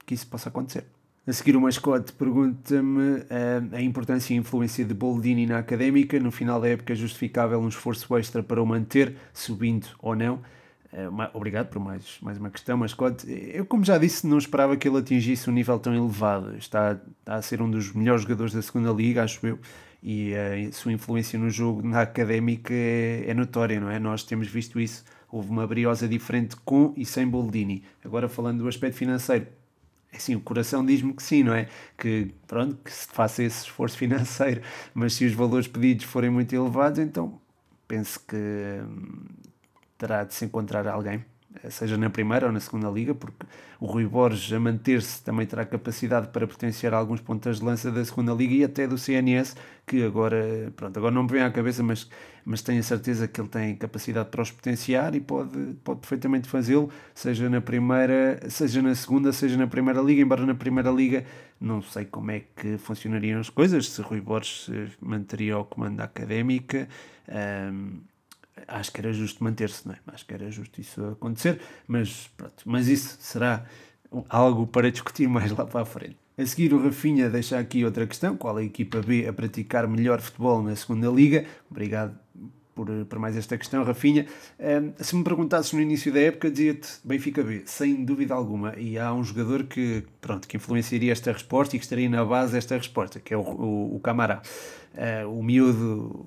que 0.08 0.16
isso 0.16 0.26
possa 0.26 0.50
acontecer. 0.50 0.86
A 1.28 1.34
seguir, 1.34 1.56
o 1.56 1.62
mascote 1.62 2.14
pergunta-me 2.14 3.20
uh, 3.20 3.26
a 3.74 3.82
importância 3.82 4.34
e 4.34 4.38
a 4.38 4.40
influência 4.40 4.84
de 4.84 4.94
Boldini 4.96 5.46
na 5.46 5.60
académica. 5.60 6.20
No 6.20 6.32
final 6.32 6.60
da 6.60 6.68
época, 6.68 6.94
é 6.94 6.96
justificável 6.96 7.60
um 7.60 7.68
esforço 7.68 8.16
extra 8.18 8.42
para 8.42 8.62
o 8.62 8.66
manter, 8.66 9.16
subindo 9.34 9.88
ou 10.00 10.16
não. 10.16 10.42
Eh, 10.98 11.10
obrigado 11.34 11.68
por 11.68 11.80
mais, 11.80 12.18
mais 12.22 12.38
uma 12.38 12.50
questão, 12.50 12.78
mas 12.78 12.96
eu 13.28 13.66
como 13.66 13.84
já 13.84 13.98
disse, 13.98 14.26
não 14.26 14.38
esperava 14.38 14.78
que 14.78 14.88
ele 14.88 14.98
atingisse 14.98 15.50
um 15.50 15.54
nível 15.54 15.78
tão 15.78 15.94
elevado. 15.94 16.56
Está, 16.56 16.94
está 17.20 17.36
a 17.36 17.42
ser 17.42 17.62
um 17.62 17.70
dos 17.70 17.92
melhores 17.92 18.22
jogadores 18.22 18.54
da 18.54 18.62
segunda 18.62 18.92
liga, 18.92 19.22
acho 19.22 19.46
eu, 19.46 19.60
e 20.02 20.34
a 20.34 20.72
sua 20.72 20.94
influência 20.94 21.38
no 21.38 21.50
jogo 21.50 21.86
na 21.86 22.02
académica 22.02 22.74
é, 22.74 23.26
é 23.28 23.34
notória, 23.34 23.78
não 23.78 23.90
é? 23.90 24.00
Nós 24.00 24.24
temos 24.24 24.48
visto 24.48 24.80
isso. 24.80 25.04
Houve 25.30 25.50
uma 25.50 25.68
briosa 25.68 26.08
diferente 26.08 26.56
com 26.64 26.94
e 26.96 27.06
sem 27.06 27.28
Boldini. 27.28 27.84
Agora 28.02 28.30
falando 28.30 28.60
do 28.60 28.68
aspecto 28.70 28.96
financeiro, 28.96 29.48
é 30.14 30.16
assim, 30.16 30.34
o 30.34 30.40
coração 30.40 30.86
diz-me 30.86 31.14
que 31.14 31.24
sim, 31.24 31.44
não 31.44 31.54
é? 31.54 31.68
Que 31.98 32.32
pronto, 32.48 32.78
que 32.82 32.92
se 32.94 33.06
faça 33.08 33.44
esse 33.44 33.66
esforço 33.66 33.98
financeiro, 34.00 34.62
mas 34.94 35.14
se 35.14 35.26
os 35.26 35.34
valores 35.34 35.68
pedidos 35.68 36.06
forem 36.06 36.30
muito 36.30 36.56
elevados, 36.56 37.00
então 37.00 37.42
penso 37.86 38.18
que 38.26 38.38
hum, 38.38 39.26
terá 39.98 40.24
de 40.24 40.34
se 40.34 40.46
encontrar 40.46 40.88
alguém, 40.88 41.24
eh, 41.64 41.70
seja 41.70 41.98
na 41.98 42.10
primeira 42.10 42.48
ou 42.48 42.52
na 42.52 42.60
segunda 42.60 42.90
liga, 42.90 43.14
porque 43.14 43.46
o 43.80 43.86
Rui 43.86 44.06
Borges 44.06 44.52
a 44.52 44.60
manter-se 44.60 45.24
também 45.24 45.46
terá 45.46 45.66
capacidade 45.66 46.30
para 46.30 46.48
potenciar 46.48 46.94
alguns 46.94 47.22
pontas 47.22 47.60
de 47.60 47.66
lança 47.66 47.92
da 47.92 48.04
segunda 48.04 48.34
liga 48.34 48.54
e 48.54 48.64
até 48.64 48.88
do 48.88 48.98
CNS, 48.98 49.56
que 49.86 50.04
agora, 50.04 50.72
pronto, 50.76 50.98
agora 50.98 51.14
não 51.14 51.24
me 51.24 51.30
vem 51.30 51.42
à 51.42 51.52
cabeça, 51.52 51.84
mas, 51.84 52.10
mas 52.44 52.62
tenho 52.62 52.80
a 52.80 52.84
certeza 52.84 53.28
que 53.28 53.40
ele 53.40 53.50
tem 53.50 53.76
capacidade 53.76 54.30
para 54.30 54.42
os 54.42 54.52
potenciar 54.52 55.16
e 55.16 55.20
pode, 55.20 55.76
pode 55.84 56.00
perfeitamente 56.00 56.48
fazê-lo, 56.48 56.90
seja 57.14 57.50
na 57.50 57.62
primeira, 57.62 58.40
seja 58.50 58.82
na 58.82 58.96
segunda, 58.96 59.32
seja 59.32 59.58
na 59.58 59.68
primeira 59.68 60.02
liga, 60.02 60.22
embora 60.22 60.46
na 60.46 60.56
primeira 60.56 60.90
liga 60.92 61.26
não 61.60 61.82
sei 61.82 62.06
como 62.06 62.32
é 62.32 62.42
que 62.56 62.78
funcionariam 62.78 63.40
as 63.40 63.50
coisas, 63.50 63.90
se 63.90 64.02
Rui 64.02 64.20
Borges 64.20 64.70
manteria 65.00 65.58
o 65.58 65.66
comando 65.66 65.98
da 65.98 66.04
académica. 66.04 66.88
Um, 67.28 68.02
acho 68.68 68.92
que 68.92 69.00
era 69.00 69.14
justo 69.14 69.44
manter-se, 69.44 69.88
não 69.88 69.94
é? 69.94 69.98
Acho 70.08 70.26
que 70.26 70.34
era 70.34 70.50
justo 70.52 70.80
isso 70.82 71.04
acontecer, 71.06 71.60
mas 71.88 72.30
pronto, 72.36 72.64
mas 72.66 72.88
isso 72.88 73.18
será 73.20 73.66
algo 74.30 74.68
para 74.68 74.92
discutir 74.92 75.28
mais 75.28 75.52
lá 75.52 75.66
para 75.66 75.82
a 75.82 75.86
frente. 75.86 76.18
A 76.38 76.46
seguir, 76.46 76.74
o 76.74 76.84
Rafinha 76.84 77.30
deixa 77.30 77.58
aqui 77.58 77.86
outra 77.86 78.06
questão: 78.06 78.36
qual 78.36 78.58
a 78.58 78.64
equipa 78.64 79.02
B 79.02 79.26
a 79.26 79.32
praticar 79.32 79.88
melhor 79.88 80.20
futebol 80.20 80.62
na 80.62 80.76
segunda 80.76 81.08
Liga? 81.08 81.46
Obrigado 81.72 82.18
por, 82.76 82.88
por 83.06 83.18
mais 83.18 83.38
esta 83.38 83.58
questão, 83.58 83.84
Rafinha. 83.86 84.28
Um, 84.60 84.92
se 85.02 85.16
me 85.16 85.24
perguntasses 85.24 85.72
no 85.72 85.80
início 85.80 86.12
da 86.12 86.20
época, 86.20 86.52
dizia-te 86.52 86.90
Benfica 87.06 87.42
B, 87.42 87.64
sem 87.66 88.04
dúvida 88.04 88.34
alguma. 88.34 88.78
E 88.78 89.00
há 89.00 89.14
um 89.14 89.24
jogador 89.24 89.64
que, 89.64 90.04
pronto, 90.20 90.46
que 90.46 90.58
influenciaria 90.58 91.14
esta 91.14 91.32
resposta 91.32 91.76
e 91.76 91.80
que 91.80 91.86
estaria 91.86 92.10
na 92.10 92.26
base 92.26 92.52
desta 92.52 92.76
resposta, 92.76 93.20
que 93.22 93.34
é 93.34 93.38
o, 93.38 93.42
o, 93.42 93.96
o 93.96 94.00
Camará. 94.02 94.42
Uh, 94.94 95.40
o 95.40 95.42
miúdo 95.42 96.26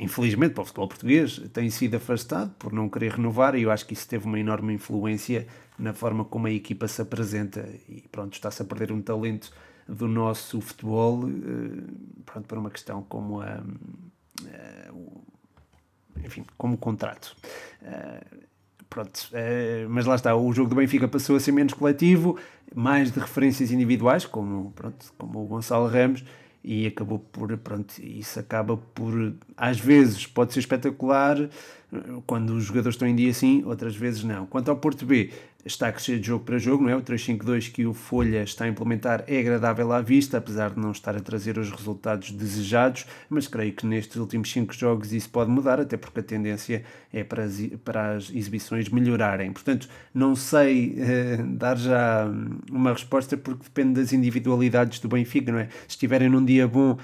infelizmente 0.00 0.54
para 0.54 0.62
o 0.62 0.64
futebol 0.64 0.88
português, 0.88 1.38
tem 1.52 1.70
sido 1.70 1.96
afastado 1.96 2.50
por 2.58 2.72
não 2.72 2.88
querer 2.88 3.12
renovar 3.12 3.54
e 3.54 3.62
eu 3.62 3.70
acho 3.70 3.86
que 3.86 3.94
isso 3.94 4.06
teve 4.06 4.26
uma 4.26 4.38
enorme 4.38 4.74
influência 4.74 5.46
na 5.78 5.94
forma 5.94 6.24
como 6.24 6.46
a 6.46 6.50
equipa 6.50 6.86
se 6.88 7.00
apresenta 7.00 7.66
e 7.88 8.04
pronto, 8.12 8.34
está-se 8.34 8.60
a 8.62 8.64
perder 8.64 8.92
um 8.92 9.00
talento 9.00 9.50
do 9.88 10.06
nosso 10.06 10.60
futebol 10.60 11.28
eh, 11.28 11.82
pronto, 12.26 12.46
por 12.46 12.58
uma 12.58 12.70
questão 12.70 13.02
como 13.02 13.40
a, 13.40 13.62
a 14.44 14.92
enfim, 16.24 16.44
como 16.56 16.76
contrato. 16.76 17.36
Eh, 17.82 18.24
pronto, 18.88 19.28
eh, 19.32 19.86
mas 19.88 20.06
lá 20.06 20.14
está, 20.14 20.34
o 20.34 20.52
jogo 20.52 20.70
do 20.70 20.76
Benfica 20.76 21.08
passou 21.08 21.36
a 21.36 21.40
ser 21.40 21.52
menos 21.52 21.74
coletivo, 21.74 22.38
mais 22.74 23.10
de 23.10 23.18
referências 23.18 23.70
individuais, 23.70 24.26
como, 24.26 24.72
pronto, 24.72 25.12
como 25.16 25.42
o 25.42 25.46
Gonçalo 25.46 25.86
Ramos, 25.86 26.24
e 26.62 26.86
acabou 26.86 27.18
por, 27.18 27.56
pronto, 27.58 27.94
isso 27.98 28.38
acaba 28.38 28.76
por, 28.76 29.34
às 29.56 29.78
vezes 29.78 30.26
pode 30.26 30.52
ser 30.52 30.60
espetacular 30.60 31.48
quando 32.26 32.50
os 32.50 32.64
jogadores 32.64 32.94
estão 32.94 33.08
em 33.08 33.16
dia 33.16 33.32
sim, 33.32 33.62
outras 33.64 33.96
vezes 33.96 34.22
não. 34.22 34.46
Quanto 34.46 34.70
ao 34.70 34.76
Porto 34.76 35.06
B, 35.06 35.30
está 35.64 35.88
a 35.88 35.92
crescer 35.92 36.18
de 36.18 36.26
jogo 36.26 36.44
para 36.44 36.58
jogo, 36.58 36.84
não 36.84 36.90
é? 36.90 36.96
O 36.96 37.02
352 37.02 37.68
que 37.68 37.84
o 37.84 37.92
Folha 37.92 38.42
está 38.42 38.64
a 38.64 38.68
implementar 38.68 39.24
é 39.26 39.38
agradável 39.38 39.92
à 39.92 40.00
vista, 40.00 40.38
apesar 40.38 40.70
de 40.70 40.80
não 40.80 40.92
estar 40.92 41.16
a 41.16 41.20
trazer 41.20 41.58
os 41.58 41.70
resultados 41.70 42.30
desejados, 42.30 43.06
mas 43.28 43.46
creio 43.48 43.72
que 43.72 43.86
nestes 43.86 44.16
últimos 44.16 44.50
5 44.50 44.72
jogos 44.74 45.12
isso 45.12 45.28
pode 45.28 45.50
mudar, 45.50 45.80
até 45.80 45.96
porque 45.96 46.20
a 46.20 46.22
tendência 46.22 46.84
é 47.12 47.24
para 47.24 47.44
as, 47.44 47.60
para 47.84 48.16
as 48.16 48.30
exibições 48.30 48.88
melhorarem. 48.88 49.52
Portanto, 49.52 49.88
não 50.14 50.36
sei 50.36 50.94
eh, 50.98 51.38
dar 51.46 51.76
já 51.76 52.26
uma 52.70 52.92
resposta 52.92 53.36
porque 53.36 53.64
depende 53.64 54.00
das 54.00 54.12
individualidades 54.12 55.00
do 55.00 55.08
Benfica, 55.08 55.52
não 55.52 55.58
é? 55.58 55.68
Se 55.86 55.90
estiverem 55.90 56.28
num 56.28 56.44
dia 56.44 56.68
bom, 56.68 56.98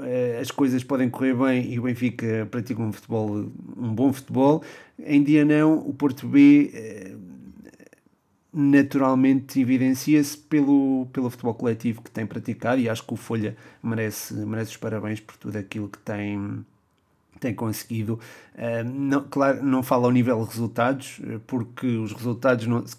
eh, 0.00 0.38
as 0.40 0.50
coisas 0.50 0.82
podem 0.82 1.10
correr 1.10 1.34
bem 1.34 1.72
e 1.72 1.78
o 1.78 1.82
Benfica 1.82 2.48
pratica 2.50 2.80
um 2.80 2.92
futebol, 2.92 3.50
um 3.76 3.94
bom 3.94 4.12
futebol. 4.12 4.27
Em 4.98 5.22
dia 5.22 5.44
não, 5.44 5.78
o 5.78 5.94
Porto 5.94 6.26
B 6.26 6.70
eh, 6.74 7.14
naturalmente 8.52 9.60
evidencia-se 9.60 10.36
pelo, 10.36 11.06
pelo 11.12 11.30
futebol 11.30 11.54
coletivo 11.54 12.02
que 12.02 12.10
tem 12.10 12.26
praticado 12.26 12.80
e 12.80 12.88
acho 12.88 13.04
que 13.06 13.14
o 13.14 13.16
Folha 13.16 13.56
merece, 13.82 14.34
merece 14.34 14.72
os 14.72 14.76
parabéns 14.76 15.20
por 15.20 15.36
tudo 15.36 15.56
aquilo 15.56 15.88
que 15.88 15.98
tem, 15.98 16.64
tem 17.38 17.54
conseguido. 17.54 18.18
Uh, 18.54 18.84
não, 18.84 19.22
claro, 19.28 19.62
não 19.62 19.82
fala 19.82 20.06
ao 20.06 20.10
nível 20.10 20.42
de 20.42 20.48
resultados, 20.48 21.20
eh, 21.24 21.38
porque 21.46 21.86
os 21.86 22.12
resultados 22.12 22.66
não, 22.66 22.84
se, 22.84 22.96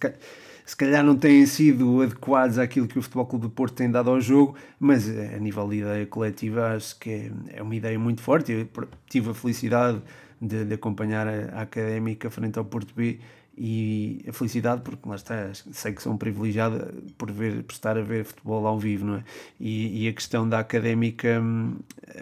calhar 0.78 1.04
não 1.04 1.18
têm 1.18 1.46
sido 1.46 2.04
adequados 2.04 2.58
àquilo 2.58 2.88
que 2.88 2.98
o 2.98 3.02
Futebol 3.02 3.26
Clube 3.26 3.48
do 3.48 3.50
Porto 3.50 3.74
tem 3.74 3.92
dado 3.92 4.10
ao 4.10 4.22
jogo, 4.22 4.56
mas 4.80 5.10
eh, 5.10 5.36
a 5.36 5.40
nível 5.40 5.68
de 5.68 5.78
ideia 5.78 6.06
coletiva 6.06 6.76
acho 6.76 6.98
que 7.00 7.10
é, 7.10 7.32
é 7.58 7.62
uma 7.62 7.76
ideia 7.76 8.00
muito 8.00 8.22
forte. 8.22 8.52
Eu 8.52 8.88
tive 9.10 9.32
a 9.32 9.34
felicidade 9.34 10.02
de, 10.42 10.66
de 10.66 10.74
acompanhar 10.74 11.28
a, 11.28 11.60
a 11.60 11.62
Académica 11.62 12.30
frente 12.30 12.58
ao 12.58 12.66
Porto 12.66 12.94
B 12.96 13.20
e 13.62 14.24
a 14.26 14.32
felicidade, 14.32 14.82
porque 14.82 15.08
lá 15.08 15.16
está, 15.16 15.54
sei 15.54 15.92
que 15.92 16.02
sou 16.02 16.14
um 16.14 16.18
privilegiado 16.18 17.04
por, 17.18 17.30
ver, 17.30 17.62
por 17.64 17.74
estar 17.74 17.98
a 17.98 18.02
ver 18.02 18.24
futebol 18.24 18.66
ao 18.66 18.80
vivo, 18.80 19.06
não 19.06 19.16
é? 19.18 19.24
E, 19.60 20.06
e 20.06 20.08
a 20.08 20.14
questão 20.14 20.48
da 20.48 20.60
académica, 20.60 21.42
hum, 21.42 21.76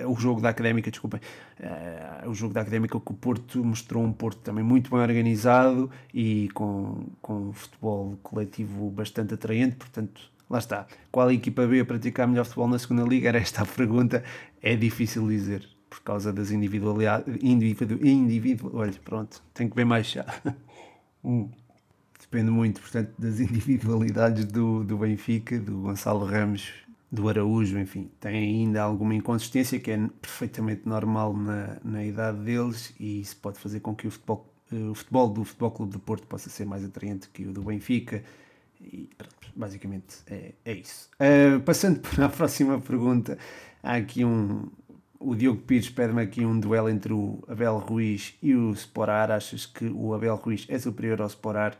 o 0.07 0.15
jogo 0.15 0.41
da 0.41 0.49
académica, 0.49 0.89
desculpem, 0.89 1.21
uh, 1.59 2.27
o 2.27 2.33
jogo 2.33 2.55
da 2.55 2.61
académica 2.61 2.99
que 2.99 3.11
o 3.11 3.13
Porto 3.13 3.63
mostrou 3.63 4.03
um 4.03 4.11
Porto 4.11 4.39
também 4.39 4.63
muito 4.63 4.89
bem 4.89 4.99
organizado 4.99 5.91
e 6.11 6.49
com, 6.55 7.05
com 7.21 7.49
um 7.49 7.53
futebol 7.53 8.17
coletivo 8.23 8.89
bastante 8.89 9.35
atraente, 9.35 9.75
portanto. 9.75 10.35
Lá 10.49 10.59
está. 10.59 10.87
Qual 11.11 11.27
a 11.27 11.33
equipa 11.33 11.67
B 11.67 11.81
a 11.81 11.85
praticar 11.85 12.25
melhor 12.25 12.45
futebol 12.45 12.69
na 12.69 12.79
segunda 12.79 13.03
liga? 13.03 13.27
Era 13.27 13.37
esta 13.37 13.63
a 13.63 13.65
pergunta. 13.65 14.23
É 14.61 14.77
difícil 14.77 15.27
dizer 15.27 15.76
por 15.89 16.01
causa 16.01 16.31
das 16.33 16.51
individualidades. 16.51 17.37
Individu, 17.41 18.05
individu, 18.05 18.71
olha, 18.73 18.93
pronto, 19.03 19.41
tenho 19.53 19.69
que 19.69 19.75
ver 19.75 19.85
mais 19.85 20.07
chá. 20.07 20.25
Hum. 21.23 21.49
Depende 22.19 22.51
muito, 22.51 22.81
portanto, 22.81 23.13
das 23.17 23.39
individualidades 23.41 24.45
do, 24.45 24.83
do 24.83 24.97
Benfica, 24.97 25.57
do 25.59 25.77
Gonçalo 25.79 26.25
Ramos, 26.25 26.73
do 27.11 27.29
Araújo, 27.29 27.79
enfim. 27.79 28.11
Tem 28.19 28.35
ainda 28.35 28.81
alguma 28.81 29.15
inconsistência 29.15 29.79
que 29.79 29.91
é 29.91 29.97
perfeitamente 30.21 30.81
normal 30.85 31.33
na, 31.33 31.77
na 31.83 32.03
idade 32.03 32.39
deles 32.39 32.93
e 32.99 33.21
isso 33.21 33.37
pode 33.37 33.59
fazer 33.59 33.79
com 33.79 33.95
que 33.95 34.07
o 34.07 34.11
futebol, 34.11 34.53
o 34.71 34.93
futebol 34.93 35.29
do 35.29 35.43
Futebol 35.45 35.71
Clube 35.71 35.91
de 35.93 35.99
Porto 35.99 36.27
possa 36.27 36.49
ser 36.49 36.65
mais 36.65 36.83
atraente 36.83 37.29
que 37.29 37.45
o 37.45 37.53
do 37.53 37.61
Benfica. 37.61 38.21
E 38.81 39.09
pronto, 39.17 39.35
basicamente 39.55 40.17
é, 40.27 40.53
é 40.65 40.73
isso. 40.73 41.09
Uh, 41.13 41.61
passando 41.61 42.01
para 42.13 42.25
a 42.25 42.29
próxima 42.29 42.79
pergunta, 42.81 43.37
há 43.81 43.95
aqui 43.95 44.25
um, 44.25 44.69
o 45.19 45.35
Diogo 45.35 45.61
Pires 45.61 45.89
pede-me 45.89 46.21
aqui 46.21 46.45
um 46.45 46.59
duelo 46.59 46.89
entre 46.89 47.13
o 47.13 47.43
Abel 47.47 47.77
Ruiz 47.77 48.35
e 48.41 48.55
o 48.55 48.71
Sporar. 48.71 49.31
Achas 49.31 49.65
que 49.65 49.85
o 49.85 50.13
Abel 50.13 50.35
Ruiz 50.35 50.65
é 50.69 50.77
superior 50.77 51.21
ao 51.21 51.27
Sporar? 51.27 51.77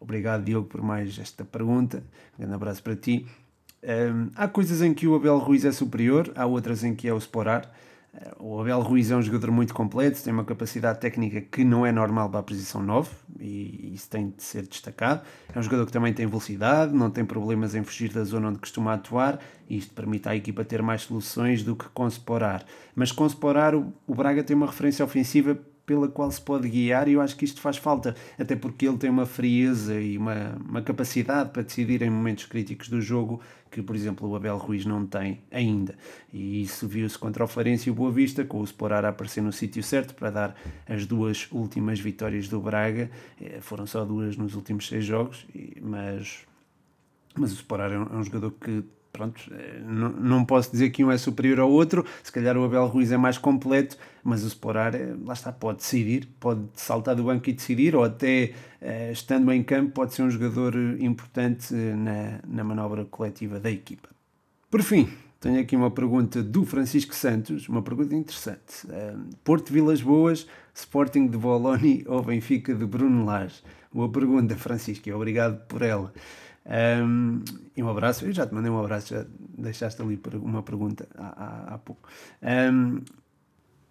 Obrigado, 0.00 0.44
Diogo, 0.44 0.68
por 0.68 0.82
mais 0.82 1.18
esta 1.18 1.44
pergunta. 1.44 2.02
Um 2.34 2.38
grande 2.38 2.54
abraço 2.54 2.82
para 2.82 2.94
ti. 2.94 3.26
Um, 3.82 4.30
há 4.34 4.48
coisas 4.48 4.82
em 4.82 4.94
que 4.94 5.06
o 5.06 5.14
Abel 5.14 5.38
Ruiz 5.38 5.64
é 5.64 5.72
superior, 5.72 6.32
há 6.34 6.46
outras 6.46 6.84
em 6.84 6.94
que 6.94 7.08
é 7.08 7.12
o 7.12 7.18
Sporar. 7.18 7.70
O 8.38 8.60
Abel 8.60 8.80
Ruiz 8.80 9.10
é 9.10 9.16
um 9.16 9.22
jogador 9.22 9.50
muito 9.50 9.74
completo, 9.74 10.22
tem 10.22 10.32
uma 10.32 10.44
capacidade 10.44 11.00
técnica 11.00 11.40
que 11.40 11.64
não 11.64 11.84
é 11.84 11.90
normal 11.90 12.30
para 12.30 12.40
a 12.40 12.42
posição 12.42 12.82
9 12.82 13.10
e 13.40 13.92
isso 13.94 14.08
tem 14.08 14.30
de 14.30 14.42
ser 14.42 14.66
destacado. 14.66 15.22
É 15.52 15.58
um 15.58 15.62
jogador 15.62 15.86
que 15.86 15.92
também 15.92 16.12
tem 16.12 16.26
velocidade, 16.26 16.94
não 16.94 17.10
tem 17.10 17.24
problemas 17.24 17.74
em 17.74 17.82
fugir 17.82 18.12
da 18.12 18.22
zona 18.22 18.48
onde 18.48 18.58
costuma 18.58 18.94
atuar 18.94 19.40
e 19.68 19.76
isto 19.78 19.92
permite 19.94 20.28
à 20.28 20.36
equipa 20.36 20.64
ter 20.64 20.82
mais 20.82 21.02
soluções 21.02 21.62
do 21.62 21.74
que 21.74 21.88
com 21.88 22.06
Sporar. 22.06 22.64
Mas 22.94 23.10
com 23.10 23.26
Sporar 23.26 23.74
o, 23.74 23.92
o 24.06 24.14
Braga 24.14 24.44
tem 24.44 24.54
uma 24.54 24.66
referência 24.66 25.04
ofensiva 25.04 25.58
pela 25.86 26.08
qual 26.08 26.30
se 26.30 26.40
pode 26.40 26.68
guiar, 26.68 27.08
e 27.08 27.12
eu 27.12 27.20
acho 27.20 27.36
que 27.36 27.44
isto 27.44 27.60
faz 27.60 27.76
falta, 27.76 28.14
até 28.38 28.56
porque 28.56 28.86
ele 28.86 28.96
tem 28.96 29.10
uma 29.10 29.26
frieza 29.26 30.00
e 30.00 30.16
uma, 30.16 30.56
uma 30.68 30.82
capacidade 30.82 31.50
para 31.50 31.62
decidir 31.62 32.02
em 32.02 32.10
momentos 32.10 32.46
críticos 32.46 32.88
do 32.88 33.00
jogo 33.00 33.40
que, 33.74 33.82
por 33.82 33.96
exemplo, 33.96 34.28
o 34.28 34.36
Abel 34.36 34.56
Ruiz 34.56 34.86
não 34.86 35.04
tem 35.04 35.42
ainda. 35.50 35.96
E 36.32 36.62
isso 36.62 36.86
viu-se 36.86 37.18
contra 37.18 37.42
o 37.42 37.48
Farense 37.48 37.88
e 37.88 37.92
o 37.92 37.94
Boa 37.94 38.12
Vista, 38.12 38.44
com 38.44 38.60
o 38.60 38.64
Sporar 38.64 39.04
a 39.04 39.08
aparecer 39.08 39.42
no 39.42 39.52
sítio 39.52 39.82
certo 39.82 40.14
para 40.14 40.30
dar 40.30 40.56
as 40.88 41.06
duas 41.06 41.48
últimas 41.50 41.98
vitórias 41.98 42.48
do 42.48 42.60
Braga. 42.60 43.10
Eh, 43.40 43.60
foram 43.60 43.84
só 43.84 44.04
duas 44.04 44.36
nos 44.36 44.54
últimos 44.54 44.86
seis 44.86 45.04
jogos, 45.04 45.44
mas, 45.82 46.46
mas 47.34 47.50
o 47.50 47.54
Sporar 47.54 47.90
é 47.90 47.98
um, 47.98 48.04
é 48.04 48.16
um 48.16 48.22
jogador 48.22 48.52
que 48.52 48.84
pronto, 49.14 49.40
eh, 49.52 49.80
não, 49.86 50.08
não 50.10 50.44
posso 50.44 50.72
dizer 50.72 50.90
que 50.90 51.04
um 51.04 51.10
é 51.10 51.16
superior 51.16 51.60
ao 51.60 51.70
outro, 51.70 52.04
se 52.22 52.32
calhar 52.32 52.56
o 52.56 52.64
Abel 52.64 52.86
Ruiz 52.88 53.12
é 53.12 53.16
mais 53.16 53.38
completo, 53.38 53.96
mas 54.24 54.42
o 54.42 54.48
Sporar, 54.48 54.92
eh, 54.96 55.14
lá 55.24 55.32
está, 55.32 55.52
pode 55.52 55.78
decidir, 55.78 56.28
pode 56.40 56.62
saltar 56.74 57.14
do 57.14 57.22
banco 57.22 57.48
e 57.48 57.52
decidir, 57.52 57.94
ou 57.94 58.02
até 58.02 58.52
eh, 58.80 59.12
estando 59.12 59.52
em 59.52 59.62
campo, 59.62 59.92
pode 59.92 60.14
ser 60.14 60.22
um 60.22 60.30
jogador 60.30 60.74
importante 60.98 61.72
na, 61.72 62.40
na 62.44 62.64
manobra 62.64 63.04
coletiva 63.04 63.60
da 63.60 63.70
equipa. 63.70 64.08
Por 64.68 64.82
fim, 64.82 65.08
tenho 65.38 65.60
aqui 65.60 65.76
uma 65.76 65.92
pergunta 65.92 66.42
do 66.42 66.66
Francisco 66.66 67.14
Santos, 67.14 67.68
uma 67.68 67.82
pergunta 67.82 68.16
interessante. 68.16 68.88
Porto 69.44 69.72
Vilas 69.72 70.02
Boas, 70.02 70.48
Sporting 70.74 71.28
de 71.28 71.38
Boloni 71.38 72.02
ou 72.08 72.20
Benfica 72.20 72.74
de 72.74 72.84
Bruno 72.84 73.24
Lage? 73.24 73.62
Boa 73.92 74.10
pergunta, 74.10 74.56
Francisco, 74.56 75.08
e 75.08 75.12
obrigado 75.12 75.64
por 75.68 75.82
ela. 75.82 76.12
Um, 76.66 77.42
e 77.76 77.82
um 77.82 77.88
abraço, 77.88 78.24
eu 78.24 78.32
já 78.32 78.46
te 78.46 78.54
mandei 78.54 78.70
um 78.70 78.78
abraço, 78.78 79.14
já 79.14 79.26
deixaste 79.58 80.00
ali 80.00 80.18
uma 80.36 80.62
pergunta 80.62 81.06
há, 81.14 81.26
há, 81.26 81.74
há 81.74 81.78
pouco. 81.78 82.08
Um, 82.42 83.02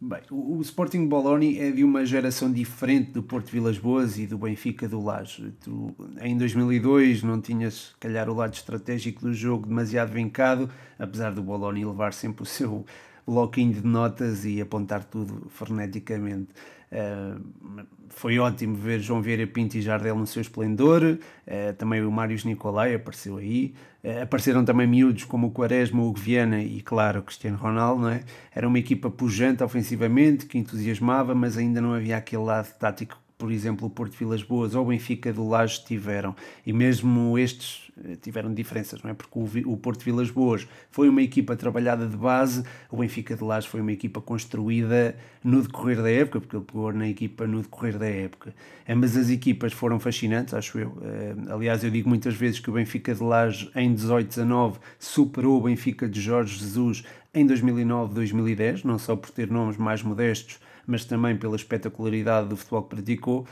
bem, 0.01 0.21
o, 0.31 0.57
o, 0.57 0.61
Sporting 0.61 1.07
Bologna 1.07 1.45
é 1.57 1.71
de 1.71 1.83
uma 1.83 2.03
geração 2.05 2.51
diferente 2.51 3.11
do 3.11 3.21
Porto 3.21 3.51
Vilas 3.51 3.77
Boas 3.77 4.17
e 4.17 4.25
do 4.25 4.39
Benfica 4.39 4.87
do 4.87 5.03
Laje. 5.03 5.53
Tu, 5.61 5.95
em 6.19 6.35
2002 6.35 7.21
não 7.21 7.39
tinhas, 7.39 7.95
calhar, 7.99 8.27
o 8.27 8.33
lado 8.33 8.53
estratégico 8.53 9.21
do 9.21 9.33
jogo 9.33 9.67
demasiado 9.67 10.11
vincado, 10.11 10.69
apesar 10.97 11.31
do 11.31 11.43
Bologna 11.43 11.87
levar 11.87 12.13
sempre 12.13 12.41
o 12.41 12.45
seu 12.45 12.85
bloquinho 13.25 13.73
de 13.73 13.85
notas 13.85 14.45
e 14.45 14.61
apontar 14.61 15.03
tudo 15.03 15.47
freneticamente. 15.49 16.49
Uh, 16.91 17.83
foi 18.09 18.37
ótimo 18.37 18.75
ver 18.75 18.99
João 18.99 19.19
Vieira 19.19 19.47
Pinto 19.47 19.77
e 19.77 19.81
Jardel 19.81 20.15
no 20.15 20.27
seu 20.27 20.41
esplendor, 20.41 21.01
uh, 21.03 21.73
também 21.75 22.05
o 22.05 22.11
Mários 22.11 22.45
Nicolai 22.45 22.93
apareceu 22.93 23.37
aí, 23.37 23.73
uh, 24.03 24.21
apareceram 24.21 24.63
também 24.63 24.85
miúdos 24.85 25.23
como 25.23 25.47
o 25.47 25.51
Quaresma, 25.51 26.03
o 26.03 26.13
Viana 26.13 26.61
e, 26.61 26.81
claro, 26.81 27.21
o 27.21 27.23
Cristiano 27.23 27.57
Ronaldo, 27.57 28.03
não 28.03 28.09
é? 28.09 28.23
Era 28.53 28.67
uma 28.67 28.77
equipa 28.77 29.09
pujante 29.09 29.63
ofensivamente, 29.63 30.45
que 30.45 30.59
entusiasmava, 30.59 31.33
mas 31.33 31.57
ainda 31.57 31.81
não 31.81 31.93
havia 31.93 32.17
aquele 32.17 32.43
lado 32.43 32.71
tático 32.77 33.22
por 33.43 33.51
exemplo, 33.51 33.87
o 33.87 33.89
Porto 33.89 34.15
Vilas 34.17 34.41
Boas 34.41 34.73
ou 34.73 34.85
o 34.85 34.87
Benfica 34.87 35.33
do 35.33 35.45
Laje 35.45 35.83
tiveram. 35.83 36.33
E 36.65 36.71
mesmo 36.71 37.37
estes 37.37 37.91
eh, 38.01 38.15
tiveram 38.15 38.53
diferenças, 38.53 39.03
não 39.03 39.11
é? 39.11 39.13
Porque 39.13 39.37
o, 39.65 39.75
Porto 39.75 40.01
Vilas 40.01 40.31
Boas 40.31 40.65
foi 40.89 41.09
uma 41.09 41.21
equipa 41.21 41.53
trabalhada 41.53 42.07
de 42.07 42.15
base, 42.15 42.63
o 42.89 42.95
Benfica 42.95 43.35
de 43.35 43.43
Laje 43.43 43.67
foi 43.67 43.81
uma 43.81 43.91
equipa 43.91 44.21
construída 44.21 45.13
no 45.43 45.61
decorrer 45.61 46.01
da 46.01 46.09
época, 46.09 46.39
porque 46.39 46.55
ele 46.55 46.63
pegou 46.63 46.93
na 46.93 47.05
equipa 47.05 47.45
no 47.45 47.61
decorrer 47.61 47.97
da 47.97 48.07
época. 48.07 48.55
Ambas 48.87 49.17
as 49.17 49.29
equipas 49.29 49.73
foram 49.73 49.99
fascinantes, 49.99 50.53
acho 50.53 50.79
eu. 50.79 50.97
Eh, 51.01 51.35
aliás, 51.49 51.83
eu 51.83 51.91
digo 51.91 52.07
muitas 52.07 52.35
vezes 52.35 52.61
que 52.61 52.69
o 52.69 52.73
Benfica 52.73 53.13
de 53.13 53.21
Laje 53.21 53.69
em 53.75 53.93
18-19 53.93 54.75
superou 54.97 55.57
o 55.57 55.63
Benfica 55.63 56.07
de 56.07 56.21
Jorge 56.21 56.59
Jesus 56.59 57.03
em 57.33 57.45
2009-2010, 57.45 58.85
não 58.85 58.97
só 58.97 59.17
por 59.17 59.31
ter 59.31 59.51
nomes 59.51 59.75
mais 59.75 60.01
modestos, 60.01 60.61
mas 60.85 61.05
também 61.05 61.35
pela 61.37 61.55
espetacularidade 61.55 62.49
do 62.49 62.57
futebol 62.57 62.83
que 62.83 62.95
praticou. 62.95 63.45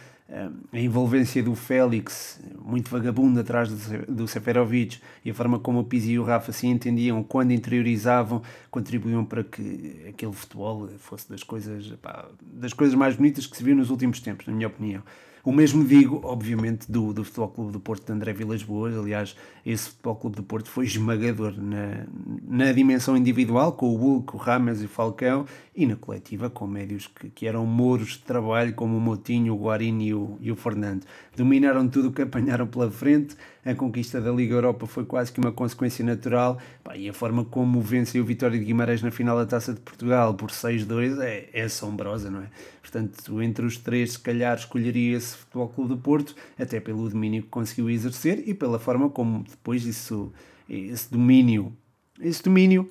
A 0.71 0.79
envolvência 0.79 1.43
do 1.43 1.53
Félix, 1.55 2.39
muito 2.63 2.89
vagabundo 2.89 3.41
atrás 3.41 3.69
do 4.07 4.25
Seferovic, 4.29 4.97
e 5.25 5.29
a 5.29 5.34
forma 5.34 5.59
como 5.59 5.79
o 5.79 5.84
Pizzi 5.84 6.11
e 6.11 6.19
o 6.19 6.23
Rafa 6.23 6.53
se 6.53 6.67
entendiam 6.67 7.21
quando 7.21 7.51
interiorizavam, 7.51 8.41
contribuíam 8.69 9.25
para 9.25 9.43
que 9.43 10.05
aquele 10.07 10.32
futebol 10.32 10.88
fosse 10.99 11.29
das 11.29 11.43
coisas, 11.43 11.86
pá, 12.01 12.29
das 12.41 12.71
coisas 12.71 12.95
mais 12.95 13.17
bonitas 13.17 13.45
que 13.45 13.57
se 13.57 13.63
viu 13.63 13.75
nos 13.75 13.89
últimos 13.89 14.21
tempos, 14.21 14.47
na 14.47 14.53
minha 14.53 14.67
opinião. 14.67 15.03
O 15.43 15.51
mesmo 15.51 15.83
digo, 15.83 16.21
obviamente, 16.23 16.91
do, 16.91 17.13
do 17.13 17.23
Futebol 17.23 17.49
Clube 17.49 17.71
do 17.71 17.79
Porto 17.79 18.05
de 18.05 18.11
André 18.11 18.33
Vilas 18.33 18.61
Boas. 18.61 18.95
Aliás, 18.95 19.35
esse 19.65 19.89
Futebol 19.89 20.15
Clube 20.15 20.35
do 20.35 20.43
Porto 20.43 20.69
foi 20.69 20.85
esmagador 20.85 21.53
na, 21.57 22.05
na 22.47 22.71
dimensão 22.71 23.17
individual, 23.17 23.73
com 23.73 23.87
o 23.87 23.95
Hulk, 23.95 24.35
o 24.35 24.37
Rames 24.37 24.81
e 24.81 24.85
o 24.85 24.89
Falcão, 24.89 25.45
e 25.75 25.85
na 25.85 25.95
coletiva, 25.95 26.49
com 26.49 26.67
médios 26.67 27.07
que, 27.07 27.29
que 27.29 27.47
eram 27.47 27.65
mouros 27.65 28.09
de 28.09 28.19
trabalho, 28.19 28.73
como 28.73 28.97
o 28.97 29.01
Motinho, 29.01 29.53
o 29.53 29.57
Guarini 29.57 30.07
e 30.07 30.13
o, 30.13 30.37
e 30.41 30.51
o 30.51 30.55
Fernando. 30.55 31.05
Dominaram 31.35 31.87
tudo 31.87 32.09
o 32.09 32.11
que 32.11 32.21
apanharam 32.21 32.67
pela 32.67 32.91
frente, 32.91 33.35
a 33.63 33.75
conquista 33.75 34.19
da 34.19 34.31
Liga 34.31 34.55
Europa 34.55 34.87
foi 34.87 35.05
quase 35.05 35.31
que 35.31 35.39
uma 35.39 35.51
consequência 35.51 36.03
natural, 36.03 36.57
pá, 36.83 36.97
e 36.97 37.07
a 37.07 37.13
forma 37.13 37.45
como 37.45 37.79
venceu 37.79 38.23
o 38.23 38.25
Vitória 38.25 38.57
de 38.57 38.65
Guimarães 38.65 39.03
na 39.03 39.11
final 39.11 39.37
da 39.37 39.45
Taça 39.45 39.73
de 39.73 39.79
Portugal 39.79 40.33
por 40.33 40.49
6-2 40.49 41.21
é, 41.21 41.49
é 41.53 41.61
assombrosa, 41.63 42.31
não 42.31 42.41
é? 42.41 42.47
Portanto, 42.81 43.41
entre 43.41 43.63
os 43.63 43.77
três, 43.77 44.13
se 44.13 44.19
calhar 44.19 44.57
escolheria 44.57 45.15
esse 45.15 45.30
Futebol 45.38 45.69
Clube 45.69 45.89
do 45.89 45.97
Porto, 45.97 46.36
até 46.57 46.79
pelo 46.79 47.09
domínio 47.09 47.43
que 47.43 47.49
conseguiu 47.49 47.89
exercer 47.89 48.43
e 48.47 48.53
pela 48.53 48.79
forma 48.79 49.09
como 49.09 49.43
depois 49.43 49.86
isso, 49.86 50.32
esse 50.69 51.11
domínio, 51.11 51.75
esse 52.19 52.43
domínio 52.43 52.89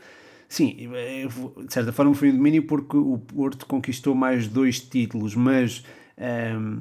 Sim, 0.51 0.91
é, 0.95 1.29
de 1.29 1.73
certa 1.73 1.93
forma 1.93 2.13
foi 2.13 2.29
um 2.29 2.37
domínio 2.37 2.65
porque 2.65 2.97
o 2.97 3.19
Porto 3.19 3.65
conquistou 3.67 4.17
mais 4.17 4.49
dois 4.49 4.81
títulos, 4.81 5.37
mas 5.37 5.85
um, 6.19 6.81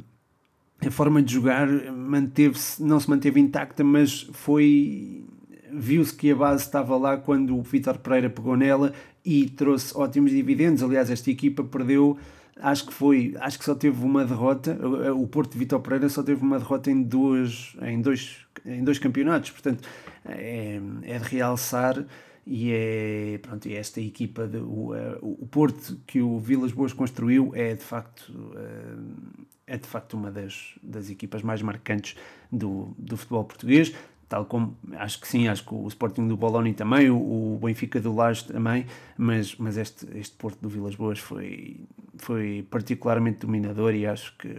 a 0.82 0.90
forma 0.90 1.22
de 1.22 1.34
jogar 1.34 1.68
manteve-se, 1.92 2.82
não 2.82 3.00
se 3.00 3.08
manteve 3.08 3.40
intacta, 3.40 3.84
mas 3.84 4.28
foi. 4.34 5.24
Viu-se 5.72 6.16
que 6.16 6.32
a 6.32 6.36
base 6.36 6.64
estava 6.64 6.98
lá 6.98 7.16
quando 7.16 7.56
o 7.56 7.62
Vitor 7.62 8.00
Pereira 8.00 8.28
pegou 8.28 8.58
nela 8.58 8.92
e 9.24 9.48
trouxe 9.48 9.96
ótimos 9.96 10.32
dividendos. 10.32 10.82
Aliás, 10.82 11.12
esta 11.12 11.30
equipa 11.30 11.64
perdeu, 11.64 12.18
acho 12.62 12.86
que 12.88 12.94
foi, 12.94 13.36
acho 13.40 13.58
que 13.58 13.66
só 13.66 13.76
teve 13.76 14.04
uma 14.04 14.26
derrota. 14.26 14.78
O 15.14 15.28
Porto 15.28 15.54
de 15.54 15.60
Vitor 15.60 15.80
Pereira 15.80 16.10
só 16.10 16.24
teve 16.24 16.42
uma 16.42 16.60
derrota 16.60 16.92
em, 16.92 17.02
duas, 17.02 17.76
em, 17.82 18.02
dois, 18.02 18.38
em 18.66 18.84
dois 18.84 19.00
campeonatos, 19.00 19.52
portanto, 19.52 19.88
é, 20.26 20.80
é 21.04 21.18
de 21.18 21.24
realçar 21.24 22.06
e 22.52 22.72
é 22.72 23.40
pronto, 23.44 23.68
e 23.68 23.76
esta 23.76 24.02
equipa, 24.02 24.48
de, 24.48 24.58
o, 24.58 24.94
uh, 24.94 25.20
o 25.22 25.46
Porto 25.46 26.00
que 26.08 26.20
o 26.20 26.40
Vilas 26.40 26.72
Boas 26.72 26.92
construiu 26.94 27.52
é 27.54 27.76
de 27.76 27.84
facto, 27.84 28.30
uh, 28.32 29.46
é 29.68 29.78
de 29.78 29.88
facto 29.88 30.16
uma 30.16 30.32
das, 30.32 30.74
das 30.82 31.12
equipas 31.12 31.44
mais 31.44 31.62
marcantes 31.62 32.16
do, 32.52 32.96
do 32.98 33.16
futebol 33.16 33.44
português, 33.44 33.94
tal 34.28 34.46
como 34.46 34.76
acho 34.94 35.22
que 35.22 35.28
sim, 35.28 35.48
acho 35.48 35.64
que 35.64 35.76
o 35.76 35.88
Sporting 35.88 36.28
do 36.28 36.36
Boloni 36.36 36.74
também, 36.74 37.12
o, 37.12 37.18
o 37.18 37.60
Benfica 37.62 38.02
do 38.02 38.16
Laje 38.16 38.46
também, 38.46 38.88
mas, 39.16 39.56
mas 39.58 39.78
este, 39.78 40.08
este 40.18 40.36
Porto 40.36 40.60
do 40.60 40.70
Vilas 40.70 40.96
Boas 40.96 41.20
foi, 41.20 41.82
foi 42.20 42.68
particularmente 42.70 43.40
dominador 43.40 43.94
e 43.96 44.06
acho 44.06 44.36
que, 44.38 44.50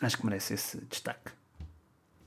acho 0.00 0.18
que 0.18 0.26
merece 0.26 0.54
esse 0.54 0.78
destaque. 0.86 1.32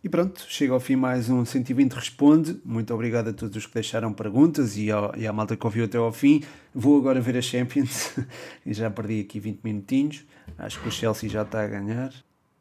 E 0.03 0.09
pronto, 0.09 0.43
chega 0.47 0.73
ao 0.73 0.79
fim 0.79 0.95
mais 0.95 1.29
um 1.29 1.45
120 1.45 1.93
Responde. 1.93 2.59
Muito 2.65 2.91
obrigado 2.91 3.27
a 3.29 3.33
todos 3.33 3.55
os 3.55 3.67
que 3.67 3.73
deixaram 3.75 4.11
perguntas 4.11 4.75
e, 4.75 4.89
ao, 4.89 5.15
e 5.15 5.27
à 5.27 5.33
malta 5.33 5.55
que 5.55 5.63
ouviu 5.63 5.85
até 5.85 5.97
ao 5.97 6.11
fim. 6.11 6.43
Vou 6.73 6.97
agora 6.97 7.21
ver 7.21 7.37
a 7.37 7.41
Champions 7.41 8.15
e 8.65 8.73
já 8.73 8.89
perdi 8.89 9.19
aqui 9.21 9.39
20 9.39 9.61
minutinhos. 9.63 10.25
Acho 10.57 10.81
que 10.81 10.87
o 10.87 10.91
Chelsea 10.91 11.29
já 11.29 11.43
está 11.43 11.63
a 11.63 11.67
ganhar. 11.67 12.11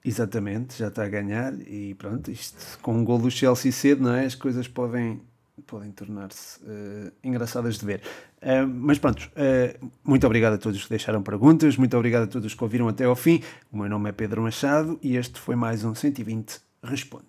Exatamente, 0.05 0.79
já 0.79 0.89
está 0.89 1.05
a 1.05 1.09
ganhar 1.09 1.55
e 1.61 1.95
pronto, 1.95 2.31
isto 2.31 2.79
com 2.81 2.95
um 2.95 3.05
gol 3.05 3.19
do 3.19 3.31
Chelsea 3.31 3.71
cedo, 3.71 4.03
não 4.03 4.15
é? 4.15 4.25
As 4.25 4.35
coisas 4.35 4.67
podem, 4.67 5.21
podem 5.67 5.91
tornar-se 5.93 6.61
uh, 6.63 7.13
engraçadas 7.23 7.79
de 7.79 7.87
ver. 7.87 8.03
Uh, 8.43 8.67
mas 8.67 8.99
pronto, 8.99 9.31
uh, 9.37 9.91
muito 10.05 10.27
obrigado 10.27 10.55
a 10.55 10.59
todos 10.59 10.79
os 10.79 10.85
que 10.85 10.91
deixaram 10.91 11.23
perguntas, 11.23 11.77
muito 11.77 11.97
obrigado 11.97 12.25
a 12.25 12.27
todos 12.27 12.47
os 12.47 12.55
que 12.55 12.63
ouviram 12.63 12.89
até 12.89 13.05
ao 13.05 13.17
fim. 13.17 13.43
O 13.71 13.79
meu 13.79 13.89
nome 13.89 14.09
é 14.09 14.13
Pedro 14.13 14.43
Machado 14.43 14.99
e 15.03 15.17
este 15.17 15.39
foi 15.39 15.57
mais 15.57 15.85
um 15.85 15.95
120 15.95 16.61
responde. 16.83 17.27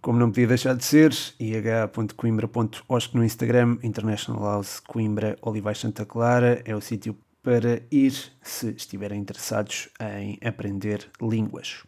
Como 0.00 0.18
não 0.18 0.28
podia 0.28 0.46
deixar 0.46 0.74
de 0.74 0.84
ser, 0.84 1.12
ih.coimbra.osc 1.40 3.14
no 3.14 3.24
Instagram, 3.24 3.78
International 3.82 4.42
House 4.42 4.78
Coimbra 4.80 5.36
Olivais 5.42 5.78
Santa 5.78 6.06
Clara 6.06 6.62
é 6.64 6.76
o 6.76 6.80
sítio 6.80 7.16
para 7.42 7.82
ir 7.90 8.12
se 8.42 8.70
estiverem 8.70 9.20
interessados 9.20 9.88
em 10.00 10.38
aprender 10.44 11.08
línguas. 11.20 11.84